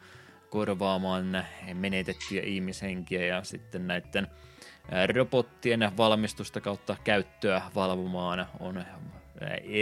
[0.51, 1.45] korvaamaan
[1.75, 4.29] menetettyjä ihmishenkiä ja sitten näiden
[5.15, 8.85] robottien valmistusta kautta käyttöä valvomaan on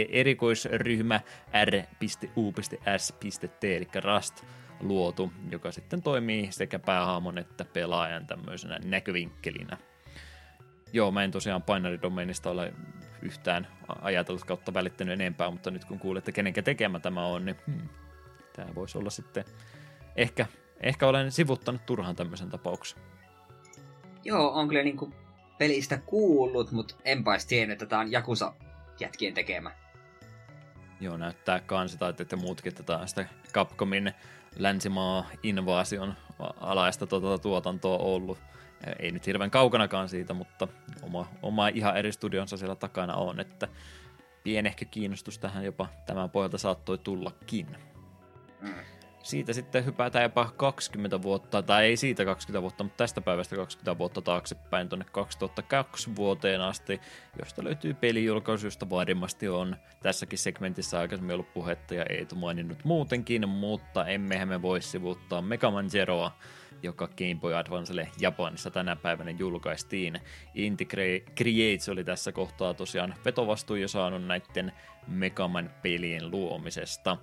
[0.09, 1.21] erikoisryhmä
[1.65, 3.63] R.U.S.T.
[3.63, 4.43] eli Rust
[4.79, 9.77] luotu, joka sitten toimii sekä päähaamon että pelaajan tämmöisenä näkövinkkelinä.
[10.93, 12.73] Joo, mä en tosiaan Binary Domainista ole
[13.21, 13.67] yhtään
[14.01, 17.89] ajatellut kautta välittänyt enempää, mutta nyt kun kuulette kenenkä tekemä tämä on, niin hmm,
[18.55, 19.45] tämä voisi olla sitten
[20.15, 20.45] ehkä,
[20.79, 22.99] ehkä olen sivuttanut turhan tämmöisen tapauksen.
[24.23, 25.13] Joo, on kyllä niinku
[25.57, 28.53] pelistä kuullut, mutta enpä edes tiennyt, että tämä on Jakusa
[28.99, 29.71] jätkien tekemä.
[31.01, 34.13] Joo, näyttää kansi tai että muutkin tätä sitä Capcomin
[34.57, 36.13] länsimaa invaasion
[36.59, 38.37] alaista tuota tuotantoa ollut.
[38.99, 40.67] Ei nyt hirveän kaukanakaan siitä, mutta
[41.01, 43.67] oma, oma ihan eri studionsa siellä takana on, että
[44.43, 47.77] pienehkö kiinnostus tähän jopa tämän pohjalta saattoi tullakin.
[48.61, 48.94] Mm
[49.25, 53.97] siitä sitten hypätään jopa 20 vuotta, tai ei siitä 20 vuotta, mutta tästä päivästä 20
[53.97, 57.01] vuotta taaksepäin tuonne 2002 vuoteen asti,
[57.39, 63.49] josta löytyy pelijulkaisu, josta varmasti on tässäkin segmentissä aikaisemmin ollut puhetta ja ei maininnut muutenkin,
[63.49, 66.31] mutta emmehän me voi sivuuttaa Mega Man Zeroa,
[66.83, 70.19] joka Game Boy Advancelle Japanissa tänä päivänä julkaistiin.
[70.55, 70.85] Inti
[71.35, 74.71] Creates oli tässä kohtaa tosiaan vetovastuu jo saanut näiden
[75.07, 77.17] Megaman pelien luomisesta.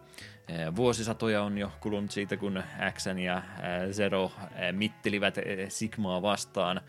[0.77, 3.43] Vuosisatoja on jo kulunut siitä, kun X ja
[3.93, 4.33] Zero
[4.73, 5.35] mittelivät
[5.69, 6.81] Sigmaa vastaan,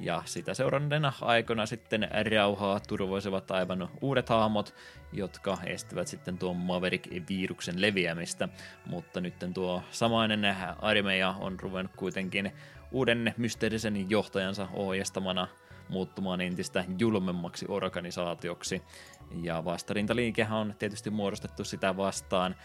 [0.00, 4.74] ja sitä seuranneena aikana sitten rauhaa turvoisivat aivan uudet hahmot,
[5.12, 8.48] jotka estivät sitten tuon Maverick-viruksen leviämistä,
[8.86, 12.52] mutta nyt tuo samainen armeija on ruvennut kuitenkin
[12.92, 15.48] uuden mysteerisen johtajansa ohjastamana
[15.88, 18.82] muuttumaan entistä julmemmaksi organisaatioksi.
[19.42, 22.56] Ja vastarintaliikehän on tietysti muodostettu sitä vastaan,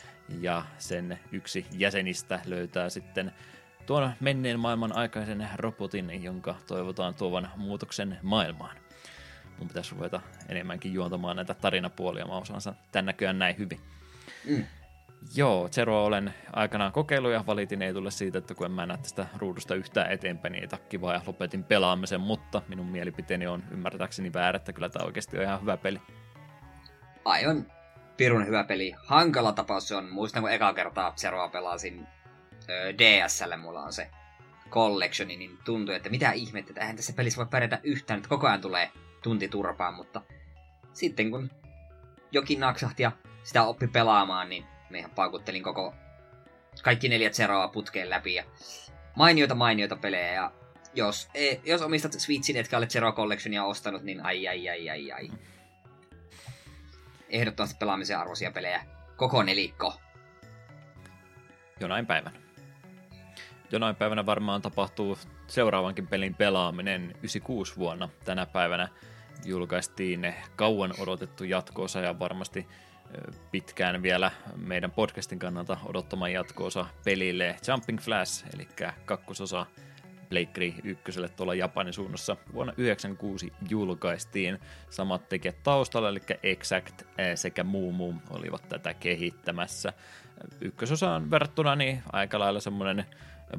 [0.41, 3.31] ja sen yksi jäsenistä löytää sitten
[3.85, 8.77] tuon menneen maailman aikaisen robotin, jonka toivotaan tuovan muutoksen maailmaan.
[9.59, 13.79] Mun pitäisi ruveta enemmänkin juontamaan näitä tarinapuolia, mä osaan tän näköjään näin hyvin.
[14.45, 14.65] Mm.
[15.35, 18.97] Joo, Zeroa olen aikanaan kokeillut ja valitin ei tule siitä, että kun en mä näe
[18.97, 24.33] tästä ruudusta yhtään eteenpäin, niin ei takkiva ja lopetin pelaamisen, mutta minun mielipiteeni on ymmärtääkseni
[24.33, 26.01] väärä, että kyllä tämä oikeasti on ihan hyvä peli.
[27.25, 27.65] Aivan
[28.17, 28.95] pirun hyvä peli.
[29.05, 30.09] Hankala tapaus se on.
[30.11, 32.07] Muistan, kun eka kertaa Zeroa pelasin
[32.97, 34.09] DSL mulla on se
[34.69, 38.47] collectioni, niin tuntuu, että mitä ihmettä, että eihän tässä pelissä voi pärjätä yhtään, että koko
[38.47, 38.91] ajan tulee
[39.23, 40.21] tunti turpaa, mutta
[40.93, 41.51] sitten kun
[42.31, 43.11] jokin naksahti ja
[43.43, 44.65] sitä oppi pelaamaan, niin
[44.99, 45.93] ihan paukuttelin koko
[46.81, 48.43] kaikki neljät seroa putkeen läpi ja
[49.15, 50.51] mainioita mainioita pelejä ja
[50.95, 55.11] jos, e, jos omistat Switchin, etkä ole Zero Collectionia ostanut, niin ai ai ai ai
[55.11, 55.31] ai.
[57.29, 58.85] ehdottomasti pelaamisen arvoisia pelejä.
[59.15, 59.93] Koko nelikko.
[61.79, 62.43] Jonain päivänä.
[63.71, 65.17] Jonain päivänä varmaan tapahtuu
[65.47, 68.09] seuraavankin pelin pelaaminen 96 vuonna.
[68.25, 68.89] Tänä päivänä
[69.45, 72.67] julkaistiin kauan odotettu jatkoosa ja varmasti
[73.51, 78.67] pitkään vielä meidän podcastin kannalta odottama jatkoosa pelille Jumping Flash, eli
[79.05, 79.65] kakkososa
[80.29, 84.59] Pleikkari ykköselle tuolla Japanin suunnassa vuonna 1996 julkaistiin.
[84.89, 87.03] Samat tekijät taustalla, eli Exact
[87.35, 89.93] sekä Muumu olivat tätä kehittämässä.
[90.61, 93.05] Ykkösosaan verrattuna niin aika lailla semmoinen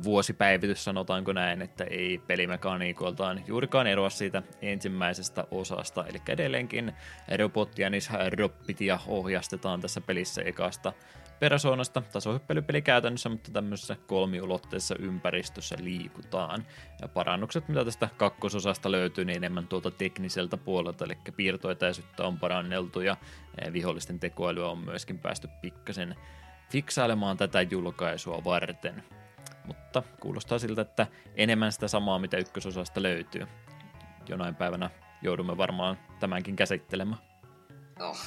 [0.05, 6.93] vuosipäivitys, sanotaanko näin, että ei pelimekaniikoiltaan juurikaan eroa siitä ensimmäisestä osasta, eli edelleenkin
[7.39, 10.93] robottia niissä roppitia ohjastetaan tässä pelissä ekasta
[11.41, 16.67] persoonasta tasohyppelypeli käytännössä, mutta tämmöisessä kolmiulotteisessa ympäristössä liikutaan.
[17.03, 23.01] Ja parannukset, mitä tästä kakkososasta löytyy, niin enemmän tuolta tekniseltä puolelta, eli piirtoetäisyyttä on paranneltu
[23.01, 23.17] ja
[23.73, 26.17] vihollisten tekoälyä on myöskin päästy pikkasen
[26.71, 29.03] fiksailemaan tätä julkaisua varten.
[29.65, 33.47] Mutta kuulostaa siltä, että enemmän sitä samaa, mitä ykkösosasta löytyy.
[34.29, 34.91] Jonain päivänä
[35.23, 37.21] joudumme varmaan tämänkin käsittelemään.
[38.01, 38.21] Oh.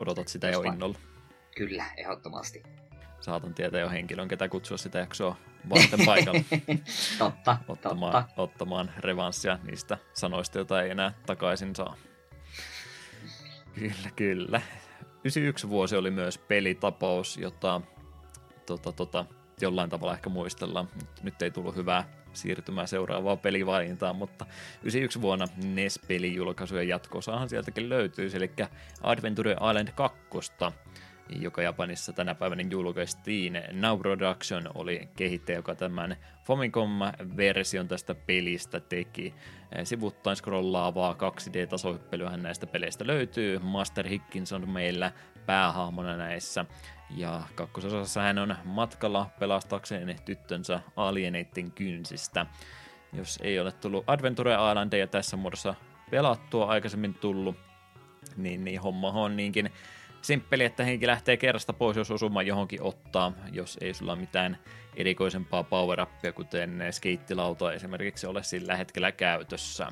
[0.00, 0.98] Odotat sitä jo innolla.
[1.56, 2.62] Kyllä, ehdottomasti.
[3.20, 5.36] Saatan tietää jo henkilön, ketä kutsua sitä jaksoa
[5.70, 6.44] varten paikalle.
[7.18, 8.42] totta, ottamaan, totta.
[8.42, 11.96] Ottamaan revanssia niistä sanoista, joita ei enää takaisin saa.
[13.74, 14.60] Kyllä, kyllä.
[15.24, 17.80] 91 vuosi oli myös pelitapaus, jota
[18.66, 19.24] tota, tota,
[19.62, 20.88] jollain tavalla ehkä muistellaan.
[21.22, 24.46] Nyt ei tullut hyvää siirtymää seuraavaan pelivalintaan, mutta
[24.82, 28.50] 91 vuonna NES-pelin julkaisu ja jatkosaahan sieltäkin löytyy, eli
[29.02, 30.20] Adventure Island 2,
[31.40, 33.62] joka Japanissa tänä päivänä julkaistiin.
[33.72, 39.34] Now Production oli kehittäjä, joka tämän Famicom-version tästä pelistä teki.
[39.84, 43.58] Sivuttain scrollaavaa 2D-tasohyppelyä näistä peleistä löytyy.
[43.58, 45.12] Master Hickinson meillä
[45.46, 46.64] päähahmona näissä.
[47.16, 52.46] Ja kakkososassa hän on matkalla pelastakseen tyttönsä alieneiden kynsistä.
[53.12, 55.74] Jos ei ole tullut Adventure Islandia tässä muodossa
[56.10, 57.56] pelattua aikaisemmin tullut,
[58.36, 59.70] niin, niin homma on niinkin
[60.22, 64.58] simppeli, että henki lähtee kerrasta pois, jos osuma johonkin ottaa, jos ei sulla mitään
[64.96, 69.88] erikoisempaa power kuten skeittilauta esimerkiksi ole sillä hetkellä käytössä.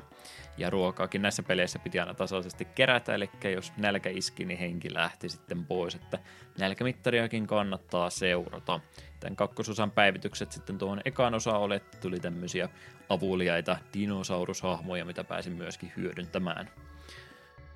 [0.57, 5.29] Ja ruokaakin näissä peleissä piti aina tasaisesti kerätä, eli jos nälkä iski, niin henki lähti
[5.29, 6.19] sitten pois, että
[6.59, 8.79] nälkämittariakin kannattaa seurata.
[9.19, 12.69] Tämän kakkososan päivitykset sitten tuohon ekaan osaan että tuli tämmöisiä
[13.09, 16.69] avuliaita dinosaurushahmoja, mitä pääsin myöskin hyödyntämään.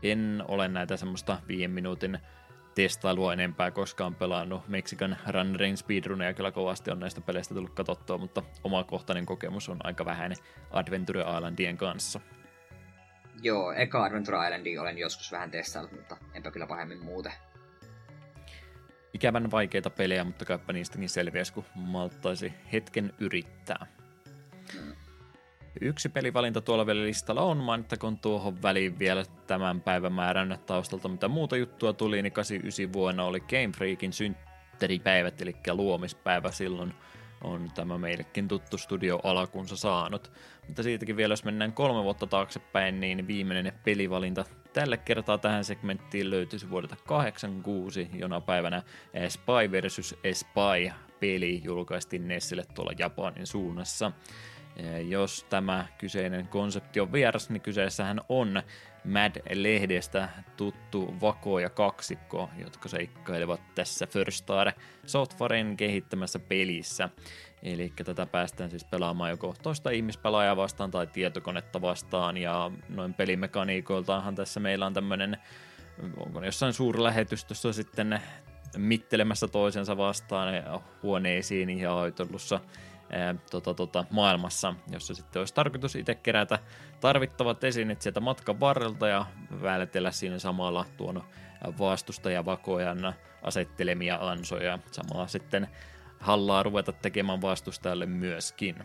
[0.04, 2.20] En ole näitä semmoista viiden minuutin
[2.76, 4.68] testailua enempää koskaan pelannut.
[4.68, 10.06] Mexican Runnerin speedruneja kyllä kovasti on näistä peleistä tullut katsottua, mutta omakohtainen kokemus on aika
[10.06, 10.38] vähäinen
[10.72, 12.20] Adventure Islandien kanssa.
[13.42, 17.32] Joo, eka Adventure Islandia olen joskus vähän testaillut, mutta enpä kyllä pahemmin muuten.
[19.14, 23.95] Ikävän vaikeita pelejä, mutta kaipa niistäkin selviäisi, kun malttaisi hetken yrittää.
[25.82, 31.58] Yksi pelivalinta tuolla vielä listalla on, mainittakoon tuohon väliin vielä tämän päivämäärän taustalta, mitä muuta
[31.58, 36.94] juttua tuli, niin 89 vuonna oli Game Freakin synttäripäivät, eli luomispäivä silloin
[37.44, 40.32] on tämä meillekin tuttu studio alakunsa saanut.
[40.68, 46.30] Mutta siitäkin vielä, jos mennään kolme vuotta taaksepäin, niin viimeinen pelivalinta tällä kertaa tähän segmenttiin
[46.30, 48.84] löytyisi vuodelta 86, jona päivänä
[49.30, 50.16] Spy vs.
[50.34, 54.12] Spy peli julkaistiin Nessille tuolla Japanin suunnassa.
[55.08, 58.64] Jos tämä kyseinen konsepti on vieras, niin kyseessähän on
[59.04, 64.72] Mad-lehdestä tuttu Vako ja kaksikko, jotka seikkailevat tässä First Star
[65.06, 67.10] Softwaren kehittämässä pelissä.
[67.64, 74.36] Eli tätä päästään siis pelaamaan joko toista ihmispelaajaa vastaan tai tietokonetta vastaan, ja noin pelimekaniikoiltaanhan
[74.36, 75.38] tässä meillä on tämmöinen,
[76.18, 78.22] onko ne jossain suurlähetystössä sitten
[78.78, 80.54] mittelemässä toisensa vastaan
[81.04, 82.60] huoneisiin ja hoitellussa
[83.52, 86.60] tota, tota, maailmassa, jossa sitten olisi tarkoitus itse kerätä
[87.02, 89.26] tarvittavat esineet sieltä matkan varrelta ja
[89.62, 91.24] vältellä siinä samalla tuon
[91.80, 94.80] vastustajavakojan asettelemia ansoja.
[94.92, 95.68] Samalla sitten
[96.20, 98.76] hallaa ruveta tekemään vastustajalle myöskin.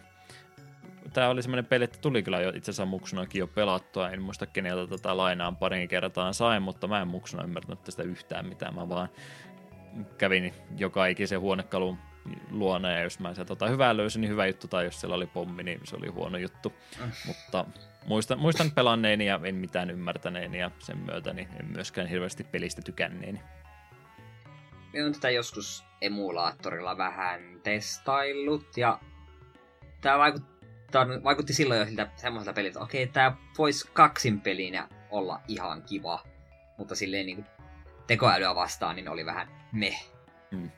[1.13, 4.11] Tämä oli semmoinen peli, että tuli kyllä jo itse asiassa muksunakin jo pelattua.
[4.11, 8.47] En muista keneltä tätä lainaan parin kertaan sain, mutta mä en muksuna ymmärtänyt tästä yhtään
[8.47, 8.75] mitään.
[8.75, 9.09] Mä vaan
[10.19, 11.99] kävin joka ikisen huonekalun
[12.51, 15.27] luona, ja jos mä sieltä tota hyvää löysin, niin hyvä juttu, tai jos siellä oli
[15.27, 16.73] pommi, niin se oli huono juttu.
[16.99, 17.11] Mm.
[17.27, 17.65] Mutta
[18.07, 22.83] muistan, muistan pelanneeni ja en mitään ymmärtäneeni, ja sen myötä niin en myöskään hirveästi pelistä
[22.83, 23.41] tykänneeni.
[24.93, 29.01] Minä olen tätä joskus emulaattorilla vähän testaillut, ja
[30.01, 34.89] tämä vaikutti, tämä vaikutti silloin jo siltä semmoiselta peliltä, että okei, tämä voisi kaksin pelinä
[35.11, 36.25] olla ihan kiva.
[36.79, 37.47] mutta silleen niin
[38.07, 40.11] tekoälyä vastaan niin oli vähän meh.
[40.51, 40.71] Hmm.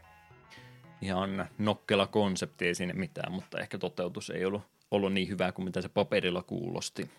[1.03, 5.65] Ihan nokkela konsepti, ei siinä mitään, mutta ehkä toteutus ei ollut, ollut niin hyvä kuin
[5.65, 7.11] mitä se paperilla kuulosti.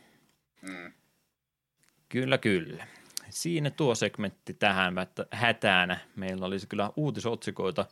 [0.67, 0.93] Hmm.
[2.09, 2.87] Kyllä, kyllä.
[3.29, 4.95] Siinä tuo segmentti tähän
[5.31, 5.99] että.
[6.15, 7.85] Meillä olisi kyllä uutisotsikoita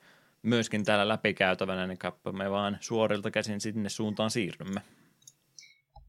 [0.43, 1.97] myöskin täällä läpikäytävänä, niin
[2.31, 4.81] me vaan suorilta käsin sinne suuntaan siirrymme.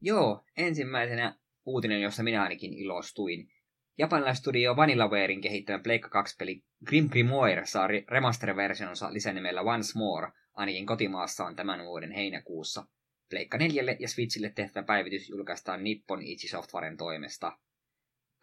[0.01, 3.49] Joo, ensimmäisenä uutinen, josta minä ainakin ilostuin.
[3.97, 11.85] Japanilaistudio Vanillawarein kehittämä Pleikka 2-peli Grim Grimoire saa remaster-versionsa lisänimellä Once More, ainakin kotimaassaan tämän
[11.85, 12.85] vuoden heinäkuussa.
[13.29, 17.57] Pleikka 4 ja Switchille tehtävä päivitys julkaistaan Nippon Ichi Softwaren toimesta.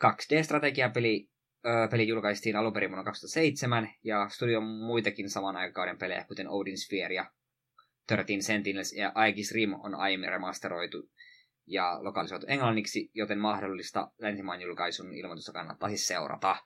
[0.05, 1.31] 2D-strategiapeli
[1.67, 6.79] öö, peli julkaistiin alun perin vuonna 2007, ja studion muitakin saman aikauden pelejä, kuten Odin
[6.79, 7.31] Sphere ja
[8.09, 11.11] 13 Sentinels ja Aegis Rim on aiemmin remasteroitu
[11.71, 16.57] ja lokalisoitu englanniksi, joten mahdollista länsimaan julkaisun ilmoitusta kannattaa siis seurata.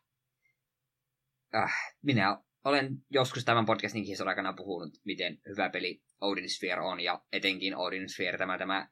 [1.55, 7.00] Äh, minä olen joskus tämän podcastin historian aikana puhunut, miten hyvä peli Odin Sphere on,
[7.00, 8.88] ja etenkin Odin Sphere, tämä, tämä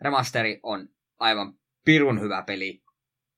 [0.00, 0.88] remasteri on
[1.18, 2.82] aivan pirun hyvä peli,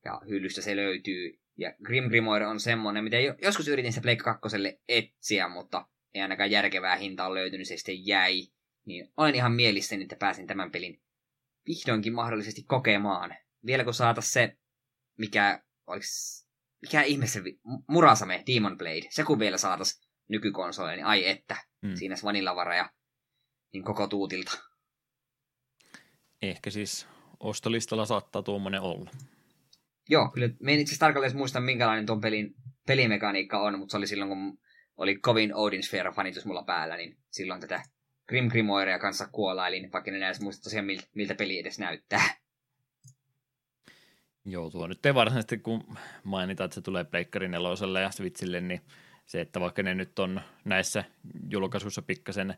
[0.05, 1.39] ja hyllystä se löytyy.
[1.57, 4.57] Ja Grim Grimoire on semmonen, mitä joskus yritin se Pleikka 2
[4.89, 8.43] etsiä, mutta ei ainakaan järkevää hintaa löytynyt, se sitten jäi.
[8.87, 11.03] Niin olen ihan mielissäni, että pääsin tämän pelin
[11.67, 13.37] vihdoinkin mahdollisesti kokemaan.
[13.67, 14.57] Vielä kun saatas se,
[15.19, 16.47] mikä, oliks,
[16.83, 17.41] mikä ihme se,
[17.89, 21.95] Murasame, Demon Blade, se kun vielä saatas nykykonsoleen, niin ai että, mm.
[21.95, 22.89] siinä vanillavara
[23.73, 24.53] niin koko tuutilta.
[26.43, 27.07] Ehkä siis
[27.41, 29.11] ostolistalla saattaa tuommoinen olla.
[30.09, 32.55] Joo, kyllä me en itse asiassa tarkalleen muista, minkälainen tuon pelin
[32.87, 34.59] pelimekaniikka on, mutta se oli silloin, kun
[34.97, 37.83] oli kovin Odin Sphere-fanitus mulla päällä, niin silloin tätä
[38.29, 42.23] Grim Grimoirea kanssa kuolailin, vaikka en edes muista tosiaan miltä, miltä peli edes näyttää.
[44.45, 48.81] Joo, tuo nyt ei varsinaisesti, kun mainitaan, että se tulee Pleikkari neloselle ja Switchille, niin
[49.27, 51.05] se, että vaikka ne nyt on näissä
[51.51, 52.55] julkaisuissa pikkasen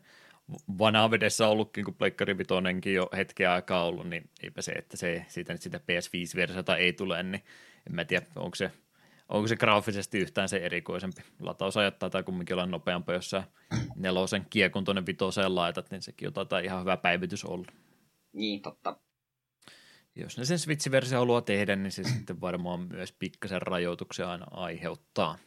[0.77, 5.53] vanavedessä ollutkin, kun Pleikkari Vitonenkin jo hetken aikaa ollut, niin eipä se, että se siitä
[5.53, 7.43] nyt sitä PS5-versiota ei tule, niin
[7.87, 8.71] en mä tiedä, onko se
[9.29, 11.21] onko se graafisesti yhtään se erikoisempi.
[11.39, 13.43] Latausajat tai kumminkin olla nopeampi, jos sä
[13.95, 17.71] nelosen kiekun tuonne vitoseen laitat, niin sekin on ihan hyvä päivitys olla.
[18.33, 18.97] Niin, totta.
[20.15, 25.37] Jos ne sen Switch-versio haluaa tehdä, niin se sitten varmaan myös pikkasen rajoituksia aina aiheuttaa.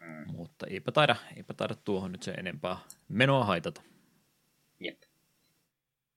[0.00, 0.32] Mm.
[0.36, 2.76] Mutta eipä taida, eipä taida tuohon nyt se enempää
[3.08, 3.82] menoa haitata.
[4.80, 5.02] Jep.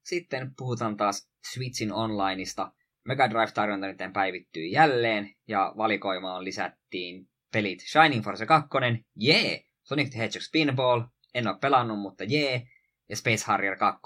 [0.03, 2.71] Sitten puhutaan taas Switchin onlineista–
[3.05, 8.69] Mega Drive-tarjonta nyt päivittyy jälleen, ja valikoimaan lisättiin pelit Shining Force 2,
[9.15, 9.59] jee, yeah!
[9.83, 11.01] Sonic the Hedgehog Spinball,
[11.33, 12.67] en ole pelannut, mutta jee,
[13.09, 14.01] ja Space Harrier 2,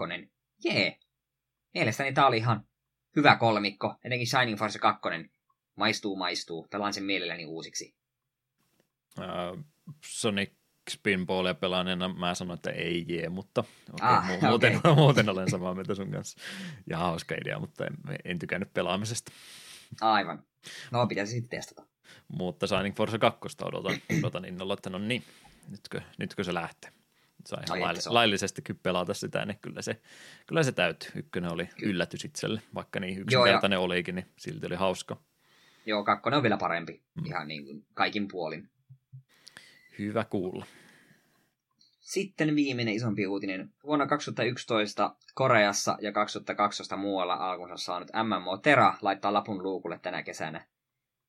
[0.64, 1.00] jee.
[1.74, 2.68] Mielestäni tää oli ihan
[3.16, 5.02] hyvä kolmikko, etenkin Shining Force 2,
[5.76, 7.96] maistuu maistuu, pelaan sen mielelläni uusiksi.
[9.20, 9.64] Uh,
[10.06, 10.52] Sonic
[10.90, 13.64] spinballia pelaaneena mä sanon, että ei jee, mutta
[13.94, 14.96] okay, ah, mu- muuten, okay.
[15.04, 16.40] muuten olen samaa mieltä sun kanssa.
[16.90, 17.94] Ja hauska idea, mutta en,
[18.26, 19.32] en tykännyt pelaamisesta.
[20.02, 20.44] Aivan.
[20.92, 21.88] No, pitäisi sitten testata.
[22.28, 25.24] Mutta Shining Force 2 odotan, odotan innolla, että no niin,
[25.70, 26.92] nytkö, nytkö se lähtee.
[27.46, 30.02] Saa ihan lailli- laillisesti kyllä pelata sitä, niin kyllä se,
[30.48, 31.10] kyllä se täytyy.
[31.16, 33.86] Ykkönen oli yllätys itselle, vaikka niin yksinkertainen Joo, ja...
[33.86, 35.22] olikin, niin silti oli hauska.
[35.86, 37.26] Joo, kakkonen on vielä parempi, mm.
[37.26, 38.70] ihan niin kuin kaikin puolin.
[40.00, 40.66] Hyvä kuulla.
[42.00, 43.70] Sitten viimeinen isompi uutinen.
[43.84, 50.66] Vuonna 2011 Koreassa ja 2012 muualla alkunsa saanut MMO Tera laittaa lapun luukulle tänä kesänä.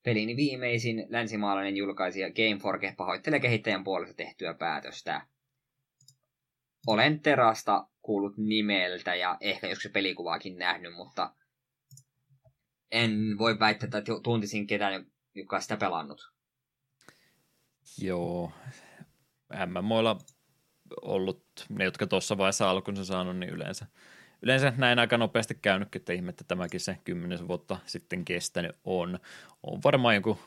[0.03, 5.21] Pelin viimeisin länsimaalainen julkaisija Gameforge pahoittelee kehittäjän puolesta tehtyä päätöstä.
[6.87, 11.33] Olen Terasta kuullut nimeltä ja ehkä joskus pelikuvaakin nähnyt, mutta
[12.91, 15.05] en voi väittää, että tuntisin ketään,
[15.35, 16.31] joka sitä pelannut.
[18.01, 18.51] Joo,
[19.65, 20.17] MMOilla
[21.01, 23.85] ollut ne, jotka tuossa vaiheessa alkunsa saanut, niin yleensä,
[24.41, 29.19] yleensä näin aika nopeasti käynytkin, että ihmettä tämäkin se kymmenen vuotta sitten kestänyt on.
[29.63, 30.39] On varmaan joku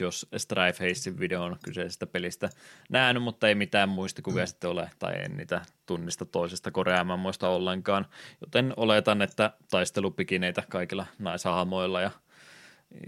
[0.00, 2.50] Josh Strifehacein videon kyseisestä pelistä
[2.90, 4.46] nähnyt, mutta ei mitään muistikuvia mm.
[4.46, 8.06] sitten ole, tai en niitä tunnista toisesta koreamammoista ollenkaan,
[8.40, 12.10] joten oletan, että taistelupikineitä kaikilla naisahmoilla ja–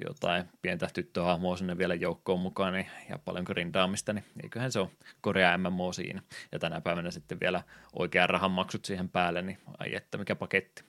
[0.09, 4.91] jotain pientä tyttöhahmoa sinne vielä joukkoon mukaan niin, ja paljon grindaamista, niin eiköhän se ole
[5.21, 6.23] Korea MMO siinä.
[6.53, 7.63] Ja tänä päivänä sitten vielä
[7.93, 10.85] oikean rahan maksut siihen päälle, niin ai että mikä paketti.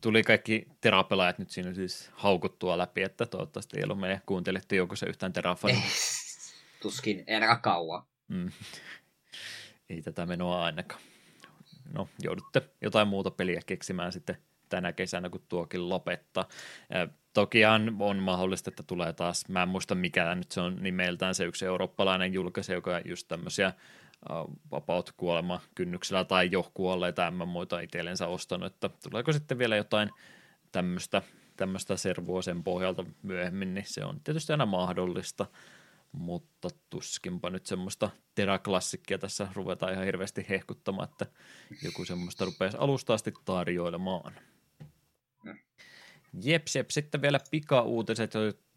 [0.00, 5.06] Tuli kaikki terapelaajat nyt siinä siis haukuttua läpi, että toivottavasti ei ollut meidän kuuntelijoiden joukossa
[5.06, 5.80] yhtään terafania.
[6.82, 8.02] Tuskin, ainakaan kauan.
[8.28, 8.50] Mm.
[9.88, 11.00] Ei tätä menoa ainakaan.
[11.92, 14.36] No, joudutte jotain muuta peliä keksimään sitten
[14.68, 16.48] tänä kesänä, kun tuokin lopettaa.
[17.32, 21.44] Tokihan on mahdollista, että tulee taas, mä en muista mikä nyt se on nimeltään se
[21.44, 23.72] yksi eurooppalainen julkaisija, joka just tämmöisiä
[24.70, 30.10] vapaut kuolema kynnyksellä tai jo kuolleita muita itsellensä ostanut, että tuleeko sitten vielä jotain
[30.72, 31.22] tämmöistä,
[31.56, 35.46] tämmöistä servua sen pohjalta myöhemmin, niin se on tietysti aina mahdollista,
[36.12, 41.26] mutta tuskinpa nyt semmoista teräklassikkia tässä ruvetaan ihan hirveästi hehkuttamaan, että
[41.82, 44.32] joku semmoista rupeaisi alusta asti tarjoilemaan.
[45.44, 45.58] Mm.
[46.42, 46.90] Jeps, jep.
[46.90, 48.32] Sitten vielä pika-uutiset,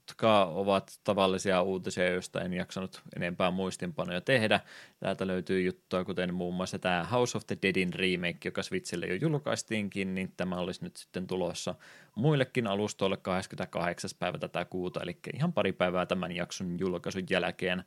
[0.10, 4.60] jotka ovat tavallisia uutisia, joista en jaksanut enempää muistinpanoja tehdä.
[5.00, 9.16] Täältä löytyy juttuja, kuten muun muassa tämä House of the Deadin remake, joka Switchille jo
[9.16, 11.76] julkaistiinkin, niin tämä olisi nyt sitten tulossa
[12.16, 14.10] muillekin alustoille 28.
[14.20, 17.84] päivä tätä kuuta, eli ihan pari päivää tämän jakson julkaisun jälkeen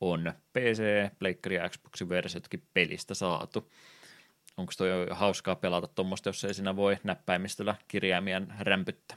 [0.00, 0.82] on PC,
[1.18, 3.72] Pleikkari ja Xboxin versiotkin pelistä saatu.
[4.56, 9.16] Onko toi hauskaa pelata tuommoista, jos ei siinä voi näppäimistöllä kirjaimien rämpyttää?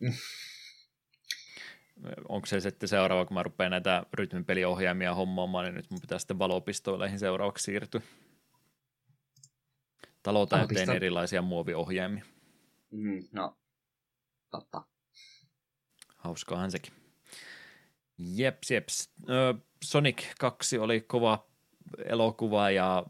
[2.28, 6.38] onko se sitten seuraava, kun mä rupean näitä rytmipeliohjaimia hommaamaan, niin nyt mun pitää sitten
[6.38, 8.00] valopistoileihin seuraavaksi siirtyä.
[10.22, 12.24] Talo täyteen erilaisia muoviohjaimia.
[12.90, 13.56] Mm, no,
[14.50, 14.82] totta.
[16.16, 16.92] Hauskaahan sekin.
[18.18, 19.10] Jeps, jeps.
[19.84, 21.46] Sonic 2 oli kova
[22.04, 23.06] elokuva ja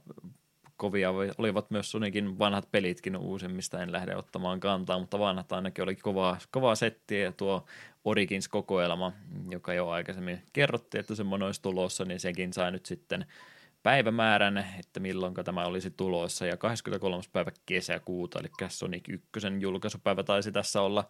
[0.77, 5.97] kovia olivat myös Sonicin vanhat pelitkin uusimmista, en lähde ottamaan kantaa, mutta vanhat ainakin oli
[5.97, 7.65] kovaa, kovaa settiä ja tuo
[8.05, 9.13] Origins-kokoelma,
[9.51, 13.27] joka jo aikaisemmin kerrottiin, että semmoinen olisi tulossa, niin sekin sai nyt sitten
[13.83, 17.23] päivämäärän, että milloin tämä olisi tulossa, ja 23.
[17.33, 19.23] päivä kesäkuuta, eli Sonic 1
[19.61, 21.05] julkaisupäivä taisi tässä olla,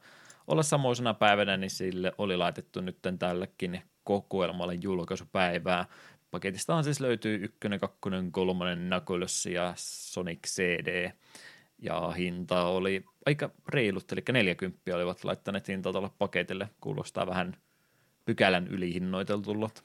[0.46, 5.84] olla samoisena päivänä, niin sille oli laitettu nyt tällekin kokoelmalle julkaisupäivää.
[6.36, 11.12] Paketistahan siis löytyy ykkönen, kakkonen, kolmonen Knuckles ja Sonic CD,
[11.78, 16.68] ja hinta oli aika reilut, eli 40 olivat laittaneet hintaa tuolle paketille.
[16.80, 17.56] Kuulostaa vähän
[18.24, 19.84] pykälän ylihinnoiteltullut.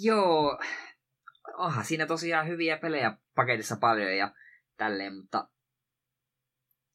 [0.00, 0.58] Joo,
[1.56, 4.34] aha, siinä tosiaan hyviä pelejä paketissa paljon ja
[4.76, 5.48] tälleen, mutta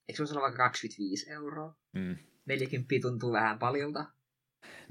[0.08, 1.76] eikö se olla vaikka 25 euroa?
[1.94, 2.18] Mm.
[2.46, 4.06] 40 tuntuu vähän paljolta.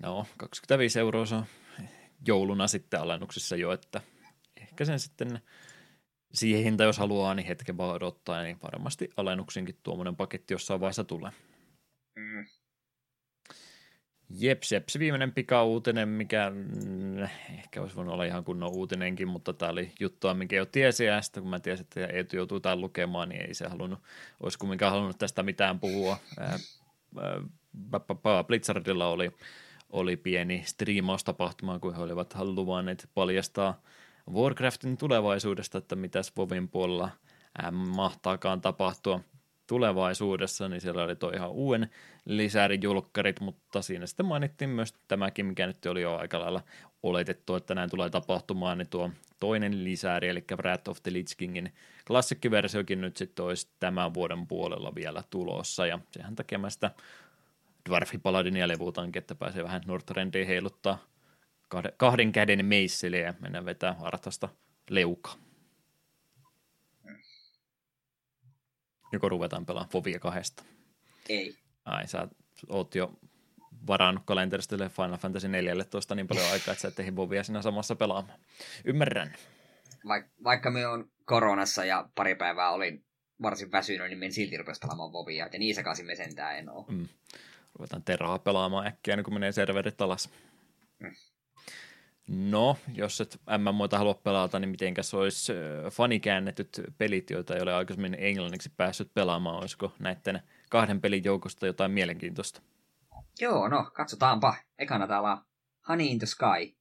[0.03, 1.45] No, 25 euroa se on
[2.27, 4.01] jouluna sitten alennuksessa jo, että
[4.57, 5.41] ehkä sen sitten
[6.33, 11.05] siihen hinta, jos haluaa, niin hetken vaan odottaa, niin varmasti alennuksinkin tuommoinen paketti jossain vaiheessa
[11.05, 11.31] tulee.
[12.17, 12.47] Mm.
[14.31, 17.19] Jeps, jeps, viimeinen pikauutinen, mikä mm,
[17.59, 21.23] ehkä olisi voinut olla ihan kunnon uutinenkin, mutta tämä oli juttua, minkä jo tiesi, ja
[21.23, 24.03] sitten kun mä tiesin, että Eetu joutuu tämän lukemaan, niin ei se halunnut,
[24.41, 26.19] olisi kumminkaan halunnut tästä mitään puhua.
[28.47, 29.31] Blitzardilla oli,
[29.93, 33.81] oli pieni striimaustapahtuma, kun he olivat luvanneet paljastaa
[34.33, 37.11] Warcraftin tulevaisuudesta, että mitäs Vovin puolella
[37.73, 39.21] mahtaakaan tapahtua
[39.67, 41.91] tulevaisuudessa, niin siellä oli tuo ihan uuden
[42.25, 46.63] lisärijulkkarit, mutta siinä sitten mainittiin myös tämäkin, mikä nyt oli jo aika lailla
[47.03, 49.11] oletettu, että näin tulee tapahtumaan, niin tuo
[49.41, 51.73] toinen lisääri, eli Wrath of the Lich Kingin
[52.07, 56.91] klassikkiversiokin nyt sitten olisi tämän vuoden puolella vielä tulossa, ja sehän tekemästä
[57.89, 60.99] Dwarfi Paladinia levuutankin, että pääsee vähän Northrendiin heiluttaa
[61.69, 64.49] kahden, kahden käden meisseliä ja mennä vetää artasta
[64.91, 65.31] leuka.
[69.13, 70.65] Joko ruvetaan pelaamaan Fovia kahdesta?
[71.29, 71.57] Ei.
[71.85, 72.29] Ai, sä
[72.69, 73.19] oot jo
[73.87, 77.97] varannut kalenterista Final Fantasy 14 niin paljon aikaa, että sä et ehdi Vovia siinä samassa
[77.97, 78.39] pelaamaan.
[78.85, 79.35] Ymmärrän.
[80.05, 83.05] Vaik- vaikka me on koronassa ja pari päivää olin
[83.43, 85.49] varsin väsynyt, niin men silti rupesi pelaamaan Vovia.
[85.53, 86.85] Ja niin sekaisin me sentään en ole.
[86.89, 87.09] Mm.
[87.79, 90.31] Ruvetaan Terraa pelaamaan äkkiä, niin kun menee serverit alas.
[92.29, 95.53] No, jos et MMOita halua pelata, niin mitenkäs olisi
[95.91, 101.91] fanikäännetyt pelit, joita ei ole aikaisemmin englanniksi päässyt pelaamaan, olisiko näiden kahden pelin joukosta jotain
[101.91, 102.63] mielenkiintoista?
[103.41, 104.55] Joo, no, katsotaanpa.
[104.79, 105.39] Ekana täällä on
[105.89, 106.77] Honey in the Sky.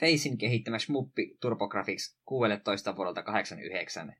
[0.00, 4.16] Facein kehittämä smuppi TurboGrafx 16 vuodelta 89.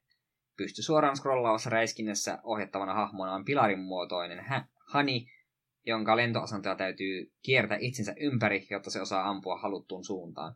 [0.57, 4.45] Pysty suoraan scrollaavassa räiskinnässä ohjattavana hahmona on pilarin muotoinen
[4.95, 5.21] Honey,
[5.87, 10.55] jonka lentoasentoja täytyy kiertää itsensä ympäri, jotta se osaa ampua haluttuun suuntaan.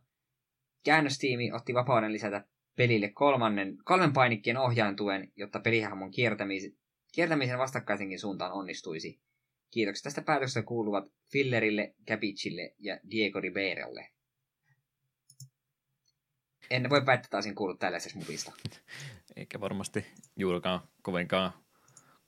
[0.83, 2.45] Käännöstiimi otti vapauden lisätä
[2.77, 6.71] pelille kolmannen, kolmen painikkeen ohjaintuen, jotta pelihahmon kiertämisen,
[7.13, 9.21] kiertämisen vastakkaisenkin suuntaan onnistuisi.
[9.71, 14.09] Kiitokset tästä päätöksestä kuuluvat Fillerille, Capicille ja Diego Ribeiralle.
[16.69, 18.51] En voi väittää, että olisin kuullut tällaisesta muvista.
[19.35, 20.05] Eikä varmasti
[20.35, 21.53] juurikaan kovinkaan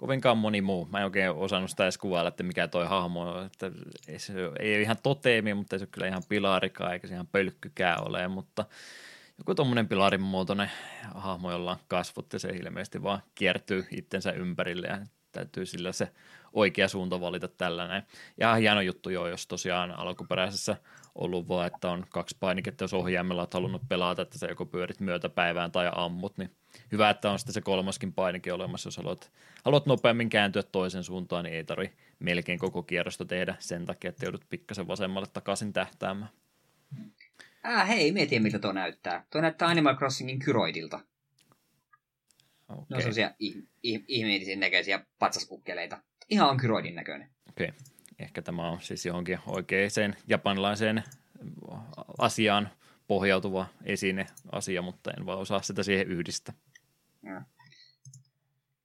[0.03, 0.87] kovinkaan moni muu.
[0.91, 3.45] Mä en oikein osannut sitä edes kuvailla, että mikä toi hahmo on.
[3.45, 3.71] Että
[4.07, 7.13] ei, se, ei ole ihan toteemi, mutta ei se ole kyllä ihan pilarikaan, eikä se
[7.13, 8.65] ihan pölkkykään ole, mutta
[9.37, 10.71] joku tuommoinen pilarin muotoinen
[11.15, 14.97] hahmo, jolla on kasvot ja se ilmeisesti vaan kiertyy itsensä ympärille ja
[15.33, 16.09] täytyy sillä se
[16.53, 18.03] oikea suunta valita tällainen.
[18.37, 20.77] Ja hieno juttu jo, jos tosiaan alkuperäisessä
[21.15, 24.99] ollut vaan, että on kaksi painiketta, jos ohjaimella olet halunnut pelata, että sä joko pyörit
[24.99, 26.51] myötäpäivään tai ammut, niin
[26.91, 29.31] hyvä, että on sitten se kolmaskin painike olemassa, jos haluat,
[29.65, 34.25] haluat nopeammin kääntyä toisen suuntaan, niin ei tarvi melkein koko kierrosta tehdä sen takia, että
[34.25, 36.31] joudut pikkasen vasemmalle takaisin tähtäämään.
[37.65, 39.25] Äh, hei, me tiedä, miltä tuo näyttää.
[39.29, 40.99] Tuo näyttää Animal Crossingin Kyroidilta.
[42.69, 42.85] Okay.
[42.89, 43.31] Ne on sellaisia
[44.07, 46.01] ihmeellisen näköisiä patsaskukkeleita.
[46.29, 47.29] Ihan on Kyroidin näköinen.
[47.49, 47.67] Okei.
[47.67, 47.79] Okay.
[48.19, 51.03] Ehkä tämä on siis johonkin oikeaan japanilaiseen
[52.17, 52.69] asiaan
[53.07, 56.55] pohjautuva esine asia, mutta en vaan osaa sitä siihen yhdistää.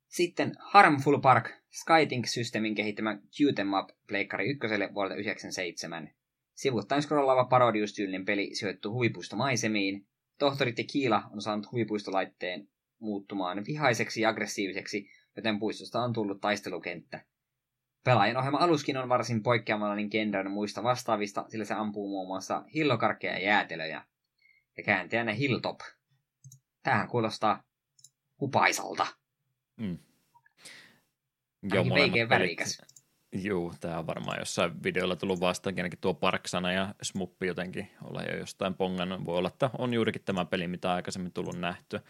[0.08, 6.10] Sitten Harmful Park, Skytink-systeemin kehittämä Qtem Up Pleikkari 1 vuodelta 1997.
[6.54, 10.06] Sivuttain scrollaava parodiustyylinen peli sijoittuu huvipuistomaisemiin.
[10.38, 12.68] Tohtori Tequila on saanut huvipuistolaitteen
[12.98, 17.24] muuttumaan vihaiseksi ja aggressiiviseksi, joten puistosta on tullut taistelukenttä.
[18.04, 23.32] Pelaajan ohjelma aluskin on varsin poikkeamallinen genren muista vastaavista, sillä se ampuu muun muassa hillokarkkeja
[23.32, 24.04] ja jäätelöjä.
[24.76, 25.80] Ja kääntäjänä Hilltop.
[26.82, 27.62] Tähän kuulostaa
[28.40, 29.06] hupaisalta.
[29.76, 29.98] Mm.
[31.62, 32.82] Joo, Ainakin värikäs.
[33.32, 38.22] Joo, tämä on varmaan jossain videolla tullut vastaankin, ainakin tuo Parksana ja Smuppi jotenkin olla
[38.22, 39.24] jo jostain pongannut.
[39.24, 42.00] Voi olla, että on juurikin tämä peli, mitä aikaisemmin tullut nähtyä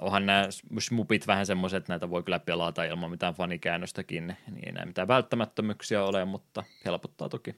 [0.00, 4.72] onhan nämä smupit vähän semmoiset, että näitä voi kyllä pelata ilman mitään fanikäännöstäkin, niin ei
[4.72, 7.54] näin mitään välttämättömyyksiä ole, mutta helpottaa toki,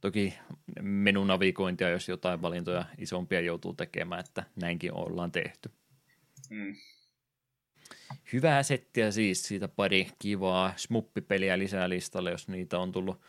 [0.00, 0.34] toki
[0.82, 5.70] menunavigointia, jos jotain valintoja isompia joutuu tekemään, että näinkin ollaan tehty.
[6.50, 6.76] Mm.
[8.32, 13.20] Hyvää settiä siis, siitä pari kivaa smuppipeliä lisää listalle, jos niitä on tullut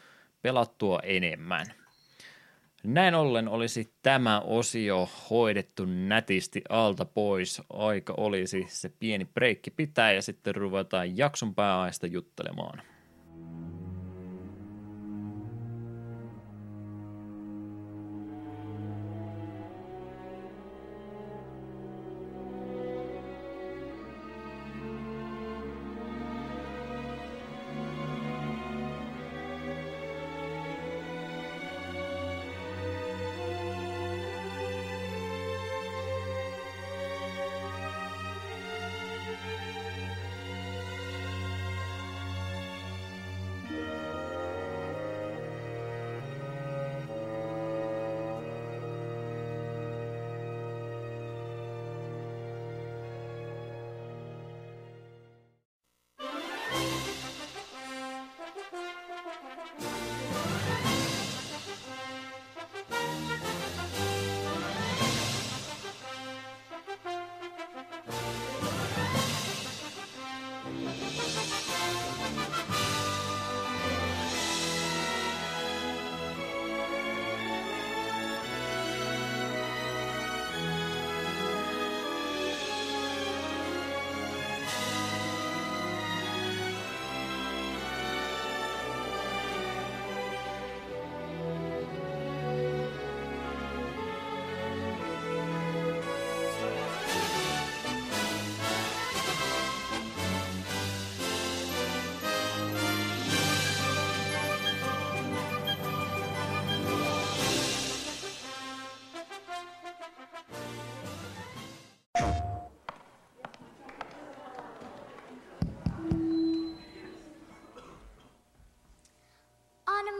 [0.42, 1.85] pelattua enemmän.
[2.86, 7.62] Näin ollen olisi tämä osio hoidettu nätisti alta pois.
[7.74, 12.82] Aika olisi se pieni breikki pitää ja sitten ruvetaan jakson pääaista juttelemaan.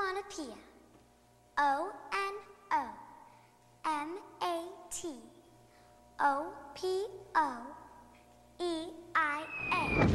[0.06, 0.56] Onomatopoeia.
[1.58, 2.36] O N
[2.72, 2.90] O
[3.86, 5.08] M A T
[6.20, 7.58] O P O
[8.60, 10.08] E I A.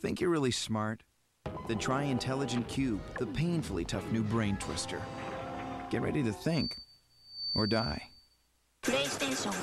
[0.00, 1.02] Think you're really smart?
[1.66, 5.02] Then try Intelligent Cube, the painfully tough new brain twister.
[5.90, 6.76] Get ready to think
[7.54, 8.02] or die.
[8.86, 9.54] PlayStation.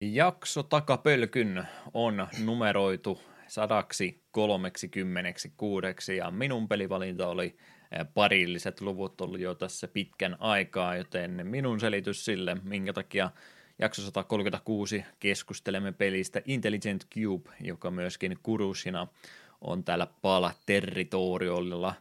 [0.00, 3.18] Jakso takapölkyn on numeroitu
[3.48, 7.56] 136 ja minun pelivalinta oli
[8.14, 13.30] parilliset luvut ollut jo tässä pitkän aikaa, joten minun selitys sille, minkä takia
[13.78, 19.06] jakso 136 keskustelemme pelistä Intelligent Cube, joka myöskin Kurusina
[19.60, 21.94] on täällä Pala Territoriolla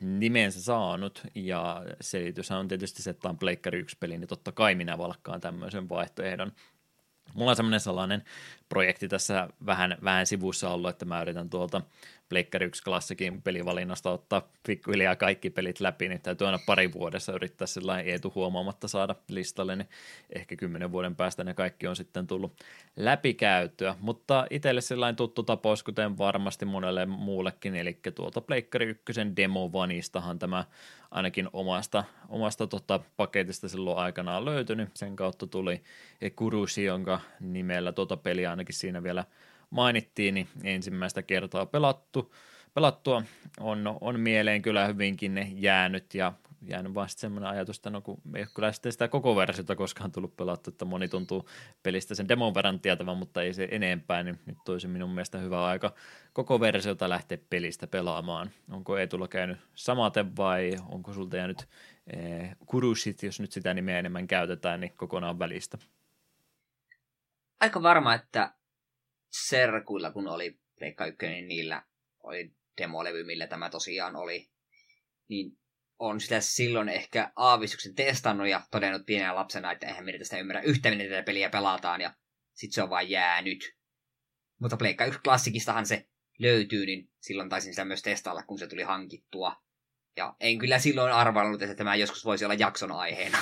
[0.00, 4.74] nimensä saanut, ja selitys on tietysti se, että on Pleikkari 1 peli, niin totta kai
[4.74, 6.52] minä valkkaan tämmöisen vaihtoehdon.
[7.34, 8.24] Mulla on semmoinen sellainen
[8.68, 11.82] projekti tässä vähän, vähän sivussa ollut, että mä yritän tuolta
[12.28, 17.66] Pleikkari 1 klassikin pelivalinnasta ottaa pikkuhiljaa kaikki pelit läpi, niin täytyy aina pari vuodessa yrittää
[17.66, 19.88] sellainen etu huomaamatta saada listalle, niin
[20.34, 22.52] ehkä kymmenen vuoden päästä ne kaikki on sitten tullut
[22.96, 23.94] läpikäytyä.
[24.00, 29.02] Mutta itselle sellainen tuttu tapaus, kuten varmasti monelle muullekin, eli tuolta Pleikkari 1
[29.36, 30.64] demo vanistahan tämä
[31.10, 34.88] ainakin omasta, omasta tota paketista silloin aikanaan löytynyt.
[34.94, 35.82] Sen kautta tuli
[36.36, 39.24] Kurushi, jonka nimellä tuota peliä ainakin siinä vielä
[39.70, 42.34] mainittiin, niin ensimmäistä kertaa pelattu,
[42.74, 43.22] pelattua
[43.60, 46.32] on, on mieleen kyllä hyvinkin jäänyt ja
[46.62, 49.76] jäänyt vaan sitten semmoinen ajatus, että no kun ei ole kyllä sitten sitä koko versiota
[49.76, 51.48] koskaan tullut pelattu, että moni tuntuu
[51.82, 55.64] pelistä sen demon verran tietävän, mutta ei se enempää, niin nyt toisi minun mielestä hyvä
[55.66, 55.94] aika
[56.32, 58.50] koko versiota lähteä pelistä pelaamaan.
[58.70, 61.68] Onko tulla käynyt samaten vai onko sulta jäänyt
[62.06, 65.78] eh, kurushit, jos nyt sitä nimeä enemmän käytetään, niin kokonaan välistä?
[67.60, 68.52] Aika varma, että
[69.30, 71.82] serkuilla, kun oli Pleikka 1, niin niillä
[72.22, 74.50] oli demolevy, millä tämä tosiaan oli.
[75.28, 75.58] Niin
[75.98, 80.62] on sitä silloin ehkä aavistuksen testannut ja todennut pienenä lapsena, että eihän meidän tästä ymmärrä
[80.62, 82.14] yhtä, miten tätä peliä pelataan, ja
[82.54, 83.76] sit se on vain jäänyt.
[84.58, 88.82] Mutta Pleikka 1 klassikistahan se löytyy, niin silloin taisin sitä myös testailla, kun se tuli
[88.82, 89.62] hankittua.
[90.16, 93.38] Ja en kyllä silloin arvannut, että tämä joskus voisi olla jakson aiheena.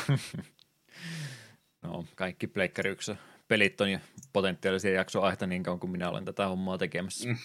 [1.82, 3.12] no, kaikki Pleikkari 1
[3.48, 3.98] pelit on
[4.32, 7.28] potentiaalisia jaksoaihta niin kauan kuin minä olen tätä hommaa tekemässä.
[7.28, 7.36] Mm.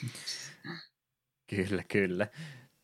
[1.50, 2.28] kyllä, kyllä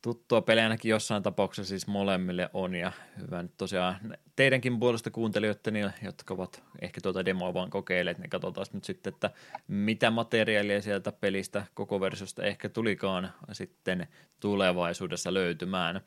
[0.08, 5.94] tuttua pelejä ainakin jossain tapauksessa siis molemmille on ja hyvä nyt tosiaan teidänkin puolesta kuuntelijoiden,
[6.02, 9.30] jotka ovat ehkä tuota demoa vaan kokeilleet, niin katsotaan nyt sitten, että
[9.68, 14.08] mitä materiaalia sieltä pelistä koko versiosta ehkä tulikaan sitten
[14.40, 16.02] tulevaisuudessa löytymään.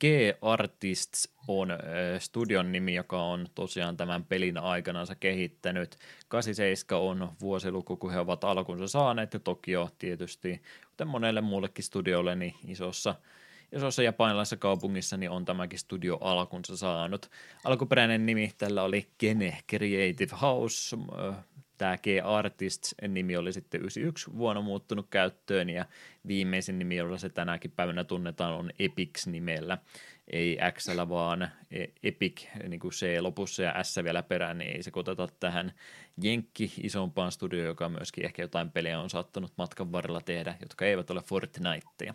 [0.00, 1.68] G-Artists on
[2.18, 5.96] studion nimi, joka on tosiaan tämän pelin aikanansa kehittänyt.
[6.28, 10.62] 87 on vuosiluku, kun he ovat alkunsa saaneet, ja Tokio tietysti,
[10.94, 13.14] kuten monelle muullekin studiolle, niin isossa
[13.72, 17.30] isossa japanilaisessa kaupungissa niin on tämäkin studio alkunsa saanut.
[17.64, 20.96] Alkuperäinen nimi tällä oli Kene Creative House,
[21.78, 25.84] tämä G-Artists nimi oli sitten 91 vuonna muuttunut käyttöön ja
[26.26, 29.78] viimeisin nimi, jolla se tänäkin päivänä tunnetaan, on Epics nimellä.
[30.32, 34.82] Ei X, vaan e- Epic, niin kuin C lopussa ja S vielä perään, niin ei
[34.82, 35.72] se koteta tähän
[36.22, 41.10] Jenkki isompaan studioon, joka myöskin ehkä jotain pelejä on saattanut matkan varrella tehdä, jotka eivät
[41.10, 42.14] ole Fortniteja.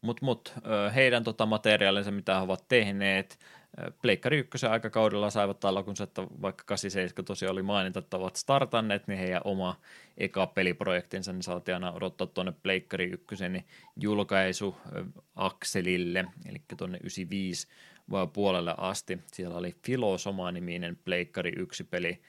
[0.00, 0.54] Mutta mut,
[0.94, 3.38] heidän tota materiaalinsa, mitä he ovat tehneet,
[4.02, 9.18] Pleikkari ykkösen aikakaudella saivat alkunsa, että vaikka 87 tosiaan oli mainita, että ovat startanneet, niin
[9.18, 9.80] heidän oma
[10.18, 13.64] eka peliprojektinsa, niin saatiin aina odottaa tuonne Pleikkari ykkösen
[13.96, 14.76] julkaisu
[15.36, 17.68] akselille, eli tuonne 95
[18.32, 19.18] puolelle asti.
[19.26, 22.22] Siellä oli Filosoma-niminen Pleikkari 1 peli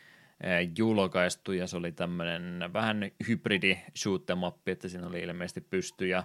[0.78, 4.24] julkaistu, ja se oli tämmöinen vähän hybridi shoot
[4.66, 6.24] että siinä oli ilmeisesti pysty ja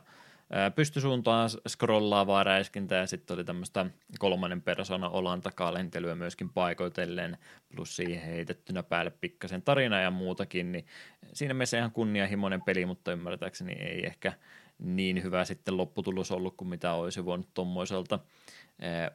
[0.74, 3.86] pystysuuntaan scrollaavaa räiskintää ja sitten oli tämmöistä
[4.18, 7.38] kolmannen persona olan takaa lentelyä myöskin paikoitellen,
[7.74, 10.86] plus siihen heitettynä päälle pikkasen tarina ja muutakin, niin
[11.32, 14.32] siinä mielessä ihan kunnianhimoinen peli, mutta ymmärtääkseni ei ehkä
[14.78, 18.18] niin hyvä sitten lopputulos ollut kuin mitä olisi voinut tuommoiselta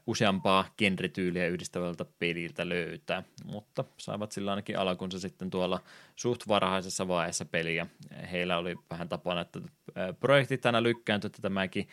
[0.07, 5.79] useampaa genretyyliä yhdistävältä peliltä löytää, mutta saivat sillä ainakin alkunsa sitten tuolla
[6.15, 7.87] suht varhaisessa vaiheessa peliä.
[8.31, 9.59] Heillä oli vähän tapana, että
[10.19, 11.87] projektit aina lykkääntyi, että tämäkin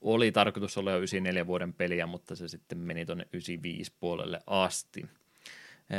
[0.00, 5.06] oli tarkoitus olla jo 94 vuoden peliä, mutta se sitten meni tuonne 95 puolelle asti.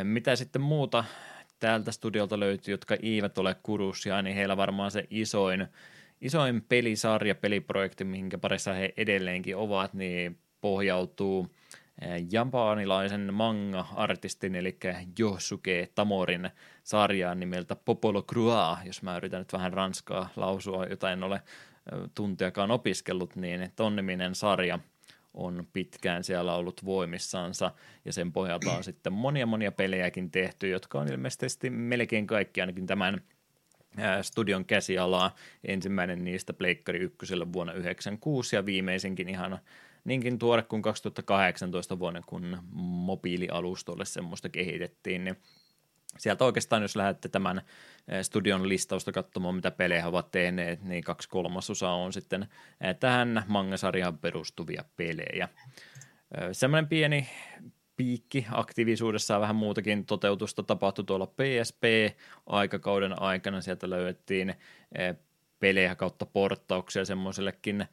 [0.03, 1.03] Mitä sitten muuta
[1.59, 5.67] täältä studiolta löytyy, jotka eivät ole kurussia, niin heillä varmaan se isoin,
[6.21, 11.47] isoin pelisarja, peliprojekti, minkä parissa he edelleenkin ovat, niin pohjautuu
[12.01, 14.77] eh, japanilaisen manga-artistin, eli
[15.19, 16.49] Josuke Tamorin
[16.83, 21.99] sarjaan nimeltä Popolo Crua, jos mä yritän nyt vähän ranskaa lausua, jota en ole eh,
[22.15, 24.79] tuntiakaan opiskellut, niin ton niminen sarja
[25.37, 27.71] on pitkään siellä ollut voimissansa,
[28.05, 32.87] ja sen pohjalta on sitten monia monia pelejäkin tehty, jotka on ilmeisesti melkein kaikki ainakin
[32.87, 33.21] tämän
[33.97, 35.35] eh, studion käsialaa.
[35.63, 39.59] Ensimmäinen niistä Pleikkari ykkösellä vuonna 1996 ja viimeisinkin ihan
[40.07, 45.37] niinkin tuore kuin 2018 vuonna, kun mobiilialustoille semmoista kehitettiin, niin
[46.17, 47.57] sieltä oikeastaan, jos lähdette tämän
[48.07, 52.47] eh, studion listausta katsomaan, mitä pelejä he ovat tehneet, niin kaksi kolmasosaa on sitten
[52.81, 55.49] eh, tähän mangasarjaan perustuvia pelejä.
[56.37, 57.29] Eh, semmoinen pieni
[57.95, 63.61] piikki aktiivisuudessa vähän muutakin toteutusta tapahtui tuolla PSP-aikakauden aikana.
[63.61, 64.55] Sieltä löydettiin
[65.59, 67.87] pelejä kautta porttauksia semmoisellekin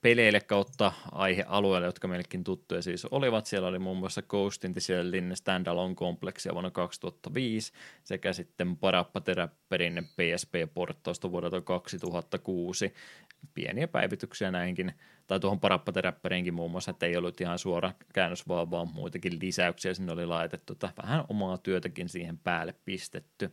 [0.00, 3.46] peleille kautta aihealueelle, jotka meillekin tuttuja siis olivat.
[3.46, 4.80] Siellä oli muun muassa Ghost in the
[5.34, 7.72] Standalone Complexia vuonna 2005
[8.04, 12.94] sekä sitten Parappa Terapperin PSP-porttausta vuodelta 2006.
[13.54, 14.92] pieniä päivityksiä näihinkin,
[15.26, 19.94] tai tuohon parappateräppäriinkin muun muassa, että ei ollut ihan suora käännös, vaan, vaan muitakin lisäyksiä
[19.94, 23.52] sinne oli laitettu, että vähän omaa työtäkin siihen päälle pistetty.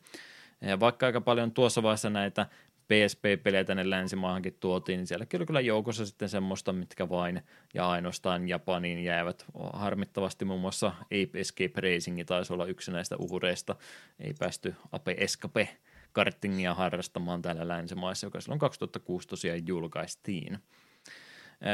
[0.62, 2.48] Ja vaikka aika paljon tuossa vaiheessa näitä
[2.92, 7.42] PSP-pelejä tänne länsimaahankin tuotiin, niin sielläkin oli kyllä joukossa sitten semmoista, mitkä vain
[7.74, 9.46] ja ainoastaan Japaniin jäävät.
[9.74, 13.76] Harmittavasti muun muassa Ape Escape Racing taisi olla yksi näistä uhureista.
[14.20, 15.70] Ei päästy Ape Escape
[16.12, 20.60] kartingia harrastamaan täällä länsimaissa, joka silloin 2006 tosiaan julkaistiin.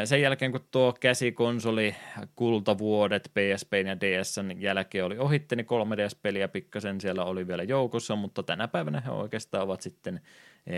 [0.05, 1.95] Sen jälkeen, kun tuo käsikonsoli
[2.35, 8.43] kultavuodet PSP ja DSn jälkeen oli ohitte, niin 3DS-peliä pikkasen siellä oli vielä joukossa, mutta
[8.43, 10.21] tänä päivänä he oikeastaan ovat sitten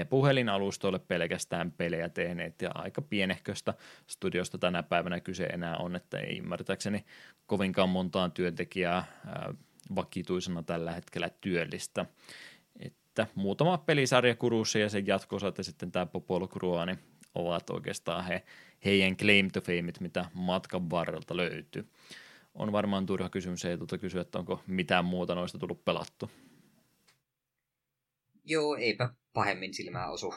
[0.09, 3.73] puhelinalustoille pelkästään pelejä tehneet ja aika pienehköstä
[4.07, 7.05] studiosta tänä päivänä kyse enää on, että ei ymmärtääkseni
[7.45, 9.05] kovinkaan montaan työntekijää
[9.95, 12.05] vakituisena tällä hetkellä työllistä.
[12.79, 16.99] Että muutama pelisarja Kurussa ja sen jatko ja sitten tämä Popol Krua, niin
[17.35, 18.43] ovat oikeastaan he,
[18.85, 21.87] heidän claim to fameit, mitä matkan varrelta löytyy.
[22.55, 26.31] On varmaan turha kysymys ei tuota kysyä, että onko mitään muuta noista tullut pelattu.
[28.49, 30.33] Joo, eipä pahemmin silmää osu.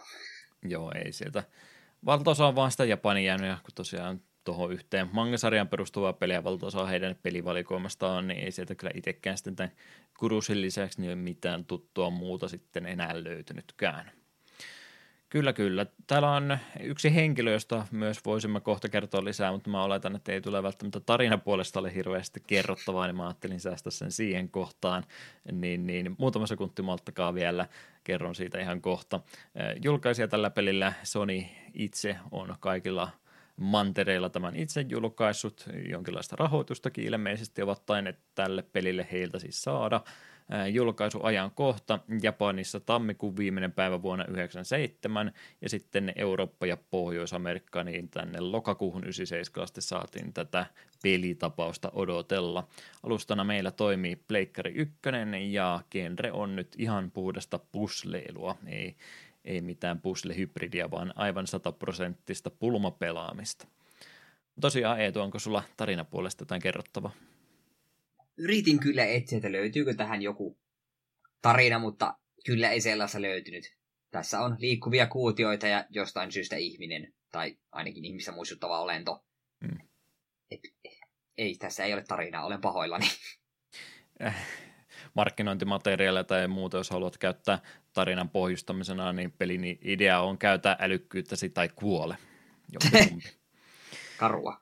[0.62, 1.44] Joo, ei sieltä.
[2.06, 6.86] Valtaosa on vaan sitä Japanin jäänyt, ja kun tosiaan tuohon yhteen mangasarjan perustuvaa peliä valtaosa
[6.86, 9.72] heidän pelivalikoimastaan, niin ei sieltä kyllä itsekään sitten tämän
[10.18, 14.21] Kurusin lisäksi niin mitään tuttua muuta sitten enää löytynytkään.
[15.32, 15.86] Kyllä, kyllä.
[16.06, 20.40] Täällä on yksi henkilö, josta myös voisimme kohta kertoa lisää, mutta mä oletan, että ei
[20.40, 25.04] tule välttämättä tarinapuolesta ole hirveästi kerrottavaa, niin mä ajattelin säästää sen siihen kohtaan.
[25.52, 27.66] Niin, niin muutama sekunti malttakaa vielä,
[28.04, 29.20] kerron siitä ihan kohta.
[29.84, 31.42] Julkaisija tällä pelillä Sony
[31.74, 33.10] itse on kaikilla
[33.56, 40.00] mantereilla tämän itse julkaissut, jonkinlaista rahoitustakin ilmeisesti ovat taineet tälle pelille heiltä siis saada–
[40.72, 48.40] julkaisuajan kohta Japanissa tammikuun viimeinen päivä vuonna 1997 ja sitten Eurooppa ja Pohjois-Amerikka niin tänne
[48.40, 50.66] lokakuuhun 97 asti saatiin tätä
[51.02, 52.68] pelitapausta odotella.
[53.02, 54.94] Alustana meillä toimii Pleikkari 1
[55.50, 58.96] ja genre on nyt ihan puhdasta pusleilua, ei,
[59.44, 63.66] ei mitään puslehybridia, vaan aivan sataprosenttista pulmapelaamista.
[64.60, 67.12] Tosiaan Eetu, onko sulla tarinapuolesta jotain kerrottavaa?
[68.36, 70.58] Yritin kyllä etsiä, että löytyykö tähän joku
[71.42, 73.76] tarina, mutta kyllä ei sellaista löytynyt.
[74.10, 79.24] Tässä on liikkuvia kuutioita ja jostain syystä ihminen, tai ainakin ihmistä muistuttava olento.
[79.64, 79.78] Hmm.
[80.50, 80.60] Et,
[81.38, 83.06] ei, tässä ei ole tarinaa, olen pahoillani.
[84.22, 84.46] Äh,
[85.14, 87.58] markkinointimateriaalia tai muuta, jos haluat käyttää
[87.92, 92.16] tarinan pohjustamisena, niin pelin idea on käytä älykkyyttäsi tai kuole.
[94.18, 94.61] Karua.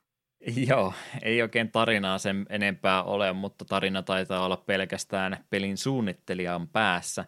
[0.67, 7.25] Joo, ei oikein tarinaa sen enempää ole, mutta tarina taitaa olla pelkästään pelin suunnittelijan päässä.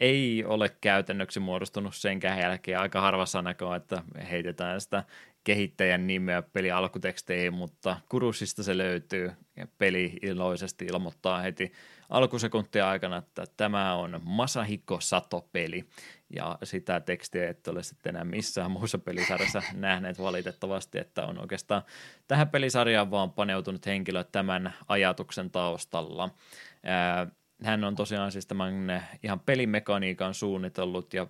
[0.00, 5.04] Ei ole käytännöksi muodostunut senkään jälkeen aika harvassa näköä, että heitetään sitä
[5.44, 11.72] kehittäjän nimeä peli alkuteksteihin, mutta Kurusista se löytyy ja peli iloisesti ilmoittaa heti
[12.08, 15.84] alkusekuntia aikana, että tämä on Masahiko Sato-peli
[16.32, 21.82] ja sitä tekstiä et ole sitten enää missään muussa pelisarjassa nähneet valitettavasti, että on oikeastaan
[22.28, 26.30] tähän pelisarjaan vaan paneutunut henkilö tämän ajatuksen taustalla
[27.64, 31.26] hän on tosiaan siis tämän ihan pelimekaniikan suunnitellut ja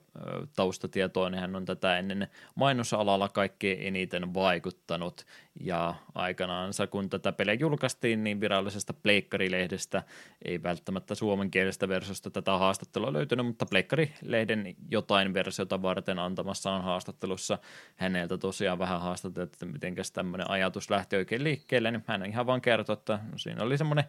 [0.56, 5.26] taustatietoa, niin hän on tätä ennen mainosalalla kaikkein eniten vaikuttanut.
[5.60, 10.02] Ja aikanaansa, kun tätä peliä julkaistiin, niin virallisesta Pleikkari-lehdestä
[10.44, 17.58] ei välttämättä suomenkielisestä versiosta tätä haastattelua löytynyt, mutta Pleikkari-lehden jotain versiota varten antamassaan haastattelussa
[17.96, 22.60] häneltä tosiaan vähän haastateltiin, että miten tämmöinen ajatus lähti oikein liikkeelle, niin hän ihan vaan
[22.60, 24.04] kertoi, että siinä oli semmoinen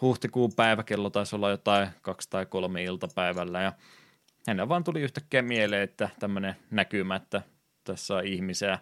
[0.00, 3.72] huhtikuun päiväkello taisi olla jotain kaksi tai kolme iltapäivällä ja
[4.46, 7.42] hänellä vaan tuli yhtäkkiä mieleen, että tämmöinen näkymä, että
[7.84, 8.78] tässä on ihmisiä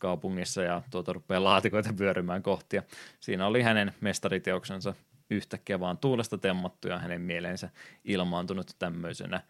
[0.00, 2.82] kaupungissa ja tuota rupeaa laatikoita vyörymään kohti ja
[3.20, 4.94] siinä oli hänen mestariteoksensa
[5.30, 7.70] yhtäkkiä vaan tuulesta temmattu ja hänen mieleensä
[8.04, 9.40] ilmaantunut tämmöisenä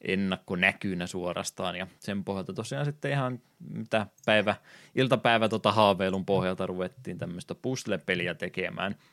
[0.00, 4.54] ennakkonäkyynä suorastaan ja sen pohjalta tosiaan sitten ihan mitä päivä,
[4.94, 8.96] iltapäivä tota haaveilun pohjalta ruvettiin tämmöistä puzzle-peliä tekemään–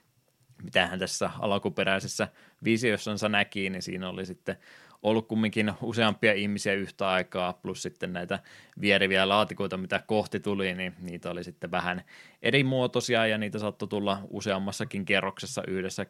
[0.63, 2.27] mitä hän tässä alkuperäisessä
[2.63, 4.57] visiossansa näki, niin siinä oli sitten
[5.03, 8.39] ollut kumminkin useampia ihmisiä yhtä aikaa, plus sitten näitä
[8.81, 12.03] vieriviä laatikoita, mitä kohti tuli, niin niitä oli sitten vähän
[12.41, 16.05] erimuotoisia ja niitä saattoi tulla useammassakin kerroksessa yhdessä,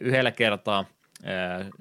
[0.00, 0.84] yhdellä kertaa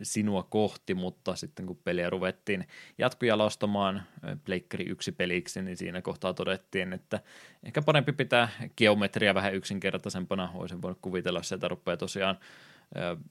[0.03, 2.67] sinua kohti, mutta sitten kun peliä ruvettiin
[2.97, 4.03] jatkojalostamaan
[4.45, 7.19] Pleikkari yksi peliksi, niin siinä kohtaa todettiin, että
[7.63, 12.37] ehkä parempi pitää geometria vähän yksinkertaisempana, olisin voinut kuvitella, että sieltä rupeaa tosiaan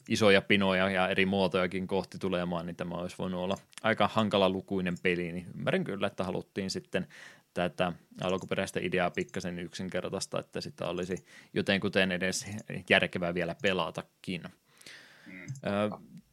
[0.09, 4.95] isoja pinoja ja eri muotojakin kohti tulemaan, niin tämä olisi voinut olla aika hankala lukuinen
[5.03, 7.07] peli, niin ymmärrän kyllä, että haluttiin sitten
[7.55, 11.25] tätä alkuperäistä ideaa pikkasen yksinkertaista, että sitä olisi
[11.55, 12.47] jotenkuten edes
[12.91, 14.43] järkevää vielä pelatakin.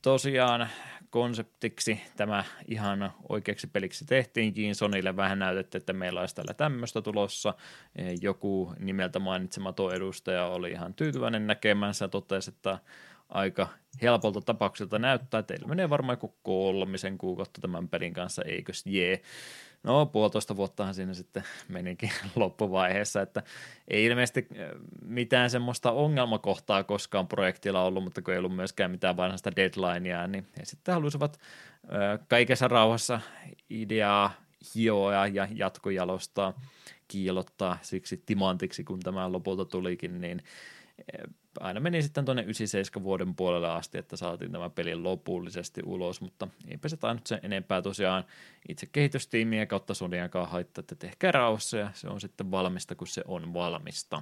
[0.02, 0.70] Tosiaan
[1.10, 4.76] konseptiksi tämä ihan oikeaksi peliksi tehtiinkin.
[4.76, 7.54] Sonille vähän näytettiin, että meillä olisi täällä tämmöistä tulossa.
[8.22, 12.80] Joku nimeltä mainitsematon edustaja oli ihan tyytyväinen näkemänsä ja totesi, että
[13.30, 13.68] aika
[14.02, 19.22] helpolta tapaukselta näyttää, teillä menee varmaan joku kolmisen kuukautta tämän pelin kanssa, eikös jee.
[19.84, 23.44] No puolitoista vuottahan siinä sitten menikin loppuvaiheessa, että
[23.88, 24.70] ei ilmeisesti äh,
[25.06, 30.48] mitään semmoista ongelmakohtaa koskaan projektilla ollut, mutta kun ei ollut myöskään mitään vanhasta deadlinea, niin
[30.60, 31.40] he sitten halusivat
[31.84, 33.20] äh, kaikessa rauhassa
[33.70, 34.34] ideaa
[34.76, 36.54] hioa ja jatkojalostaa,
[37.08, 40.44] kiilottaa siksi timantiksi, kun tämä lopulta tulikin, niin
[41.60, 46.48] aina meni sitten tuonne 97 vuoden puolelle asti, että saatiin tämä peli lopullisesti ulos, mutta
[46.68, 48.24] eipä se tainnut sen enempää tosiaan
[48.70, 53.24] itse kehitystiimiä kautta Soniakaan haittaa, että tehkää rauhassa ja se on sitten valmista, kun se
[53.28, 54.22] on valmista.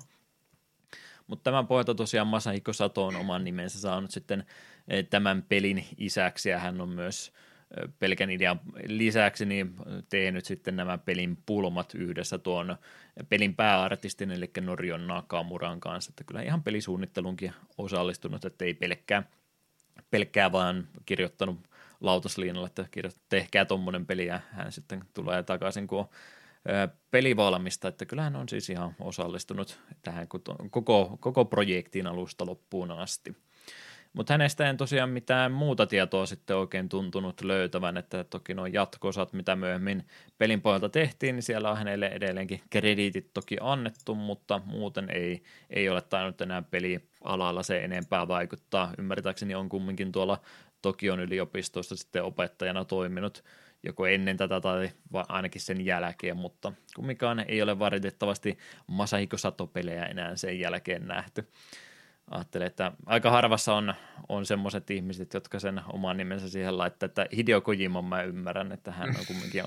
[1.28, 4.46] Mutta tämän pohjalta tosiaan Masahiko Sato on oman nimensä saanut sitten
[4.88, 7.32] eh, tämän pelin isäksi ja hän on myös
[8.00, 9.76] pelkän idean lisäksi niin
[10.10, 12.76] tehnyt sitten nämä pelin pulmat yhdessä tuon
[13.30, 19.24] pelin pääartistin, eli Norion Nakamuran kanssa, että kyllä ihan pelisuunnittelunkin osallistunut, että ei pelkkää,
[20.12, 21.60] pelkkää vaan kirjoittanut
[22.02, 22.86] lautasliinalle, että
[23.30, 26.08] tehkää tuommoinen peli ja hän sitten tulee takaisin, kun on
[27.12, 30.28] peli valmista, että kyllähän on siis ihan osallistunut tähän
[30.72, 33.36] koko, koko projektiin alusta loppuun asti.
[34.14, 39.34] Mutta hänestä en tosiaan mitään muuta tietoa sitten oikein tuntunut löytävän, että toki nuo jatkosat,
[39.34, 40.08] mitä myöhemmin
[40.38, 45.90] pelin pohjalta tehtiin, niin siellä on hänelle edelleenkin krediitit toki annettu, mutta muuten ei, ei
[45.90, 48.94] ole tainnut enää pelialalla se enempää vaikuttaa.
[48.98, 50.42] Ymmärtääkseni on kumminkin tuolla
[50.82, 53.44] Tokion yliopistossa sitten opettajana toiminut
[53.84, 58.58] joko ennen tätä tai ainakin sen jälkeen, mutta kumminkaan ei ole valitettavasti
[58.88, 61.48] Masahiko Sato-pelejä enää sen jälkeen nähty
[62.32, 63.94] ajattelin, että aika harvassa on,
[64.30, 68.92] on semmoiset ihmiset, jotka sen oman nimensä siihen laittaa, että Hideo Kojima mä ymmärrän, että
[68.92, 69.64] hän on kumminkin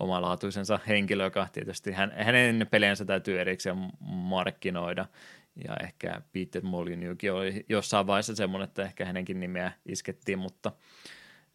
[0.00, 5.06] omalaatuisensa henkilö, joka tietysti hän, hänen peliensä täytyy erikseen markkinoida,
[5.68, 10.72] ja ehkä Peter Molyneuxkin oli jossain vaiheessa semmoinen, että ehkä hänenkin nimeä iskettiin, mutta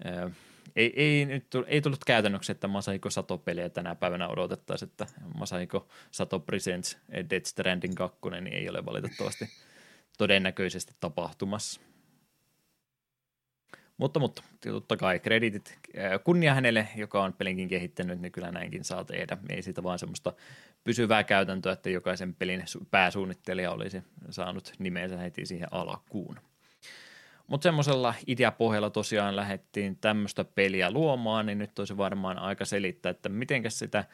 [0.04, 0.30] ää,
[0.76, 5.08] ei, ei, nyt ei tullut käytännöksi, että Masahiko Sato-pelejä tänä päivänä odotettaisiin, että
[5.38, 6.98] Masahiko Sato Presents
[7.30, 9.50] Dead Stranding 2 niin ei ole valitettavasti
[10.20, 11.82] todennäköisesti tapahtumassa.
[13.98, 15.80] Mutta, mutta totta kai kreditit
[16.24, 19.38] kunnia hänelle, joka on pelinkin kehittänyt, niin kyllä näinkin saa tehdä.
[19.50, 20.34] Ei siitä vaan semmoista
[20.84, 26.40] pysyvää käytäntöä, että jokaisen pelin pääsuunnittelija olisi saanut nimensä heti siihen alkuun.
[27.48, 33.30] Mutta semmoisella ideapohjalla tosiaan lähdettiin tämmöistä peliä luomaan, niin nyt olisi varmaan aika selittää, että
[33.30, 34.06] miten sitä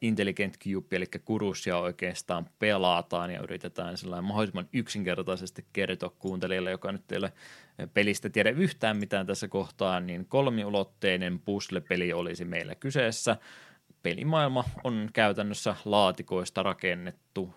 [0.00, 7.12] Intelligent Cube, eli kurussia oikeastaan pelataan ja yritetään sellainen mahdollisimman yksinkertaisesti kertoa kuuntelijalle, joka nyt
[7.12, 7.32] ei ole
[7.94, 13.36] pelistä tiedä yhtään mitään tässä kohtaa, niin kolmiulotteinen puzzle-peli olisi meillä kyseessä.
[14.02, 17.54] Pelimaailma on käytännössä laatikoista rakennettu.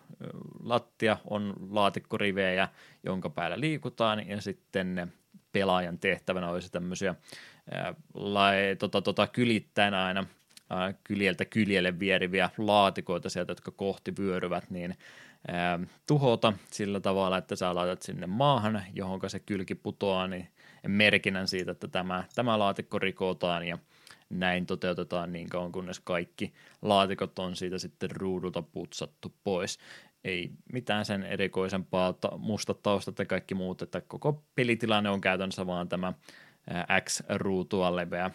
[0.64, 2.70] Lattia on laatikkorivejä,
[3.04, 5.14] jonka päällä liikutaan, ja sitten
[5.52, 7.16] pelaajan tehtävänä olisi tämmöisiä
[7.72, 10.26] ää, lai, tota, tota, kylittäen aina–
[11.04, 14.96] kyljeltä kyljelle vieriviä laatikoita sieltä, jotka kohti vyöryvät, niin
[16.08, 20.48] tuhota sillä tavalla, että sä laitat sinne maahan, johon se kylki putoaa, niin
[20.88, 23.78] merkinnän siitä, että tämä, tämä laatikko rikotaan ja
[24.30, 29.80] näin toteutetaan niin kauan, kunnes kaikki laatikot on siitä sitten ruudulta putsattu pois.
[30.24, 35.90] Ei mitään sen erikoisempaa, mustat taustat ja kaikki muut, että koko pelitilanne on käytännössä vaan
[35.90, 36.14] tämä
[37.02, 38.32] X-ruutua leveä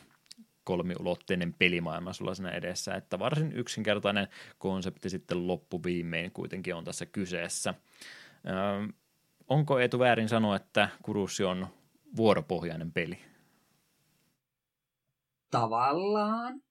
[0.71, 4.29] kolmiulotteinen pelimaailma sulla siinä edessä, että varsin yksinkertainen
[4.59, 7.75] konsepti sitten loppuviimein kuitenkin on tässä kyseessä.
[8.47, 8.89] Öö,
[9.49, 11.67] onko Eetu väärin sanoa, että Kurussi on
[12.17, 13.19] vuoropohjainen peli?
[15.51, 16.63] Tavallaan.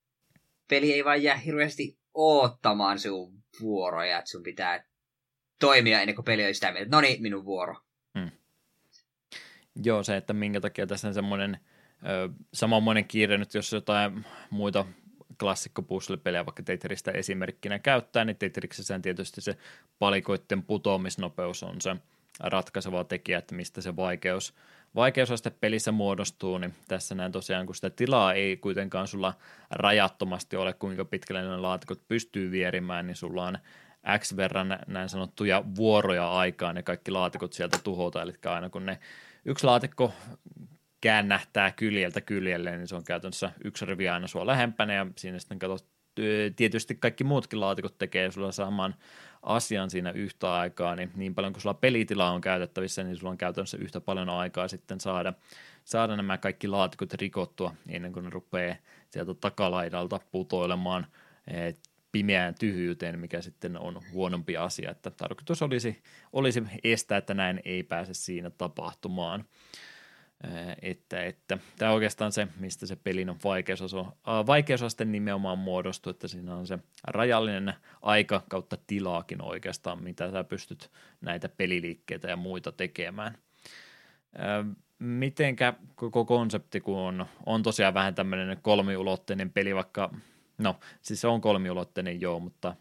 [0.70, 4.84] Peli ei vaan jää hirveästi oottamaan sun vuoroja, että sun pitää
[5.60, 7.76] toimia ennen kuin peli on sitä mieltä, no niin, minun vuoro.
[8.20, 8.32] Hmm.
[9.84, 11.58] Joo, se, että minkä takia tässä on semmoinen–
[12.54, 14.86] Samanmoinen kiire nyt, jos jotain muita
[15.40, 15.84] klassikko
[16.24, 19.58] pelejä vaikka Tetristä esimerkkinä käyttää, niin Tetriksessä tietysti se
[20.00, 21.96] palikoiden putoamisnopeus on se
[22.40, 24.54] ratkaiseva tekijä, että mistä se vaikeus,
[24.96, 29.34] vaikeusaste pelissä muodostuu, niin tässä näin tosiaan, kun sitä tilaa ei kuitenkaan sulla
[29.72, 33.58] rajattomasti ole, kuinka pitkälle ne laatikot pystyy vierimään, niin sulla on
[34.20, 39.00] X verran näin sanottuja vuoroja aikaan ne kaikki laatikot sieltä tuhota, eli aina kun ne
[39.46, 40.14] yksi laatikko
[41.02, 45.60] käännähtää kyljeltä kyljelle, niin se on käytännössä yksi rivi aina sua lähempänä ja siinä sitten
[45.60, 45.86] katsot
[46.56, 48.96] tietysti kaikki muutkin laatikot tekee sulla saman
[49.44, 53.38] asian siinä yhtä aikaa, niin niin paljon kuin sulla pelitilaa on käytettävissä, niin sulla on
[53.38, 55.34] käytännössä yhtä paljon aikaa sitten saada,
[55.84, 58.76] saada nämä kaikki laatikot rikottua ennen kuin ne rupeaa
[59.10, 61.08] sieltä takalaidalta putoilemaan
[62.12, 66.02] pimeään tyhjyyteen, mikä sitten on huonompi asia, että tarkoitus olisi,
[66.34, 69.46] olisi estää, että näin ei pääse siinä tapahtumaan.
[70.82, 74.08] Että, että tämä on oikeastaan se, mistä se pelin on vaikeusaso,
[74.48, 80.92] vaikeusaste nimenomaan muodostuu, että siinä on se rajallinen aika kautta tilaakin oikeastaan, mitä sä pystyt
[81.22, 83.38] näitä peliliikkeitä ja muita tekemään.
[85.00, 90.14] Mitenkä koko konsepti, kun on, on tosiaan vähän tämmöinen kolmiulotteinen peli, vaikka
[90.60, 92.76] No, siis se on kolmiulotteinen joo, mutta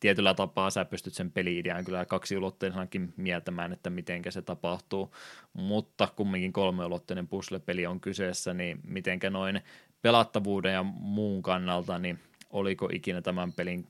[0.00, 5.14] tietyllä tapaa sä pystyt sen peli-idean kyllä kaksiulotteisenakin mieltämään, että miten se tapahtuu,
[5.52, 9.60] mutta kumminkin kolmiulotteinen puzzle-peli on kyseessä, niin mitenkä noin
[10.02, 12.18] pelattavuuden ja muun kannalta, niin
[12.50, 13.86] oliko ikinä tämän pelin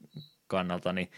[0.46, 1.10] kannalta, niin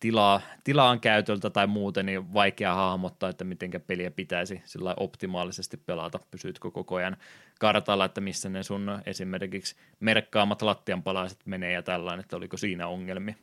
[0.00, 6.20] tilaa, tilaan käytöltä tai muuten niin vaikea hahmottaa, että miten peliä pitäisi sillä optimaalisesti pelata.
[6.30, 7.16] Pysytkö koko ajan
[7.60, 13.34] kartalla, että missä ne sun esimerkiksi merkkaamat lattianpalaiset menee ja tällainen, että oliko siinä ongelmia?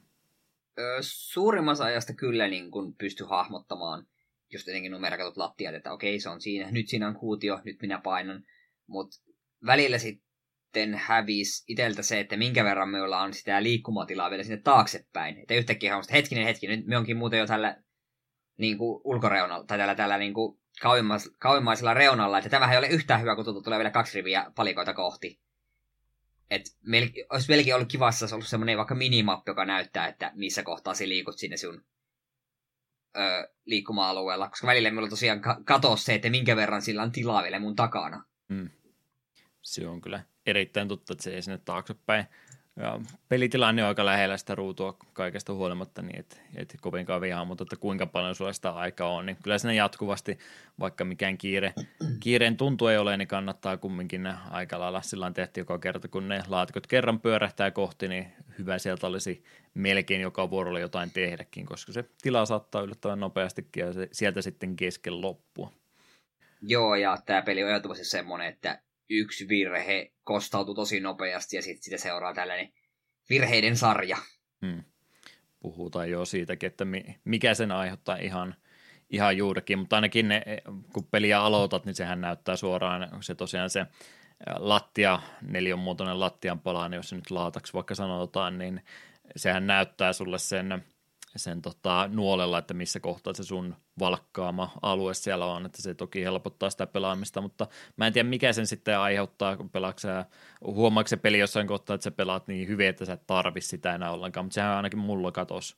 [1.01, 4.07] Suurimmassa ajasta kyllä niin kun pysty hahmottamaan
[4.53, 7.81] just jotenkin nuo merkatut lattiat, että okei se on siinä, nyt siinä on kuutio, nyt
[7.81, 8.43] minä painan,
[8.87, 9.17] mutta
[9.65, 10.25] välillä sitten
[10.75, 15.37] sitten hävisi iteltä se, että minkä verran me ollaan sitä liikkumatilaa vielä sinne taaksepäin.
[15.37, 17.77] Että yhtäkkiä on hetkinen hetki, nyt me onkin muuten jo tällä
[18.57, 22.87] niin kuin ulkoreunalla, tai tällä, tällä niin kuin kauimmais, kauimmaisella reunalla, että tämähän ei ole
[22.87, 25.39] yhtään hyvä, kun tulee vielä kaksi riviä palikoita kohti.
[26.49, 30.31] Et mel, olisi melkein ollut kiva, jos olisi ollut semmoinen vaikka minimappi, joka näyttää, että
[30.35, 31.85] missä kohtaa sä liikut sinne sun
[33.65, 37.75] liikkuma-alueella, koska välillä minulla tosiaan katosi se, että minkä verran sillä on tilaa vielä mun
[37.75, 38.25] takana.
[38.47, 38.69] Mm.
[39.61, 42.25] Se on kyllä erittäin tuttu, että se ei sinne taaksepäin.
[42.79, 42.99] Ja
[43.29, 47.75] pelitilanne on aika lähellä sitä ruutua kaikesta huolimatta, niin et, et kovinkaan vihaa, mutta että
[47.75, 50.37] kuinka paljon sulla sitä aikaa on, niin kyllä sinne jatkuvasti,
[50.79, 51.73] vaikka mikään kiire,
[52.19, 56.43] kiireen tuntu ei ole, niin kannattaa kumminkin aika lailla sillä tehty joka kerta, kun ne
[56.47, 58.27] laatikot kerran pyörähtää kohti, niin
[58.59, 59.43] hyvä sieltä olisi
[59.73, 64.75] melkein joka vuorolla jotain tehdäkin, koska se tila saattaa yllättävän nopeastikin ja se, sieltä sitten
[64.75, 65.71] kesken loppua.
[66.61, 68.79] Joo, ja tämä peli on ehdottomasti semmoinen, että
[69.09, 72.73] yksi virhe kostautuu tosi nopeasti ja sitten sitä seuraa tällainen
[73.29, 74.17] virheiden sarja.
[74.65, 74.83] Hmm.
[75.59, 76.85] Puhutaan jo siitäkin, että
[77.23, 78.55] mikä sen aiheuttaa ihan,
[79.09, 80.43] ihan juurikin, mutta ainakin ne,
[80.93, 83.85] kun peliä aloitat, niin sehän näyttää suoraan se tosiaan se
[84.59, 85.19] lattia,
[85.77, 88.81] muotoinen lattian pala, niin jos se nyt laataksi vaikka sanotaan, niin
[89.35, 90.83] sehän näyttää sulle sen
[91.39, 96.23] sen tota, nuolella, että missä kohtaa se sun valkkaama alue siellä on, että se toki
[96.23, 97.67] helpottaa sitä pelaamista, mutta
[97.97, 100.01] mä en tiedä mikä sen sitten aiheuttaa, kun pelaatko
[100.65, 103.95] huomaatko se peli jossain kohtaa, että sä pelaat niin hyvin, että sä et tarvi sitä
[103.95, 105.75] enää ollenkaan, mutta sehän ainakin mulla katosi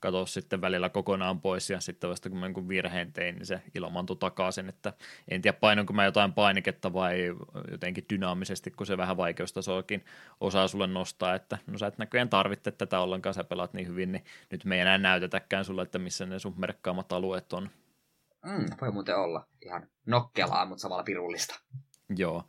[0.00, 3.62] katoa sitten välillä kokonaan pois ja sitten vasta kun mä jonkun virheen tein, niin se
[3.74, 4.92] ilmaantui takaisin, että
[5.28, 7.34] en tiedä painonko mä jotain painiketta vai
[7.70, 10.04] jotenkin dynaamisesti, kun se vähän vaikeustasoakin
[10.40, 14.12] osaa sulle nostaa, että no sä et näköjään tarvitse tätä ollenkaan, sä pelaat niin hyvin,
[14.12, 17.70] niin nyt me ei enää näytetäkään sulle, että missä ne sun merkkaamat alueet on.
[18.46, 21.60] Mm, voi muuten olla ihan nokkelaa, mutta samalla pirullista.
[22.16, 22.44] Joo,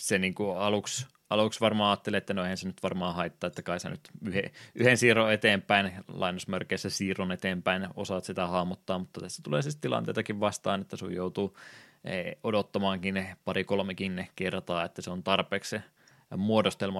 [0.00, 3.62] se niin kuin aluksi aluksi varmaan ajattelin, että no eihän se nyt varmaan haittaa, että
[3.62, 9.42] kai sä nyt yhden, yhden siirron eteenpäin, lainusmerkeissä siirron eteenpäin osaat sitä hahmottaa, mutta tässä
[9.42, 11.56] tulee siis tilanteitakin vastaan, että sun joutuu
[12.04, 15.76] eh, odottamaankin pari-kolmekin kertaa, että se on tarpeeksi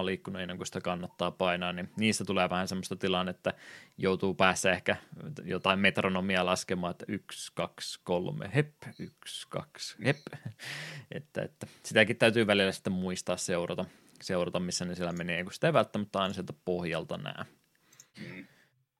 [0.05, 3.61] liikkunut ennen kuin sitä kannattaa painaa, niin niistä tulee vähän semmoista tilannetta, että
[3.97, 4.95] joutuu päässä ehkä
[5.43, 10.19] jotain metronomia laskemaan, että yksi, kaksi, kolme, hep, yksi, kaksi, hep.
[11.11, 13.85] että, että sitäkin täytyy välillä sitten muistaa seurata
[14.23, 17.45] seurata, missä ne siellä menee, kun sitä ei välttämättä aina sieltä pohjalta näe.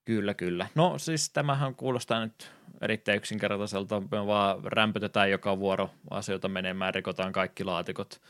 [0.05, 0.67] Kyllä, kyllä.
[0.75, 2.51] No siis tämähän kuulostaa nyt
[2.81, 4.01] erittäin yksinkertaiselta.
[4.11, 8.21] Me vaan rämpötetään joka vuoro asioita menemään, rikotaan kaikki laatikot.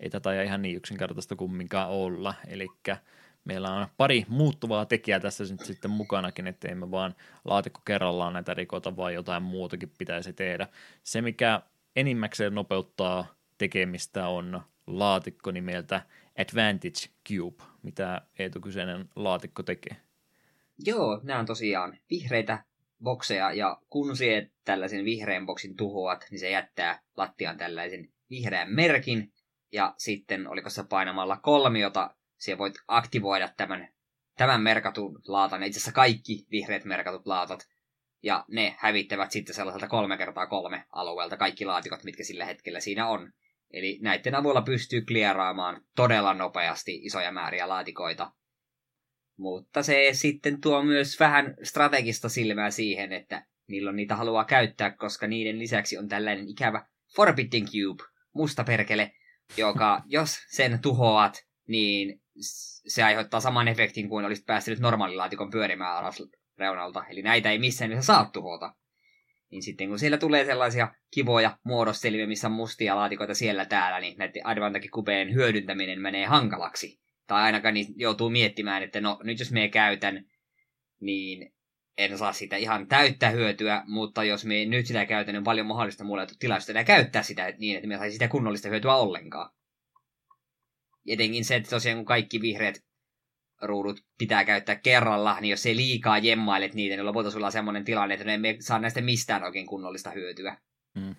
[0.00, 2.34] Ei tätä ihan niin yksinkertaista kumminkaan olla.
[2.48, 2.66] Eli
[3.44, 7.14] meillä on pari muuttuvaa tekijää tässä nyt sitten mukanakin, ettei me vaan
[7.44, 10.68] laatikko kerrallaan näitä rikota, vaan jotain muutakin pitäisi tehdä.
[11.02, 11.60] Se, mikä
[11.96, 16.00] enimmäkseen nopeuttaa tekemistä on laatikko nimeltä
[16.38, 19.96] Advantage Cube, mitä Eetu kyseinen laatikko tekee.
[20.86, 22.64] Joo, nämä on tosiaan vihreitä
[23.02, 29.32] bokseja, ja kun se tällaisen vihreän boksin tuhoat, niin se jättää lattiaan tällaisen vihreän merkin,
[29.72, 33.88] ja sitten oliko se painamalla kolmiota, se voit aktivoida tämän,
[34.36, 37.68] tämän merkatun laatan, itse asiassa kaikki vihreät merkatut laatat,
[38.22, 43.08] ja ne hävittävät sitten sellaiselta kolme kertaa kolme alueelta kaikki laatikot, mitkä sillä hetkellä siinä
[43.08, 43.32] on.
[43.70, 48.32] Eli näiden avulla pystyy klieraamaan todella nopeasti isoja määriä laatikoita.
[49.36, 55.26] Mutta se sitten tuo myös vähän strategista silmää siihen, että milloin niitä haluaa käyttää, koska
[55.26, 56.86] niiden lisäksi on tällainen ikävä
[57.16, 59.12] Forbidden Cube, musta perkele,
[59.56, 62.20] joka jos sen tuhoat, niin
[62.86, 66.22] se aiheuttaa saman efektin kuin olisit päässyt normaalilaatikon pyörimään alas
[66.58, 67.04] reunalta.
[67.06, 68.74] Eli näitä ei missään nimessä saa tuhota.
[69.50, 74.18] Niin sitten kun siellä tulee sellaisia kivoja muodostelmia, missä on mustia laatikoita siellä täällä, niin
[74.18, 77.00] näiden Advantage Cubeen hyödyntäminen menee hankalaksi.
[77.26, 80.24] Tai ainakaan niin joutuu miettimään, että no nyt jos me käytän,
[81.00, 81.52] niin
[81.98, 85.66] en saa sitä ihan täyttä hyötyä, mutta jos me nyt sitä käytän, niin on paljon
[85.66, 89.50] mahdollista mulle tilaisuutta enää käyttää sitä niin, että me saisi sitä kunnollista hyötyä ollenkaan.
[91.08, 92.84] Etenkin se, että tosiaan kun kaikki vihreät
[93.62, 97.84] ruudut pitää käyttää kerralla, niin jos ei liikaa jemmailet niitä, niin lopulta sulla on semmoinen
[97.84, 100.56] tilanne, että ne emme saa näistä mistään oikein kunnollista hyötyä.
[100.94, 101.14] Mm.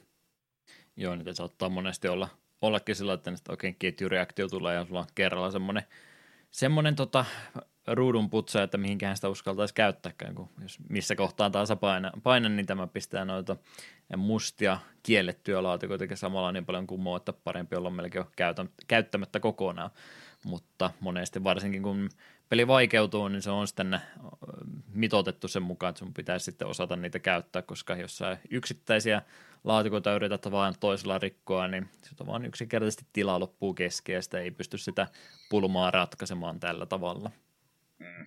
[0.95, 2.30] Joo, niitä saattaa monesti olla,
[2.62, 5.84] ollakin sillä, että oikein ketjureaktio tulee ja sulla on kerralla semmoinen,
[6.52, 7.26] semmoinen tota,
[7.88, 12.66] ruudun putsa, että mihinkään sitä uskaltaisi käyttääkään, kun jos missä kohtaan taas paina, paina, niin
[12.66, 13.58] tämä pistää noita
[14.18, 18.26] mustia kiellettyjä laatikoita samalla niin paljon muu, että parempi olla melkein
[18.88, 19.92] käyttämättä kokonaan
[20.44, 22.10] mutta monesti varsinkin kun
[22.50, 24.00] peli vaikeutuu, niin se on sitten
[24.94, 29.22] mitotettu sen mukaan, että sun pitäisi sitten osata niitä käyttää, koska jos sä yksittäisiä
[29.64, 34.40] laatikoita yrität vaan toisella rikkoa, niin se on vaan yksinkertaisesti tila loppuu kesken ja sitä
[34.40, 35.08] ei pysty sitä
[35.50, 37.32] pulmaa ratkaisemaan tällä tavalla.
[37.99, 38.26] Mm.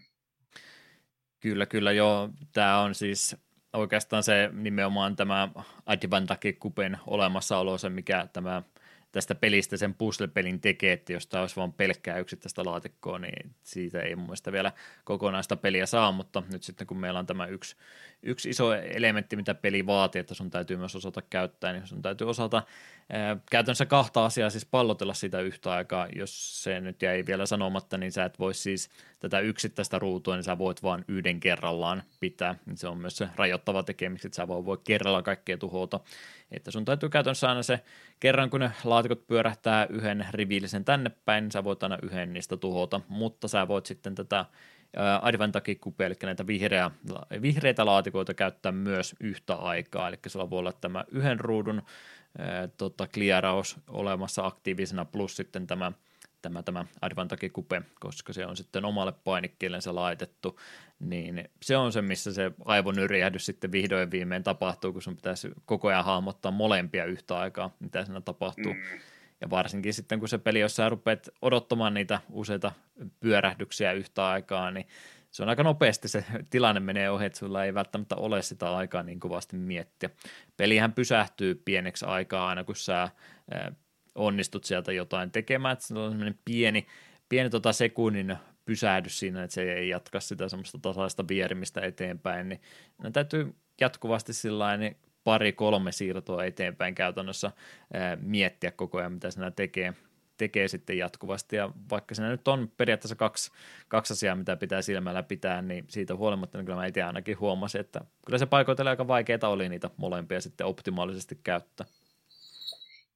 [1.40, 2.30] Kyllä, kyllä joo.
[2.52, 3.36] Tämä on siis
[3.72, 5.48] oikeastaan se nimenomaan tämä
[5.86, 8.62] Advantake Kupen olemassaolo, se mikä tämä–
[9.12, 14.00] tästä pelistä sen puzzle-pelin tekee, että jos tämä olisi vain pelkkää yksittäistä laatikkoa, niin siitä
[14.00, 14.72] ei mun mielestä vielä
[15.04, 17.76] kokonaista peliä saa, mutta nyt sitten kun meillä on tämä yksi,
[18.22, 22.28] yksi iso elementti, mitä peli vaatii, että sun täytyy myös osata käyttää, niin sun täytyy
[22.28, 22.62] osata
[23.10, 27.98] ää, käytännössä kahta asiaa siis pallotella sitä yhtä aikaa, jos se nyt jäi vielä sanomatta,
[27.98, 28.90] niin sä et voi siis
[29.20, 33.82] tätä yksittäistä ruutua, niin sä voit vain yhden kerrallaan pitää, se on myös se rajoittava
[33.82, 36.00] tekemistä, että sä voi, voi kerralla kaikkea tuhota,
[36.50, 37.80] että sun täytyy käytännössä aina se,
[38.20, 42.56] kerran kun ne laatikot pyörähtää yhden rivillisen tänne päin, niin sä voit aina yhden niistä
[42.56, 44.44] tuhota, mutta sä voit sitten tätä
[45.22, 46.90] Advantage eli näitä vihreä,
[47.42, 51.82] vihreitä laatikoita käyttää myös yhtä aikaa, eli sulla voi olla tämä yhden ruudun
[52.76, 55.92] tota, klieraus olemassa aktiivisena, plus sitten tämä
[56.42, 60.60] tämä, tämä Advantage Coupe, koska se on sitten omalle painikkeellensa laitettu,
[61.00, 65.88] niin se on se, missä se aivonyrjähdys sitten vihdoin viimein tapahtuu, kun sun pitäisi koko
[65.88, 68.72] ajan hahmottaa molempia yhtä aikaa, mitä siinä tapahtuu.
[68.72, 69.00] Mm.
[69.40, 72.72] Ja varsinkin sitten, kun se peli, jos sä rupeat odottamaan niitä useita
[73.20, 74.86] pyörähdyksiä yhtä aikaa, niin
[75.30, 79.02] se on aika nopeasti se tilanne menee ohi, että sulla ei välttämättä ole sitä aikaa
[79.02, 80.10] niin kovasti miettiä.
[80.56, 83.08] Pelihän pysähtyy pieneksi aikaa aina, kun sä
[84.14, 86.86] onnistut sieltä jotain tekemään, että se on semmoinen pieni,
[87.28, 92.60] pieni tota sekunnin pysähdys siinä, että se ei jatka sitä semmoista tasaista vierimistä eteenpäin, niin
[93.02, 97.50] ne täytyy jatkuvasti sillä niin pari-kolme siirtoa eteenpäin käytännössä
[97.92, 99.94] ää, miettiä koko ajan, mitä sinä tekee,
[100.36, 103.50] tekee sitten jatkuvasti, ja vaikka siinä nyt on periaatteessa kaksi,
[103.88, 107.80] kaksi asiaa, mitä pitää silmällä pitää, niin siitä huolimatta niin kyllä mä itse ainakin huomasin,
[107.80, 111.86] että kyllä se paikoitelle aika vaikeaa oli niitä molempia sitten optimaalisesti käyttää.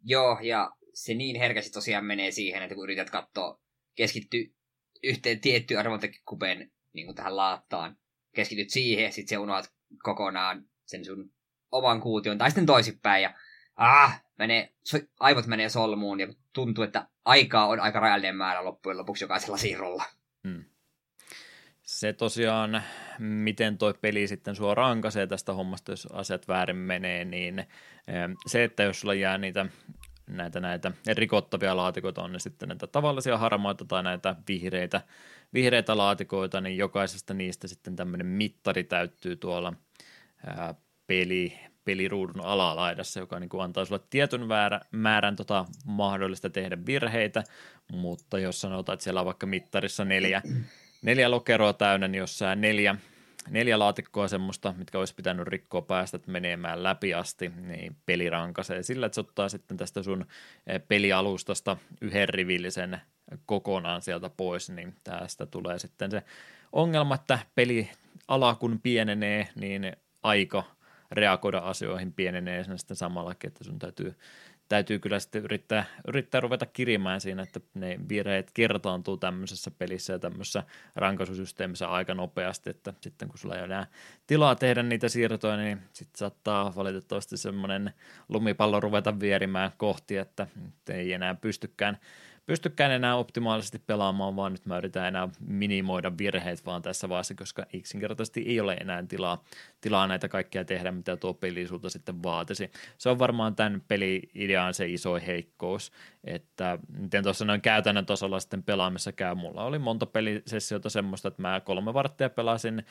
[0.04, 3.60] Joo, ja se niin herkästi tosiaan menee siihen, että kun yrität katsoa,
[3.94, 4.54] keskitty
[5.02, 7.96] yhteen tiettyyn arvontekikupen niin kuin tähän laattaan,
[8.34, 9.72] keskityt siihen, sitten se unohat
[10.02, 11.30] kokonaan sen sun
[11.74, 13.34] oman kuution, tai sitten toisinpäin, ja
[13.76, 14.72] ah, menee,
[15.20, 20.04] aivot menee solmuun, ja tuntuu, että aikaa on aika rajallinen määrä loppujen lopuksi jokaisella siirrolla.
[20.48, 20.64] Hmm.
[21.82, 22.82] Se tosiaan,
[23.18, 27.66] miten toi peli sitten sua rankaisee tästä hommasta, jos asiat väärin menee, niin eh,
[28.46, 29.66] se, että jos sulla jää niitä
[30.26, 35.00] näitä, näitä rikottavia laatikoita, on ne sitten näitä tavallisia harmaita tai näitä vihreitä,
[35.54, 39.72] vihreitä laatikoita, niin jokaisesta niistä sitten tämmöinen mittari täyttyy tuolla
[40.46, 40.74] ää,
[41.06, 47.44] peli, peliruudun alalaidassa, joka niin kuin antaa sulle tietyn väärä, määrän tota, mahdollista tehdä virheitä,
[47.92, 50.42] mutta jos sanotaan, että siellä on vaikka mittarissa neljä,
[51.02, 52.96] neljä lokeroa täynnä, niin jos sä neljä
[53.50, 59.06] neljä laatikkoa semmoista, mitkä olisi pitänyt rikkoa päästä menemään läpi asti, niin peli rankaisee sillä,
[59.06, 60.26] että se ottaa sitten tästä sun
[60.66, 63.00] eh, pelialustasta yhden rivillisen
[63.46, 66.22] kokonaan sieltä pois, niin tästä tulee sitten se
[66.72, 67.90] ongelma, että peli
[68.28, 70.64] ala kun pienenee, niin aika
[71.14, 74.14] reagoida asioihin pienenee sitten samallakin, että sun täytyy
[74.68, 80.18] täytyy kyllä sitten yrittää, yrittää ruveta kirimään siinä, että ne virheet kertaantuu tämmöisessä pelissä ja
[80.18, 80.62] tämmöisessä
[80.96, 83.86] rankaisusysteemissä aika nopeasti, että sitten kun sulla ei ole
[84.26, 87.92] tilaa tehdä niitä siirtoja, niin sitten saattaa valitettavasti semmoinen
[88.28, 90.46] lumipallo ruveta vierimään kohti, että
[90.88, 91.98] ei enää pystykään,
[92.46, 97.66] pystykään enää optimaalisesti pelaamaan, vaan nyt mä yritän enää minimoida virheet vaan tässä vaiheessa, koska
[97.72, 99.44] yksinkertaisesti ei ole enää tilaa,
[99.80, 102.70] tilaa näitä kaikkia tehdä, mitä tuo peli sulta sitten vaatisi.
[102.98, 105.92] Se on varmaan tämän peli-idean se iso heikkous,
[106.24, 109.34] että miten tuossa noin käytännön tasolla sitten pelaamissa käy.
[109.34, 112.84] Mulla oli monta pelisessiota semmoista, että mä kolme varttia pelasin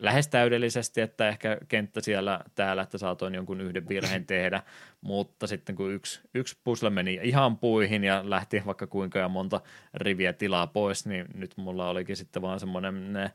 [0.00, 4.62] lähes täydellisesti, että ehkä kenttä siellä täällä, että saatoin jonkun yhden virheen tehdä,
[5.00, 9.60] mutta sitten kun yksi, yksi puzzle meni ihan puihin ja lähti vaikka kuinka ja monta
[9.94, 13.32] riviä tilaa pois, niin nyt mulla olikin sitten vaan semmoinen ne, äh,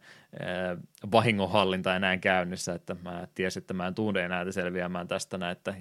[1.12, 5.74] vahingonhallinta enää käynnissä, että mä tiesin, että mä en tunne enää selviämään tästä näin, että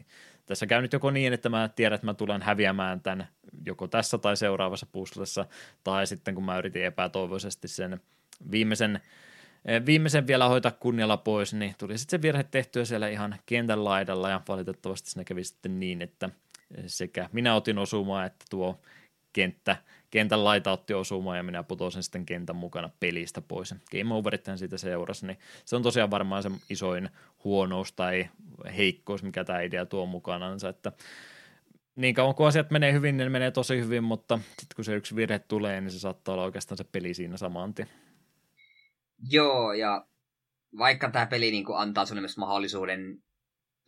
[0.46, 3.28] tässä käy nyt joko niin, että mä tiedän, että mä tulen häviämään tämän
[3.66, 5.46] joko tässä tai seuraavassa puslessa,
[5.84, 8.00] tai sitten kun mä yritin epätoivoisesti sen
[8.50, 9.00] viimeisen
[9.86, 14.30] viimeisen vielä hoitaa kunnialla pois, niin tuli sitten se virhe tehtyä siellä ihan kentän laidalla
[14.30, 16.30] ja valitettavasti siinä kävi sitten niin, että
[16.86, 18.80] sekä minä otin osumaa että tuo
[19.32, 19.76] kenttä,
[20.10, 23.74] kentän laita otti osumaa ja minä putosin sitten kentän mukana pelistä pois.
[23.90, 27.10] Game overithän siitä seurasi, niin se on tosiaan varmaan se isoin
[27.44, 28.28] huonous tai
[28.76, 30.92] heikkous, mikä tämä idea tuo mukanansa, että
[31.96, 34.94] niin kauan kun asiat menee hyvin, niin ne menee tosi hyvin, mutta sitten kun se
[34.94, 37.88] yksi virhe tulee, niin se saattaa olla oikeastaan se peli siinä saman tien.
[39.18, 40.06] Joo, ja
[40.78, 43.00] vaikka tämä peli niin kuin antaa sinulle myös mahdollisuuden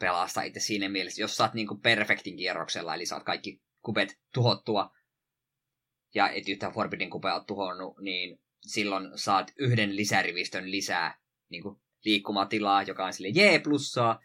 [0.01, 4.91] pelastaa itse siinä mielessä, jos saat niin kuin perfektin kierroksella, eli saat kaikki kupet tuhottua,
[6.15, 11.19] ja et yhtään Forbidden kupea ole tuhonnut, niin silloin saat yhden lisärivistön lisää
[11.51, 14.21] niin kuin liikkumatilaa, joka on sille jee plussaa,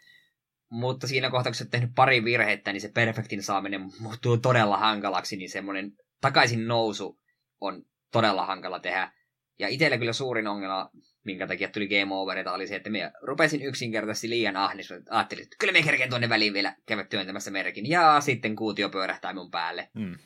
[0.71, 4.77] mutta siinä kohtaa, kun sä oot tehnyt pari virhettä, niin se perfektin saaminen muuttuu todella
[4.77, 7.19] hankalaksi, niin semmoinen takaisin nousu
[7.61, 9.11] on todella hankala tehdä.
[9.59, 10.89] Ja itsellä kyllä suurin ongelma,
[11.23, 14.89] minkä takia tuli game overita, oli se, että minä rupesin yksinkertaisesti liian ahnis.
[15.09, 17.89] Ajattelin, että kyllä me kerkeen tuonne väliin vielä käydä työntämässä merkin.
[17.89, 19.89] Ja sitten kuutio pyörähtää mun päälle.
[19.93, 20.17] Mm.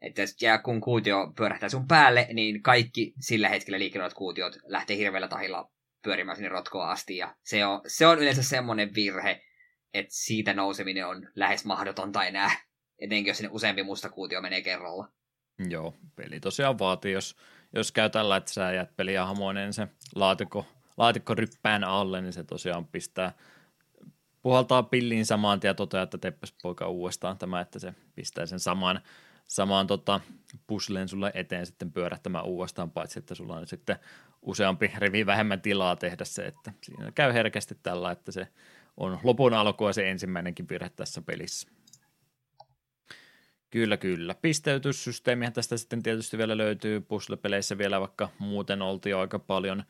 [0.00, 5.28] Että ja kun kuutio pyörähtää sun päälle, niin kaikki sillä hetkellä liikkeellä kuutiot lähtee hirveällä
[5.28, 5.70] tahilla
[6.02, 7.16] pyörimään sinne rotkoa asti.
[7.16, 9.42] Ja se on, se on yleensä semmoinen virhe,
[9.94, 12.50] että siitä nouseminen on lähes mahdotonta enää.
[12.98, 15.08] Etenkin jos sinne useampi musta kuutio menee kerralla.
[15.68, 17.36] Joo, peli tosiaan vaatii, jos
[17.74, 22.44] jos käy tällä, että sä jäät peliä hamoinen se laatikko, laatikko ryppään alle, niin se
[22.44, 23.32] tosiaan pistää,
[24.42, 29.00] puhaltaa pilliin samaan ja toteaa, että teppäs poika uudestaan tämä, että se pistää sen saman,
[29.46, 30.20] samaan tota,
[30.66, 33.96] pusleen sulle eteen sitten pyörähtämään uudestaan, paitsi että sulla on sitten
[34.42, 38.48] useampi rivi vähemmän tilaa tehdä se, että siinä käy herkästi tällä, että se
[38.96, 41.68] on lopun alkua se ensimmäinenkin virhe tässä pelissä.
[43.74, 44.34] Kyllä, kyllä.
[44.34, 47.00] Pisteytyssysteemihän tästä sitten tietysti vielä löytyy.
[47.00, 49.84] Puzzle-peleissä vielä, vaikka muuten oltiin aika paljon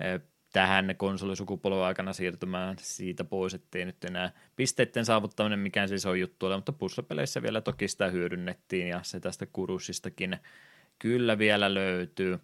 [0.00, 0.20] eh,
[0.52, 2.76] tähän konsolisukupolven aikana siirtymään.
[2.80, 7.60] Siitä pois, ettei nyt enää pisteiden saavuttaminen mikään siis on juttu ole, mutta puzzle-peleissä vielä
[7.60, 10.36] toki sitä hyödynnettiin ja se tästä kurussistakin
[10.98, 12.38] kyllä vielä löytyy,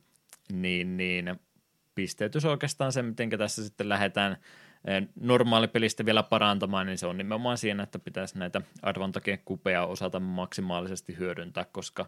[0.53, 1.41] niin, niin.
[1.95, 4.37] Pisteytys oikeastaan se, miten tässä sitten lähdetään
[5.21, 11.65] normaalipelistä vielä parantamaan, niin se on nimenomaan siinä, että pitäisi näitä advantage-kupeja osata maksimaalisesti hyödyntää,
[11.73, 12.07] koska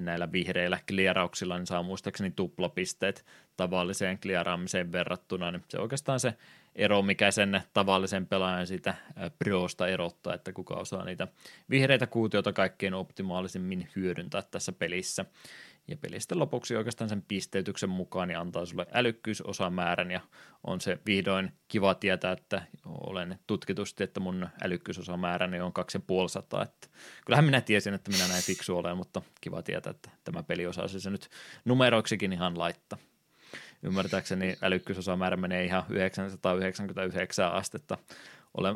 [0.00, 3.26] näillä vihreillä kliarauksilla niin saa muistaakseni tuplapisteet
[3.56, 6.34] tavalliseen kliaraamiseen verrattuna, niin se on oikeastaan se
[6.74, 8.94] ero, mikä sen tavallisen pelaajan siitä
[9.38, 11.28] priosta erottaa, että kuka osaa niitä
[11.70, 15.24] vihreitä kuutioita kaikkein optimaalisimmin hyödyntää tässä pelissä.
[15.90, 20.20] Ja pelistä lopuksi oikeastaan sen pisteytyksen mukaan niin antaa sulle älykkyysosamäärän ja
[20.64, 26.62] on se vihdoin kiva tietää, että olen tutkitusti, että mun älykkyysosamääräni on 2500.
[26.62, 26.88] Että
[27.24, 31.00] kyllähän minä tiesin, että minä näin fiksu olen, mutta kiva tietää, että tämä peli osaisi
[31.00, 31.28] se nyt
[31.64, 32.98] numeroiksikin ihan laittaa.
[33.82, 37.98] Ymmärtääkseni älykkyysosamäärä menee ihan 999 astetta.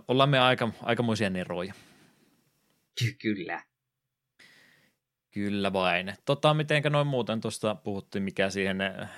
[0.09, 1.75] Ollaan me aika, aikamoisia neroja.
[3.23, 3.63] Kyllä.
[5.35, 6.15] Kyllä vain.
[6.25, 9.11] Tota, mitenkä noin muuten tuosta puhuttiin, mikä siihen äh,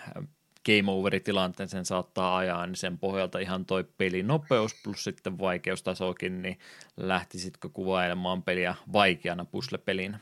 [0.66, 6.42] game over tilanteen sen saattaa ajaa, niin sen pohjalta ihan toi pelinopeus plus sitten vaikeustasokin,
[6.42, 6.58] niin
[6.96, 10.18] lähtisitkö kuvailemaan peliä vaikeana puslepelinä?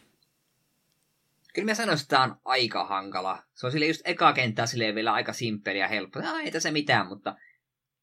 [1.55, 3.43] Kyllä mä sanoisin, että tämä on aika hankala.
[3.55, 6.21] Se on sille just eka kenttää silleen vielä aika simppeli ja helppo.
[6.21, 7.37] No, ei tässä mitään, mutta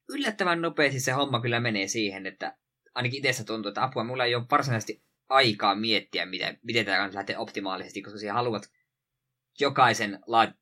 [0.09, 2.55] yllättävän nopeasti se homma kyllä menee siihen, että
[2.95, 5.01] ainakin itse tuntuu, että apua, mulla ei ole varsinaisesti
[5.31, 8.63] aikaa miettiä, miten, miten tämä kannattaa lähteä optimaalisesti, koska siellä haluat
[9.59, 10.53] jokaisen la-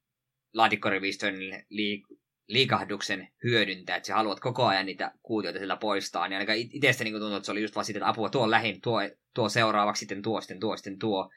[0.53, 1.33] laatikkoriviston
[1.69, 2.17] liik-
[2.47, 7.13] liikahduksen hyödyntää, että sä haluat koko ajan niitä kuutioita sillä poistaa, niin ainakaan itsestä niin
[7.13, 8.99] tuntuu, että se oli just vaan siitä, että apua tuo lähin, tuo,
[9.35, 11.31] tuo seuraavaksi, sitten tuo, sitten tuo, sitten tuo.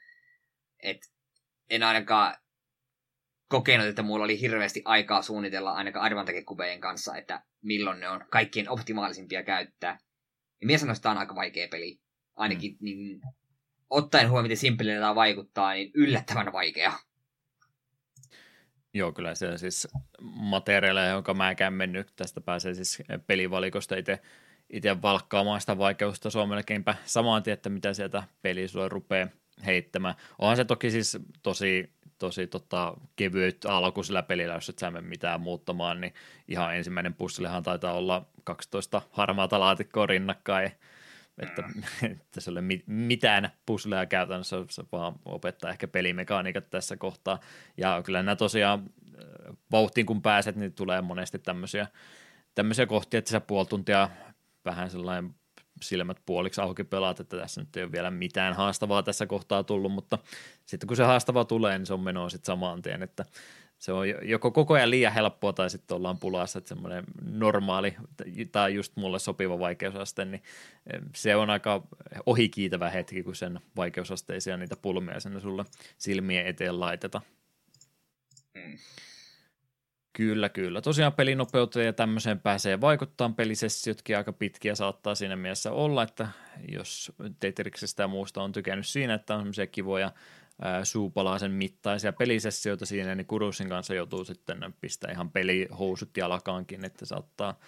[0.83, 0.97] Et
[1.69, 2.35] en ainakaan
[3.47, 6.43] kokenut, että mulla oli hirveästi aikaa suunnitella ainakaan advantage
[6.79, 9.99] kanssa, että milloin ne on kaikkien optimaalisimpia käyttää.
[10.61, 12.02] Ja mies sanoisi, että tämä on aika vaikea peli
[12.35, 12.77] ainakin mm.
[12.85, 13.21] niin,
[13.89, 16.93] ottaen huomioon, miten simppelillä tämä vaikuttaa, niin yllättävän vaikea.
[18.93, 19.87] Joo, kyllä se siis
[20.21, 24.21] materiaaleja, jonka mä käyn mennyt, tästä pääsee siis pelivalikosta itse
[24.73, 29.27] itse valkkaamaan sitä vaikeustasoa melkeinpä samaan tien, että mitä sieltä peli sulle rupeaa
[29.65, 30.15] heittämään.
[30.39, 35.07] Onhan se toki siis tosi, tosi tota, kevyt alku sillä pelillä, jos et sä mene
[35.07, 36.13] mitään muuttamaan, niin
[36.47, 40.71] ihan ensimmäinen pussillehan taitaa olla 12 harmaata laatikkoa rinnakkain,
[41.39, 41.83] että, mm.
[42.11, 47.39] että se ei ole mitään pusleja käytännössä, se vaan opettaa ehkä pelimekaniikat tässä kohtaa.
[47.77, 48.89] Ja kyllä nämä tosiaan
[49.71, 51.87] vauhtiin kun pääset, niin tulee monesti tämmöisiä,
[52.55, 54.09] tämmöisiä kohtia, että sä puoli tuntia
[54.65, 55.35] vähän sellainen
[55.81, 59.91] silmät puoliksi auki pelaat, että tässä nyt ei ole vielä mitään haastavaa tässä kohtaa tullut,
[59.91, 60.17] mutta
[60.65, 63.25] sitten kun se haastava tulee, niin se on menoa sitten samaan tien, että
[63.83, 67.95] se on joko koko ajan liian helppoa tai sitten ollaan pulassa, että semmoinen normaali
[68.51, 70.43] tai just mulle sopiva vaikeusaste, niin
[71.15, 71.87] se on aika
[72.25, 75.65] ohikiitävä hetki, kun sen vaikeusasteisia niitä pulmia sinne sulle
[75.97, 77.21] silmien eteen laiteta.
[78.53, 78.77] Mm.
[80.13, 80.81] Kyllä, kyllä.
[80.81, 83.29] Tosiaan pelinopeuteen ja tämmöiseen pääsee vaikuttaa.
[83.29, 86.27] Pelisessiotkin aika pitkiä saattaa siinä mielessä olla, että
[86.71, 90.11] jos Tetriksestä ja muusta on tykännyt siinä, että on semmoisia kivoja
[90.83, 97.59] suupalaisen mittaisia pelisessioita siinä, niin Kurusin kanssa joutuu sitten pistää ihan pelihousut jalkaankin, että saattaa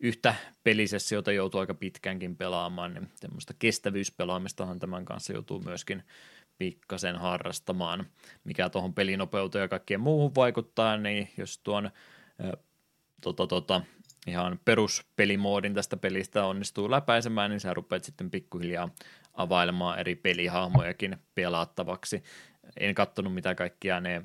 [0.00, 6.02] yhtä pelisessiota joutuu aika pitkäänkin pelaamaan, niin semmoista kestävyyspelaamistahan tämän kanssa joutuu myöskin
[6.58, 8.06] pikkasen harrastamaan.
[8.44, 11.90] Mikä tuohon pelinopeuteen ja kaikkeen muuhun vaikuttaa, niin jos tuon
[13.20, 13.82] tota, tota,
[14.26, 18.88] ihan peruspelimoodin tästä pelistä onnistuu läpäisemään, niin sä rupeat sitten pikkuhiljaa
[19.32, 22.22] availemaan eri pelihahmojakin pelattavaksi.
[22.80, 24.22] En katsonut mitä kaikkia ne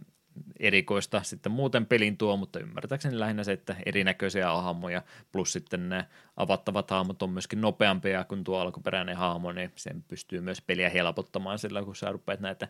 [0.59, 5.01] erikoista sitten muuten pelin tuo, mutta ymmärtääkseni lähinnä se, että erinäköisiä hahmoja
[5.31, 6.05] plus sitten ne
[6.35, 11.59] avattavat hahmot on myöskin nopeampia kuin tuo alkuperäinen hahmo, niin sen pystyy myös peliä helpottamaan
[11.59, 12.67] sillä, kun sä rupeat näitä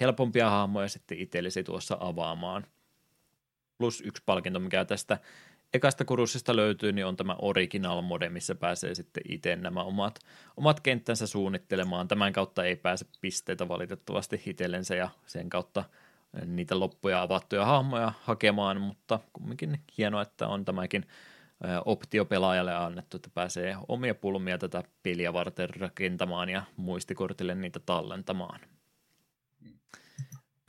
[0.00, 2.66] helpompia hahmoja sitten itsellesi tuossa avaamaan.
[3.78, 5.18] Plus yksi palkinto, mikä tästä
[5.74, 10.18] ekasta kurssista löytyy, niin on tämä original mode, missä pääsee sitten itse nämä omat,
[10.56, 12.08] omat kenttänsä suunnittelemaan.
[12.08, 15.84] Tämän kautta ei pääse pisteitä valitettavasti itsellensä ja sen kautta–
[16.46, 21.06] niitä loppuja avattuja hahmoja hakemaan, mutta kumminkin hienoa, että on tämäkin
[21.84, 28.60] optio pelaajalle annettu, että pääsee omia pulmia tätä peliä varten rakentamaan ja muistikortille niitä tallentamaan.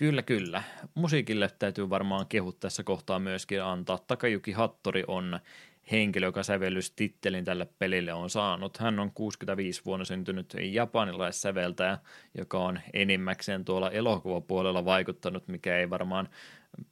[0.01, 0.63] Kyllä, kyllä.
[0.95, 3.97] Musiikille täytyy varmaan kehut tässä kohtaa myöskin antaa.
[4.07, 5.39] Takajuki Hattori on
[5.91, 8.77] henkilö, joka sävellystittelin tälle pelille on saanut.
[8.77, 11.97] Hän on 65 vuonna syntynyt japanilaissäveltäjä,
[12.37, 16.29] joka on enimmäkseen tuolla elokuvapuolella vaikuttanut, mikä ei varmaan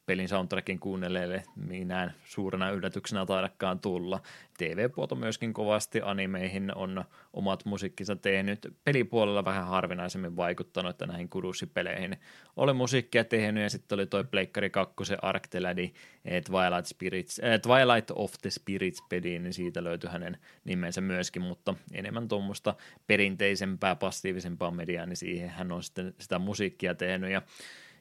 [0.05, 4.21] pelin soundtrackin kuunnelleille minään suurena yllätyksenä taidakaan tulla.
[4.57, 8.75] TV-puolta myöskin kovasti animeihin on omat musiikkinsa tehnyt.
[8.83, 12.17] Pelipuolella vähän harvinaisemmin vaikuttanut että näihin kurussipeleihin.
[12.55, 15.93] Oli musiikkia tehnyt ja sitten oli toi Pleikkari 2 Arcteladi
[16.25, 21.41] eh, Twilight, Spirits, äh, Twilight of the Spirits peli, niin siitä löytyi hänen nimensä myöskin,
[21.41, 22.75] mutta enemmän tuommoista
[23.07, 27.41] perinteisempää, passiivisempaa mediaa, niin siihen hän on sitten sitä musiikkia tehnyt ja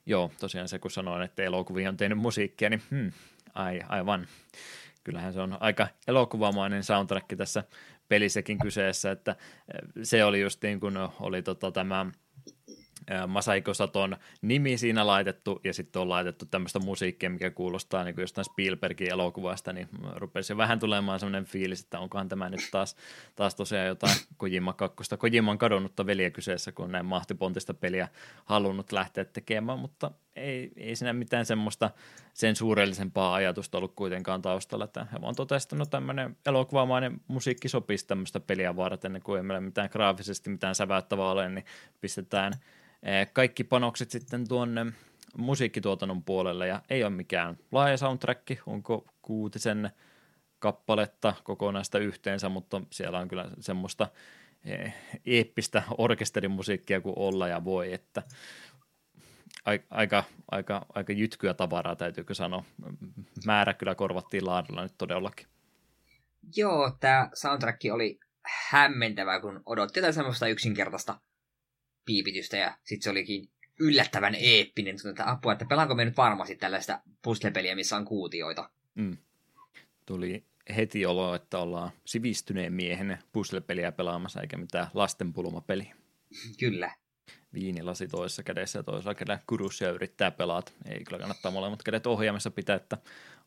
[0.08, 3.12] Joo, tosiaan se kun sanoin, että elokuvia on tehnyt musiikkia, niin hmm,
[3.54, 4.26] ai, aivan.
[5.04, 7.64] Kyllähän se on aika elokuvamainen soundtrack tässä
[8.08, 9.36] pelissäkin kyseessä, että
[10.02, 12.06] se oli just niin kuin oli tota tämä–
[13.26, 18.22] Masaiko Saton nimi siinä laitettu ja sitten on laitettu tämmöistä musiikkia, mikä kuulostaa niin kuin
[18.22, 22.96] jostain Spielbergin elokuvasta, niin rupesi vähän tulemaan semmoinen fiilis, että onkohan tämä nyt taas,
[23.36, 28.08] taas tosiaan jotain Kojima kakkosta, Kojiman kadonnutta veliä kyseessä, kun näin mahtipontista peliä
[28.44, 31.90] halunnut lähteä tekemään, mutta ei, ei siinä mitään semmoista
[32.34, 38.06] sen suurellisempaa ajatusta ollut kuitenkaan taustalla, että he vaan totesivat, no tämmöinen elokuvamainen musiikki sopisi
[38.06, 41.64] tämmöistä peliä varten, kun ei meillä mitään graafisesti mitään säväyttävää ole, niin
[42.00, 42.52] pistetään–
[43.32, 44.86] kaikki panokset sitten tuonne
[45.36, 49.90] musiikkituotannon puolelle ja ei ole mikään laaja soundtrack, onko kuutisen
[50.58, 54.08] kappaletta kokonaista yhteensä, mutta siellä on kyllä semmoista
[54.64, 54.94] eh,
[55.26, 58.22] eeppistä orkesterimusiikkia kuin olla ja voi, että
[59.90, 62.64] aika, aika, aika jytkyä tavaraa täytyykö sanoa.
[63.46, 65.46] Määrä kyllä korvattiin laadulla nyt todellakin.
[66.56, 68.20] Joo, tämä soundtrack oli
[68.70, 71.20] hämmentävä, kun odotti jotain semmoista yksinkertaista
[72.08, 73.48] piipitystä ja sitten se olikin
[73.78, 74.96] yllättävän eeppinen.
[75.10, 78.70] Että apua, että pelaanko me nyt varmasti tällaista puzzle-peliä, missä on kuutioita.
[78.94, 79.16] Mm.
[80.06, 80.44] Tuli
[80.76, 85.94] heti olo, että ollaan sivistyneen miehen puzzle-peliä pelaamassa, eikä mitään lastenpulmapeliä.
[86.58, 86.94] Kyllä.
[87.54, 90.72] Viinilasi toisessa kädessä ja toisella kädellä kurussia yrittää pelata.
[90.90, 92.98] Ei kyllä kannattaa molemmat kädet ohjaamassa pitää, että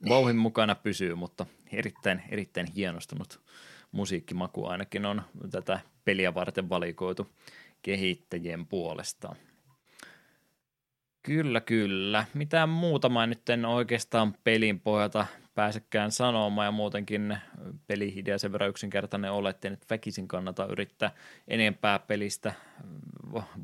[0.10, 3.42] vauhin mukana pysyy, mutta erittäin, erittäin hienostunut
[3.92, 5.22] musiikkimaku ainakin on
[5.52, 7.36] tätä peliä varten valikoitu
[7.82, 9.36] kehittäjien puolesta.
[11.24, 12.26] Kyllä, kyllä.
[12.34, 15.26] Mitään muuta mä nyt en oikeastaan pelin pohjalta
[15.56, 17.38] pääsekään sanomaan ja muutenkin
[17.88, 21.12] pelihidea sen verran yksinkertainen ole, että nyt väkisin kannata yrittää
[21.48, 22.54] enempää pelistä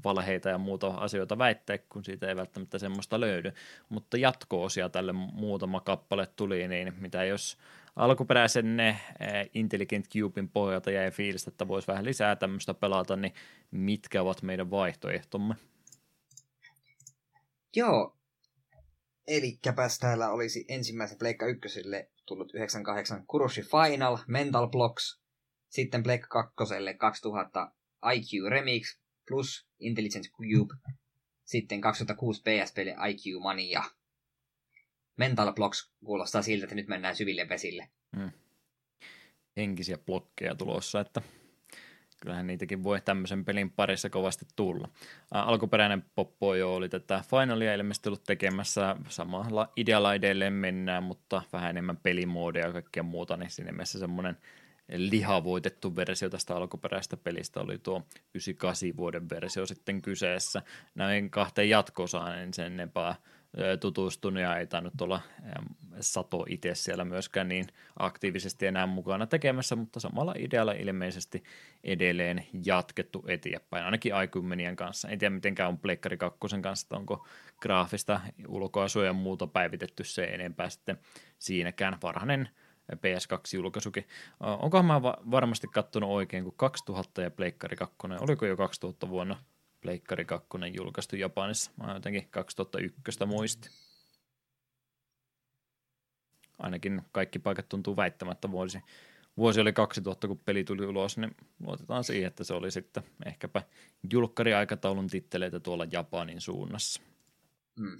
[0.03, 3.51] valheita ja muuta asioita väittää, kun siitä ei välttämättä semmoista löydy.
[3.89, 7.57] Mutta jatko-osia tälle muutama kappale tuli, niin mitä jos
[7.97, 13.33] alkuperäisen ne eh, Intelligent Cubein pohjalta jäi fiilistä, että voisi vähän lisää tämmöistä pelata, niin
[13.71, 15.55] mitkä ovat meidän vaihtoehtomme?
[17.75, 18.17] Joo,
[19.27, 19.59] Eli
[19.99, 25.21] täällä olisi ensimmäisen Pleikka ykköselle tullut 98 Kuroshi Final, Mental Blocks,
[25.69, 27.71] sitten Pleikka kakkoselle 2000
[28.13, 30.75] IQ Remix plus Intelligence Cube,
[31.45, 33.83] sitten 2006 PS-peli IQ Mania.
[35.17, 37.89] Mental Blocks kuulostaa siltä, että nyt mennään syville vesille.
[38.17, 38.31] Hmm.
[39.57, 41.21] Henkisiä blokkeja tulossa, että
[42.21, 44.89] kyllähän niitäkin voi tämmöisen pelin parissa kovasti tulla.
[45.35, 51.41] Ä, alkuperäinen Poppo jo oli tätä Finalia ilmeisesti ollut tekemässä, samalla idealla edelleen mennään, mutta
[51.53, 54.37] vähän enemmän pelimoodia ja kaikkea muuta, niin siinä mielessä semmoinen
[54.95, 58.03] lihavoitettu versio tästä alkuperäisestä pelistä oli tuo
[58.33, 60.61] 98 vuoden versio sitten kyseessä.
[60.95, 63.15] Näin kahteen jatkosaan en sen enempää
[63.79, 65.21] tutustunut ja ei tainnut olla
[65.99, 67.67] Sato itse siellä myöskään niin
[67.99, 71.43] aktiivisesti enää mukana tekemässä, mutta samalla idealla ilmeisesti
[71.83, 75.09] edelleen jatkettu eteenpäin, ainakin Aikymmenien kanssa.
[75.09, 77.27] En tiedä mitenkään on Pleikkari 2 kanssa, että onko
[77.61, 80.97] graafista ulkoasua ja muuta päivitetty se enempää sitten
[81.39, 82.49] siinäkään varhainen
[82.93, 84.07] PS2-julkaisukin.
[84.39, 89.37] Onkohan mä varmasti kattonut oikein, kun 2000 ja Pleikkari 2, oliko jo 2000 vuonna
[89.87, 91.71] Pleikkari 2 julkaistu Japanissa.
[91.77, 93.69] Mä jotenkin 2001 muisti.
[96.59, 98.79] Ainakin kaikki paikat tuntuu väittämättä vuosi.
[99.37, 103.63] Vuosi oli 2000, kun peli tuli ulos, niin luotetaan siihen, että se oli sitten ehkäpä
[104.11, 107.01] julkkariaikataulun titteleitä tuolla Japanin suunnassa.
[107.79, 107.99] Mm.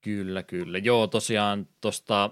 [0.00, 0.78] Kyllä, kyllä.
[0.78, 2.30] Joo, tosiaan tuosta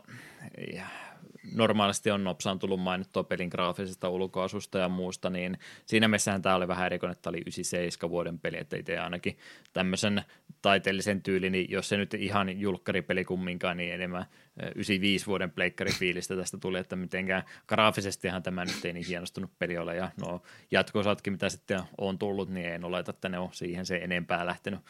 [1.55, 6.69] normaalisti on nopsaan tullut mainittua pelin graafisesta ulkoasusta ja muusta, niin siinä mielessähän tämä oli
[6.69, 9.39] vähän erikoinen, että tämä oli 97 vuoden peli, että itse ainakin
[9.73, 10.25] tämmöisen
[10.63, 14.27] taiteellisen tyylin, niin jos se nyt ihan julkkaripeli kumminkaan, niin enemmän
[14.75, 19.97] 95 vuoden pleikkarifiilistä tästä tuli, että mitenkään graafisestihan tämä nyt ei niin hienostunut peli ole,
[19.97, 23.97] ja no jatkosatkin, mitä sitten on tullut, niin en oleta, että ne on siihen se
[23.97, 24.81] enempää lähtenyt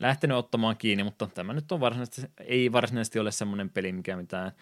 [0.00, 4.52] lähtenyt ottamaan kiinni, mutta tämä nyt on varsinaisesti, ei varsinaisesti ole semmoinen peli, mikä mitään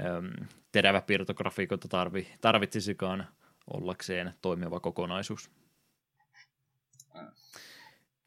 [0.00, 3.26] äm, teräväpiirtografiikoita tarvi, tarvitsisikaan
[3.74, 5.50] ollakseen toimiva kokonaisuus.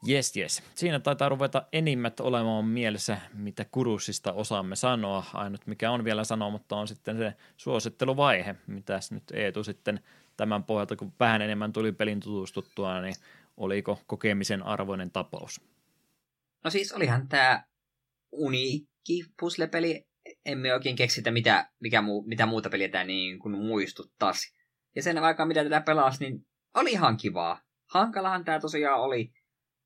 [0.10, 0.64] Yes, yes.
[0.76, 5.24] Siinä taitaa ruveta enimmät olemaan mielessä, mitä kurussista osaamme sanoa.
[5.34, 8.56] Ainut mikä on vielä sanomatta on sitten se suositteluvaihe.
[8.68, 10.00] Mitäs nyt Eetu sitten
[10.38, 13.16] tämän pohjalta, kun vähän enemmän tuli pelin tutustuttua, niin
[13.58, 15.62] oliko kokemisen arvoinen tapaus?
[16.64, 17.64] No siis olihan tämä
[18.31, 20.06] uniikki puzzle-peli.
[20.45, 24.56] Emme oikein keksitä, mitä, mikä muu, mitä muuta peliä tämä niin kuin muistuttaisi.
[24.95, 27.61] Ja sen aikaa, mitä tätä pelasi, niin oli ihan kivaa.
[27.94, 29.34] Hankalahan tämä tosiaan oli,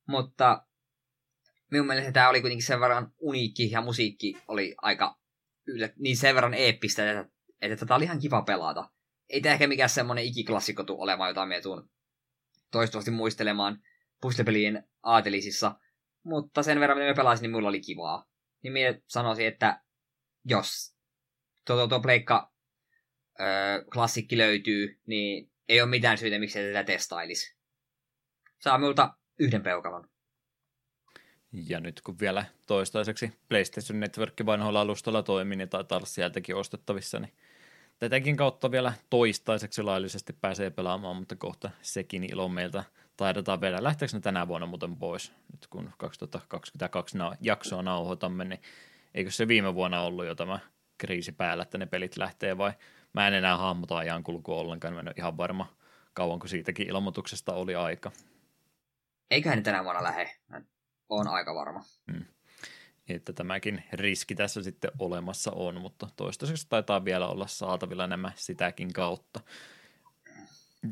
[0.08, 0.66] mutta
[1.72, 5.20] minun mielestä tämä oli kuitenkin sen verran uniikki ja musiikki oli aika
[5.68, 8.90] yllät, niin sen verran eeppistä, että, että tätä oli ihan kiva pelata.
[9.30, 11.90] Ei tämä ehkä mikään semmoinen ikiklassikko tule olemaan, jota me tuun
[12.72, 13.82] toistuvasti muistelemaan
[14.22, 15.76] puzzlepelien aatelisissa,
[16.24, 18.26] mutta sen verran, mitä me pelasin, niin mulla oli kivaa.
[18.64, 19.84] Niin minä sanoisin, että
[20.46, 20.96] jos
[21.68, 22.54] tuo, tuo, pleikka
[23.40, 27.56] öö, klassikki löytyy, niin ei ole mitään syytä, miksi tätä testailisi.
[28.60, 30.10] Saa minulta yhden peukalon.
[31.52, 37.20] Ja nyt kun vielä toistaiseksi PlayStation Network vanhoilla alustalla toimii, niin taitaa olla sieltäkin ostettavissa,
[37.20, 37.34] niin
[38.00, 42.84] tätäkin kautta vielä toistaiseksi laillisesti pääsee pelaamaan, mutta kohta sekin ilo meiltä
[43.18, 43.84] taidetaan vielä.
[43.84, 48.62] Lähteekö ne tänä vuonna muuten pois, nyt kun 2022 na- jaksoa nauhoitamme, niin
[49.14, 50.60] eikö se viime vuonna ollut jo tämä
[50.98, 52.74] kriisi päällä, että ne pelit lähtee vai
[53.14, 55.74] mä en enää hahmota ajan kulkua ollenkaan, mä en ole ihan varma
[56.14, 58.12] kauanko siitäkin ilmoituksesta oli aika.
[59.32, 60.32] Eiköhän ne tänä vuonna lähde,
[61.10, 61.84] on aika varma.
[62.12, 62.26] Hmm.
[63.10, 68.94] Että tämäkin riski tässä sitten olemassa on, mutta toistaiseksi taitaa vielä olla saatavilla nämä sitäkin
[68.94, 69.40] kautta.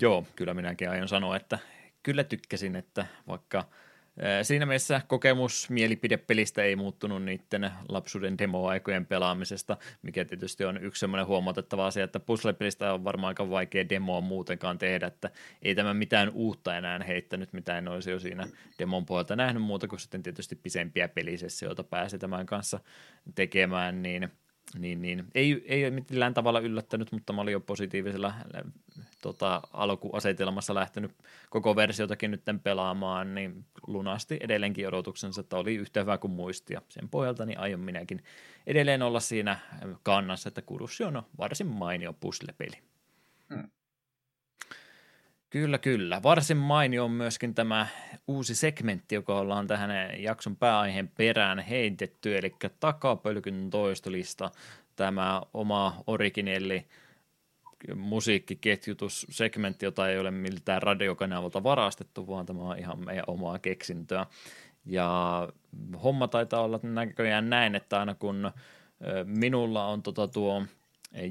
[0.02, 1.60] Joo, kyllä minäkin aion sanoa, että
[2.03, 3.65] kyllä tykkäsin, että vaikka
[4.44, 11.28] Siinä mielessä kokemus mielipidepelistä ei muuttunut niiden lapsuuden demoaikojen pelaamisesta, mikä tietysti on yksi semmoinen
[11.28, 15.30] huomautettava asia, että puzzle-pelistä on varmaan aika vaikea demoa muutenkaan tehdä, että
[15.61, 18.48] ei tämä mitään uutta enää heittänyt, mitä en olisi jo siinä
[18.80, 22.80] demon puolelta nähnyt muuta kuin sitten tietysti pisempiä pelisessioita pääsi tämän kanssa
[23.36, 24.30] tekemään, niin–
[24.77, 25.25] niin, niin.
[25.35, 28.33] Ei, ei millään tavalla yllättänyt, mutta mä olin jo positiivisella
[29.21, 31.11] tota, alkuasetelmassa lähtenyt
[31.49, 36.81] koko versiotakin nyt pelaamaan, niin lunasti edelleenkin odotuksensa, että oli yhtä hyvä kuin muistia.
[36.89, 38.23] Sen pohjalta niin aion minäkin
[38.67, 39.59] edelleen olla siinä
[40.03, 42.77] kannassa, että Kurussi on varsin mainio puslepeli.
[43.53, 43.69] Hmm.
[45.52, 46.23] Kyllä, kyllä.
[46.23, 47.88] Varsin mainio on myöskin tämä
[48.28, 49.91] uusi segmentti, joka ollaan tähän
[50.23, 54.52] jakson pääaiheen perään heitetty, eli takapölkyn toistolista,
[54.95, 56.86] tämä oma originelli
[57.95, 64.26] musiikkiketjutussegmentti, jota ei ole miltään radiokanavalta varastettu, vaan tämä on ihan meidän omaa keksintöä.
[64.86, 65.48] Ja
[66.03, 68.52] homma taitaa olla näköjään näin, että aina kun
[69.26, 70.65] minulla on tota tuo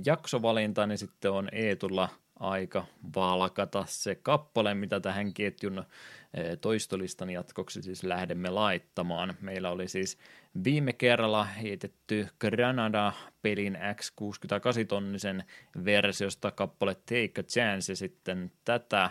[0.06, 2.08] jaksovalinta, niin sitten on Eetulla–
[2.40, 2.86] aika
[3.16, 9.34] valkata se kappale, mitä tähän ketjun eh, toistolistan jatkoksi siis lähdemme laittamaan.
[9.40, 10.18] Meillä oli siis
[10.64, 15.44] viime kerralla heitetty Granada-pelin X68-tonnisen
[15.84, 19.10] versiosta kappale Take a Chance ja sitten tätä,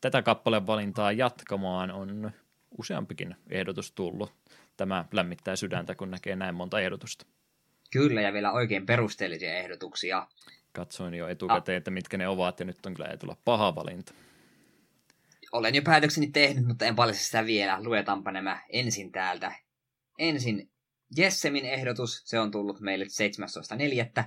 [0.00, 2.30] tätä kappaleen valintaa jatkamaan on
[2.78, 4.32] useampikin ehdotus tullut.
[4.76, 7.26] Tämä lämmittää sydäntä, kun näkee näin monta ehdotusta.
[7.90, 10.26] Kyllä, ja vielä oikein perusteellisia ehdotuksia
[10.72, 11.78] katsoin jo etukäteen, ah.
[11.78, 14.14] että mitkä ne ovat, ja nyt on kyllä tulla paha valinta.
[15.52, 17.84] Olen jo päätökseni tehnyt, mutta en paljasta sitä vielä.
[17.84, 19.52] Luetaanpa nämä ensin täältä.
[20.18, 20.70] Ensin
[21.16, 23.04] Jessemin ehdotus, se on tullut meille
[24.16, 24.24] 17.4.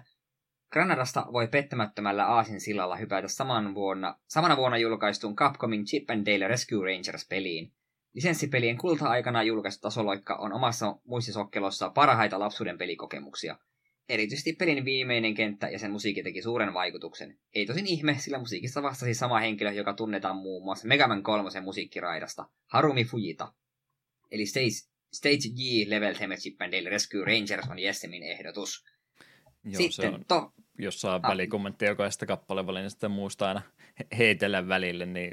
[0.72, 6.48] Granadasta voi pettämättömällä Aasin sillalla hypätä saman vuonna, samana vuonna julkaistuun Capcomin Chip and Dale
[6.48, 7.72] Rescue Rangers-peliin.
[8.14, 13.57] Lisenssipelien kulta-aikana julkaistu tasoloikka on omassa muistisokkelossa parhaita lapsuuden pelikokemuksia–
[14.10, 17.40] Erityisesti pelin viimeinen kenttä ja sen musiikki teki suuren vaikutuksen.
[17.54, 21.62] Ei tosin ihme, sillä musiikissa vastasi sama henkilö, joka tunnetaan muun muassa Mega Man 3
[21.62, 23.54] musiikkiraidasta, Harumi Fujita.
[24.32, 28.84] Eli Stage, Stage G Level Chip Dale Rescue Rangers on Jessemin ehdotus.
[29.64, 30.54] Joo, Sitten se on, to...
[30.78, 31.30] jos saa ah.
[31.32, 33.62] välikommentteja jokaisesta välillä, niin sitten muistaa aina
[34.18, 35.32] heitellä välille, niin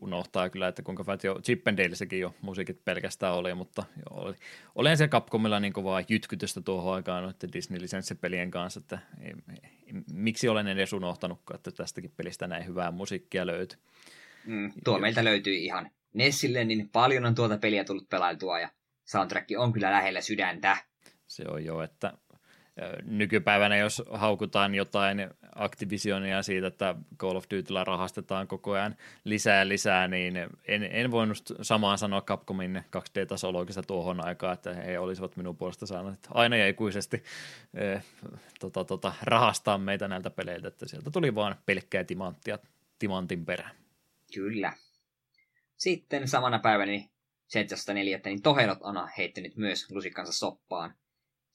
[0.00, 4.34] unohtaa kyllä, että kuinka hyvät jo Chippendaleissäkin jo musiikit pelkästään oli, mutta oli,
[4.74, 10.48] olen se Capcomilla niin kovaa jytkytystä tuohon aikaan noiden Disney-lisenssipelien kanssa, että ei, ei, miksi
[10.48, 13.78] olen edes unohtanutkaan, että tästäkin pelistä näin hyvää musiikkia löytyy.
[14.46, 15.00] Mm, tuo jo.
[15.00, 18.68] meiltä löytyy ihan Nessille, niin paljon on tuota peliä tullut pelailtua ja
[19.04, 20.76] soundtrack on kyllä lähellä sydäntä.
[21.26, 22.12] Se on jo, että
[23.04, 29.68] nykypäivänä, jos haukutaan jotain Activisionia siitä, että Call of Dutyllä rahastetaan koko ajan lisää ja
[29.68, 30.36] lisää, niin
[30.68, 36.28] en, en voinut samaan sanoa Capcomin 2D-tasologista tuohon aikaan, että he olisivat minun puolesta saaneet
[36.34, 37.22] aina ja ikuisesti
[37.74, 38.04] eh,
[38.60, 42.58] tota, tota, rahastaa meitä näiltä peleiltä, että sieltä tuli vaan pelkkää timanttia
[42.98, 43.76] timantin perään.
[44.34, 44.72] Kyllä.
[45.76, 47.08] Sitten samana päivänä 7.4.
[48.24, 50.94] niin Tohelot on heittänyt myös lusikkansa soppaan–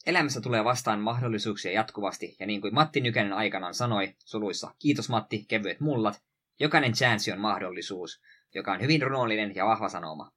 [0.05, 5.45] Elämässä tulee vastaan mahdollisuuksia jatkuvasti, ja niin kuin Matti Nykänen aikanaan sanoi, suluissa, kiitos Matti,
[5.47, 6.23] kevyet mullat,
[6.59, 8.21] jokainen chanssi on mahdollisuus,
[8.55, 10.31] joka on hyvin runollinen ja vahva sanoma.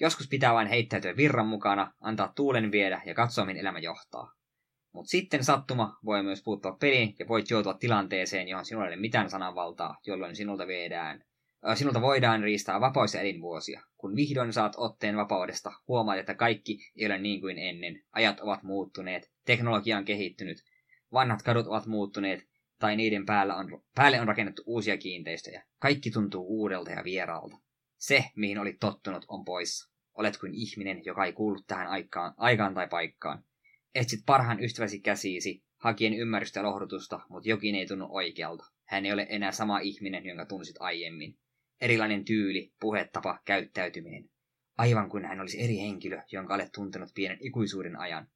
[0.00, 4.32] Joskus pitää vain heittäytyä virran mukana, antaa tuulen viedä ja katsoa, mihin elämä johtaa.
[4.92, 9.00] Mutta sitten sattuma voi myös puuttua peliin ja voit joutua tilanteeseen, johon sinulla ei ole
[9.00, 11.24] mitään sananvaltaa, jolloin sinulta viedään
[11.74, 13.82] Sinulta voidaan riistää vapaus ja elinvuosia.
[13.96, 18.02] Kun vihdoin saat otteen vapaudesta, huomaat, että kaikki ei ole niin kuin ennen.
[18.12, 20.64] Ajat ovat muuttuneet, teknologia on kehittynyt,
[21.12, 25.64] vanhat kadut ovat muuttuneet, tai niiden päällä on, päälle on rakennettu uusia kiinteistöjä.
[25.78, 27.56] Kaikki tuntuu uudelta ja vieraalta.
[27.96, 29.90] Se, mihin olit tottunut, on poissa.
[30.14, 33.44] Olet kuin ihminen, joka ei kuulu tähän aikaan, aikaan tai paikkaan.
[33.94, 38.64] Etsit parhaan ystäväsi käsiisi, hakien ymmärrystä ja lohdutusta, mutta jokin ei tunnu oikealta.
[38.84, 41.38] Hän ei ole enää sama ihminen, jonka tunsit aiemmin.
[41.84, 44.30] Erilainen tyyli, puhetapa, käyttäytyminen.
[44.78, 48.28] Aivan kuin hän olisi eri henkilö, jonka olet tuntenut pienen ikuisuuden ajan.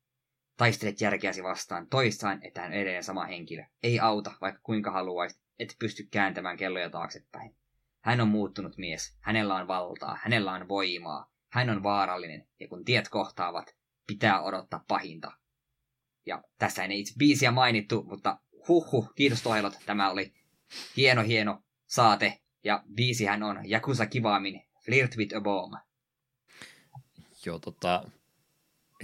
[0.57, 3.65] Taistelet järkeäsi vastaan toistaan, että hän on edelleen sama henkilö.
[3.83, 7.57] Ei auta, vaikka kuinka haluaisit, et pysty kääntämään kelloja taaksepäin.
[8.01, 9.17] Hän on muuttunut mies.
[9.21, 10.19] Hänellä on valtaa.
[10.23, 11.33] Hänellä on voimaa.
[11.53, 12.49] Hän on vaarallinen.
[12.61, 13.77] Ja kun tiet kohtaavat,
[14.07, 15.33] pitää odottaa pahinta.
[16.27, 19.79] Ja tässä ei itse biisiä mainittu, mutta huhhuh, kiitos Tohelot.
[19.87, 20.33] Tämä oli
[20.97, 25.75] hieno, hieno saate ja biisihän on Jakusa Kivaamin Flirt with a Bomb.
[27.47, 28.05] Joo, tota,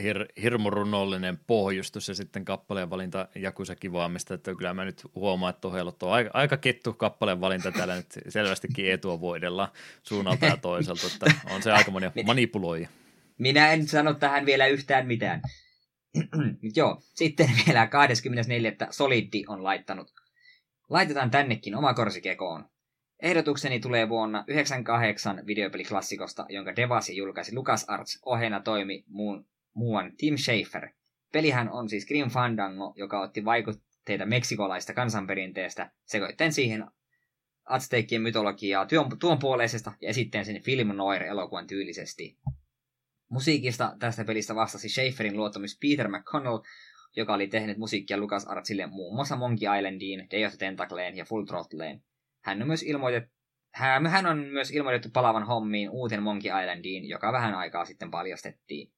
[0.03, 5.51] hir, hirmu runollinen pohjustus ja sitten kappaleen valinta Jakusa Kivaamista, että kyllä mä nyt huomaan,
[5.51, 9.73] että Tohelot on aika, aika kettu kappaleen valinta täällä nyt selvästikin etua voidella
[10.03, 12.89] suunnalta ja toiselta, että on se aika moni manipuloija.
[13.39, 15.43] Minä en sano tähän vielä yhtään mitään.
[16.77, 18.73] Joo, sitten vielä 24.
[18.91, 20.13] Solidi on laittanut.
[20.89, 22.65] Laitetaan tännekin oma korsikekoon.
[23.23, 30.89] Ehdotukseni tulee vuonna 1998 videopeliklassikosta, jonka Devasi julkaisi LucasArts ohena toimi muun, muuan Tim Schafer.
[31.33, 36.85] Pelihän on siis Grim Fandango, joka otti vaikutteita meksikolaista kansanperinteestä, sekoittain siihen
[37.65, 42.39] Aztekien mytologiaa tuon, tuon puoleisesta ja esitteen sen film noir-elokuvan tyylisesti.
[43.29, 46.59] Musiikista tästä pelistä vastasi Schaeferin luottamus Peter McConnell,
[47.17, 51.25] joka oli tehnyt musiikkia Lucas Artsille muun muassa Monkey Islandiin, Day of the Tentacleen ja
[51.25, 52.03] Full Throttleen.
[52.45, 53.35] Hän on myös ilmoitettu
[53.75, 58.93] hän on myös ilmoitettu palavan hommiin uuteen Monkey Islandiin, joka vähän aikaa sitten paljastettiin.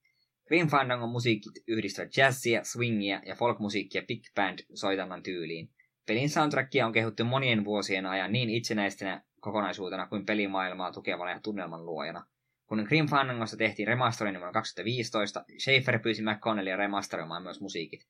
[0.47, 5.71] Grim Fandangon musiikit yhdistävät jazzia, swingia ja folkmusiikkia big band soitannan tyyliin.
[6.07, 11.87] Pelin soundtrackia on kehuttu monien vuosien ajan niin itsenäistenä kokonaisuutena kuin pelimaailmaa tukevana ja tunnelman
[11.87, 12.27] luojana.
[12.67, 18.07] Kun Grim Fandangosta tehtiin remasteroinnin vuonna 2015, Schaefer pyysi McConnellia remasteroimaan myös musiikit.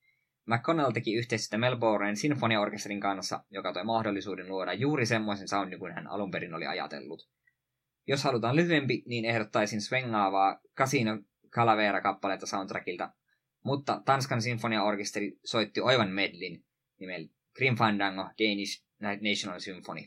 [0.46, 6.06] McConnell teki yhteistyötä Melbournen sinfoniaorkesterin kanssa, joka toi mahdollisuuden luoda juuri semmoisen soundin kuin hän
[6.06, 7.28] alun perin oli ajatellut.
[8.06, 11.18] Jos halutaan lyhyempi, niin ehdottaisin svengaavaa Casino
[11.50, 13.12] Calavera-kappaletta soundtrackilta,
[13.64, 16.64] mutta Tanskan sinfoniaorkesteri soitti oivan medlin
[17.00, 20.00] nimellä Grim Fandango Danish National Symphony.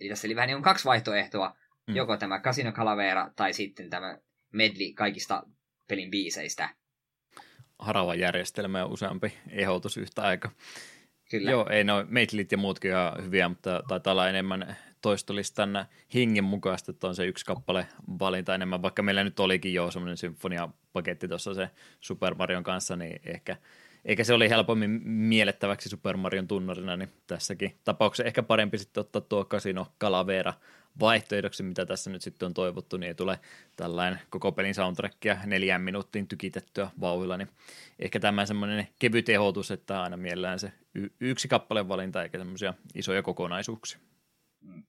[0.00, 1.54] Eli tässä oli vähän niin kaksi vaihtoehtoa,
[1.88, 1.96] mm.
[1.96, 4.18] joko tämä Casino Calavera tai sitten tämä
[4.52, 5.42] medli kaikista
[5.88, 6.74] pelin biiseistä
[7.78, 10.50] harava järjestelmä ja useampi ehdotus yhtä aikaa.
[11.30, 11.50] Kyllä.
[11.50, 16.90] Joo, ei no medlit ja muutkin ihan hyviä, mutta taitaa olla enemmän toistolistan hengen mukaista,
[16.90, 17.86] että on se yksi kappale
[18.18, 23.20] valinta enemmän, vaikka meillä nyt olikin jo semmoinen symfoniapaketti tuossa se Super Marion kanssa, niin
[23.26, 23.56] ehkä,
[24.04, 29.22] eikä se oli helpommin miellettäväksi Super Marion tunnarina, niin tässäkin tapauksessa ehkä parempi sitten ottaa
[29.22, 30.54] tuo Casino Calavera
[31.00, 33.40] vaihtoehdoksi, mitä tässä nyt sitten on toivottu, niin ei tule
[33.76, 37.48] tällainen koko pelin soundtrackia neljään minuuttiin tykitettyä vauhilla, niin
[37.98, 42.74] ehkä tämä semmoinen kevyt ehdotus, että aina mielellään se y- yksi kappaleen valinta eikä semmoisia
[42.94, 43.98] isoja kokonaisuuksia.
[44.60, 44.82] Mm.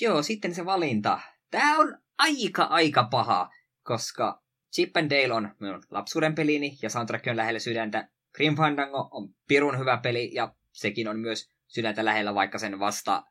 [0.00, 1.20] joo, sitten se valinta.
[1.50, 3.50] Tämä on aika aika paha,
[3.82, 4.42] koska
[4.74, 8.08] Chip and Dale on minun lapsuuden pelini ja soundtrack on lähellä sydäntä.
[8.34, 13.22] Grim Fandango on pirun hyvä peli ja sekin on myös sydäntä lähellä, vaikka sen vasta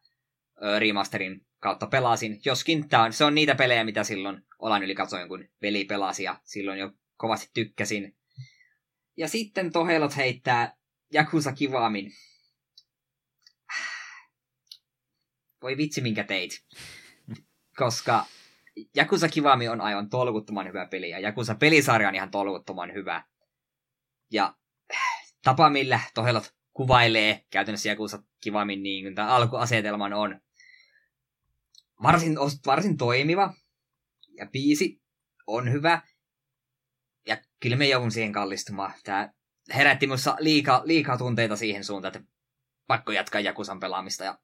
[0.80, 2.42] remasterin kautta pelasin.
[2.46, 6.24] Joskin tää on, se on niitä pelejä, mitä silloin olan yli katsoin, kun veli pelasi
[6.24, 8.18] ja silloin jo kovasti tykkäsin.
[9.18, 10.76] Ja sitten Tohelot heittää
[11.14, 12.12] Yakuza Kivamin.
[15.62, 16.66] Voi vitsi, minkä teit.
[17.78, 18.26] Koska
[18.98, 23.24] Yakuza Kivami on aivan tolkuttoman hyvä peli, ja Yakuza pelisarja on ihan tolkuttoman hyvä.
[24.32, 24.56] Ja
[25.44, 30.42] tapa, millä Tohelot kuvailee käytännössä Yakuza Kivamin niin alkuasetelman on
[32.04, 33.54] varsin, varsin toimiva.
[34.38, 35.02] Ja biisi
[35.48, 36.02] on hyvä.
[37.28, 38.94] Ja kyllä me joudun siihen kallistumaan.
[39.04, 39.34] Tämä
[39.74, 42.32] herätti minussa liikaa, liikaa tunteita siihen suuntaan, että
[42.88, 44.24] pakko jatkaa Jakusan pelaamista.
[44.24, 44.40] Ja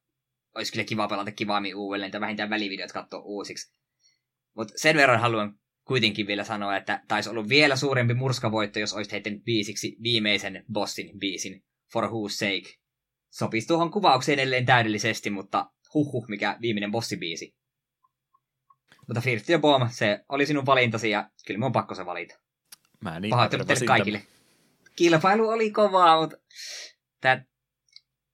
[0.55, 3.77] olisi kyllä kiva pelata kivaammin uudelleen, tai vähintään välivideot katsoa uusiksi.
[4.55, 9.11] Mutta sen verran haluan kuitenkin vielä sanoa, että taisi ollut vielä suurempi murskavoitto, jos olisit
[9.11, 11.63] heittänyt biisiksi viimeisen bossin biisin,
[11.93, 12.77] For Who's Sake.
[13.29, 17.55] Sopisi tuohon kuvaukseen edelleen täydellisesti, mutta huhhuh, mikä viimeinen bossibiisi.
[19.07, 22.39] Mutta First ja Bomb, se oli sinun valintasi ja kyllä mun on pakko se valita.
[23.01, 24.21] Mä niin Pahoittelut teille kaikille.
[24.95, 26.37] Kilpailu oli kovaa, mutta
[27.21, 27.45] tää,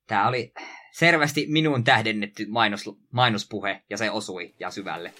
[0.07, 0.53] tää oli
[0.91, 5.13] selvästi minun tähdennetty mainos, mainospuhe ja se osui ja syvälle.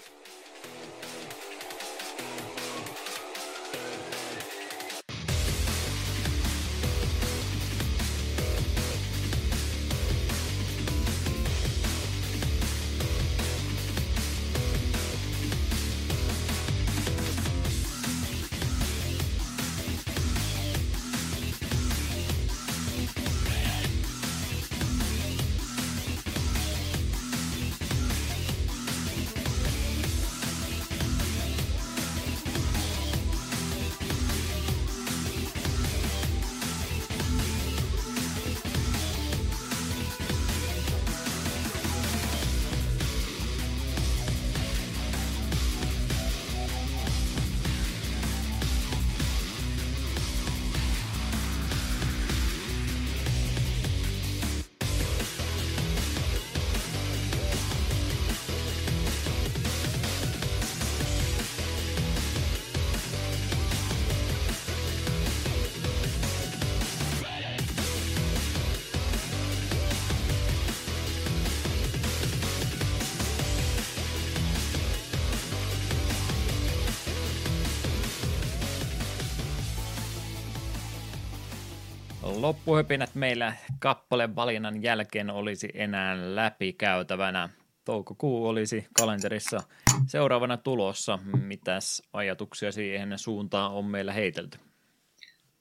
[82.43, 87.49] Loppuhöpinät meillä kappaleen valinnan jälkeen olisi enää läpikäytävänä.
[87.85, 89.63] Toukokuu olisi kalenterissa
[90.07, 91.19] seuraavana tulossa.
[91.41, 94.57] Mitäs ajatuksia siihen suuntaan on meillä heitelty?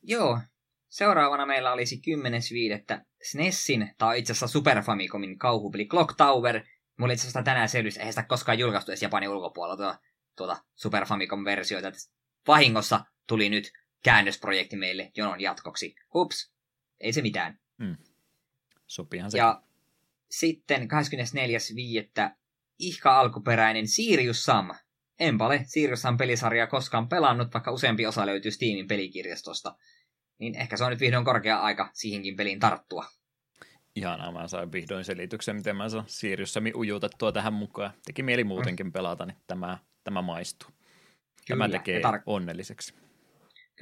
[0.03, 0.39] Joo,
[0.89, 2.03] seuraavana meillä olisi
[2.97, 3.05] 10.5.
[3.23, 6.61] SNESin, tai itse asiassa Super Famicomin kauhupeli Clock Tower.
[6.99, 9.99] Mulla itse asiassa tänään selvisi, eihän sitä koskaan julkaistu edes Japanin ulkopuolella tuota,
[10.37, 11.93] tuota Super Famicom-versioita.
[12.49, 13.73] Vahingossa tuli nyt
[14.05, 15.95] käännösprojekti meille jonon jatkoksi.
[16.15, 16.52] Hups,
[17.03, 17.59] ei se mitään.
[17.79, 17.97] Mm.
[18.87, 19.39] Sopihan se.
[19.39, 19.63] Ja
[20.31, 22.37] sitten 24.5.
[22.79, 24.71] ihka alkuperäinen Sirius Sam.
[25.21, 29.77] Enpä ole Sirius Sam pelisarjaa koskaan pelannut, vaikka useampi osa löytyy Steamin pelikirjastosta.
[30.39, 33.05] Niin ehkä se on nyt vihdoin korkea aika siihenkin peliin tarttua.
[33.97, 37.93] Ihanaa, mä sain vihdoin selityksen, miten mä saan Sirius Sami ujutettua tähän mukaan.
[38.07, 38.93] Teki mieli muutenkin mm.
[38.93, 40.69] pelata, niin tämä, tämä maistuu.
[41.47, 42.95] Kyllä, tämä tekee tar- onnelliseksi.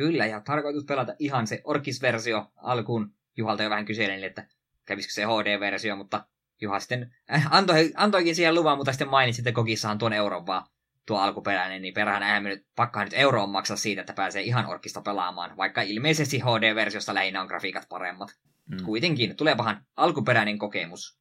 [0.00, 3.14] Kyllä, ja tarkoitus pelata ihan se Orkis-versio alkuun.
[3.36, 4.46] Juhalta jo vähän kyselin, että
[4.84, 6.24] kävisikö se HD-versio, mutta
[6.60, 10.66] Juha sitten äh, antoi, antoikin siihen luvan, mutta sitten mainitsi, että kokissahan tuon euron vaan
[11.06, 15.00] tuo alkuperäinen, niin perään eihän nyt pakkaa nyt euroon maksaa siitä, että pääsee ihan orkista
[15.00, 18.28] pelaamaan, vaikka ilmeisesti HD-versiosta lähinnä on grafiikat paremmat.
[18.66, 18.84] Mm.
[18.84, 21.18] Kuitenkin, tuleepahan alkuperäinen kokemus.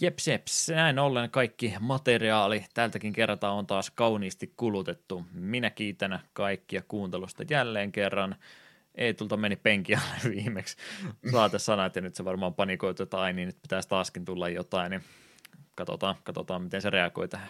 [0.00, 0.68] Jeps, jeps.
[0.68, 5.24] Näin ollen kaikki materiaali tältäkin kertaa on taas kauniisti kulutettu.
[5.32, 8.36] Minä kiitän kaikkia kuuntelusta jälleen kerran.
[8.94, 10.76] Ei tulta meni penki alle viimeksi.
[11.32, 14.90] Saate sanat ja nyt se varmaan panikoitu, että ai niin, nyt pitäisi taaskin tulla jotain,
[14.90, 15.02] niin
[15.76, 17.48] katsotaan, katsotaan miten se reagoi tähän.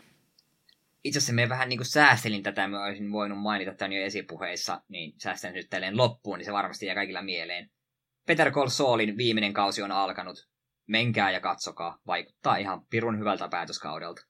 [1.05, 4.83] Itse asiassa me vähän niin kuin säästelin tätä, mä olisin voinut mainita tämän jo esipuheissa,
[4.89, 7.71] niin säästän nyt tälleen loppuun, niin se varmasti jää kaikilla mieleen.
[8.27, 10.52] Peter Call Saulin viimeinen kausi on alkanut
[10.93, 11.99] menkää ja katsokaa.
[12.07, 14.23] Vaikuttaa ihan pirun hyvältä päätöskaudelta.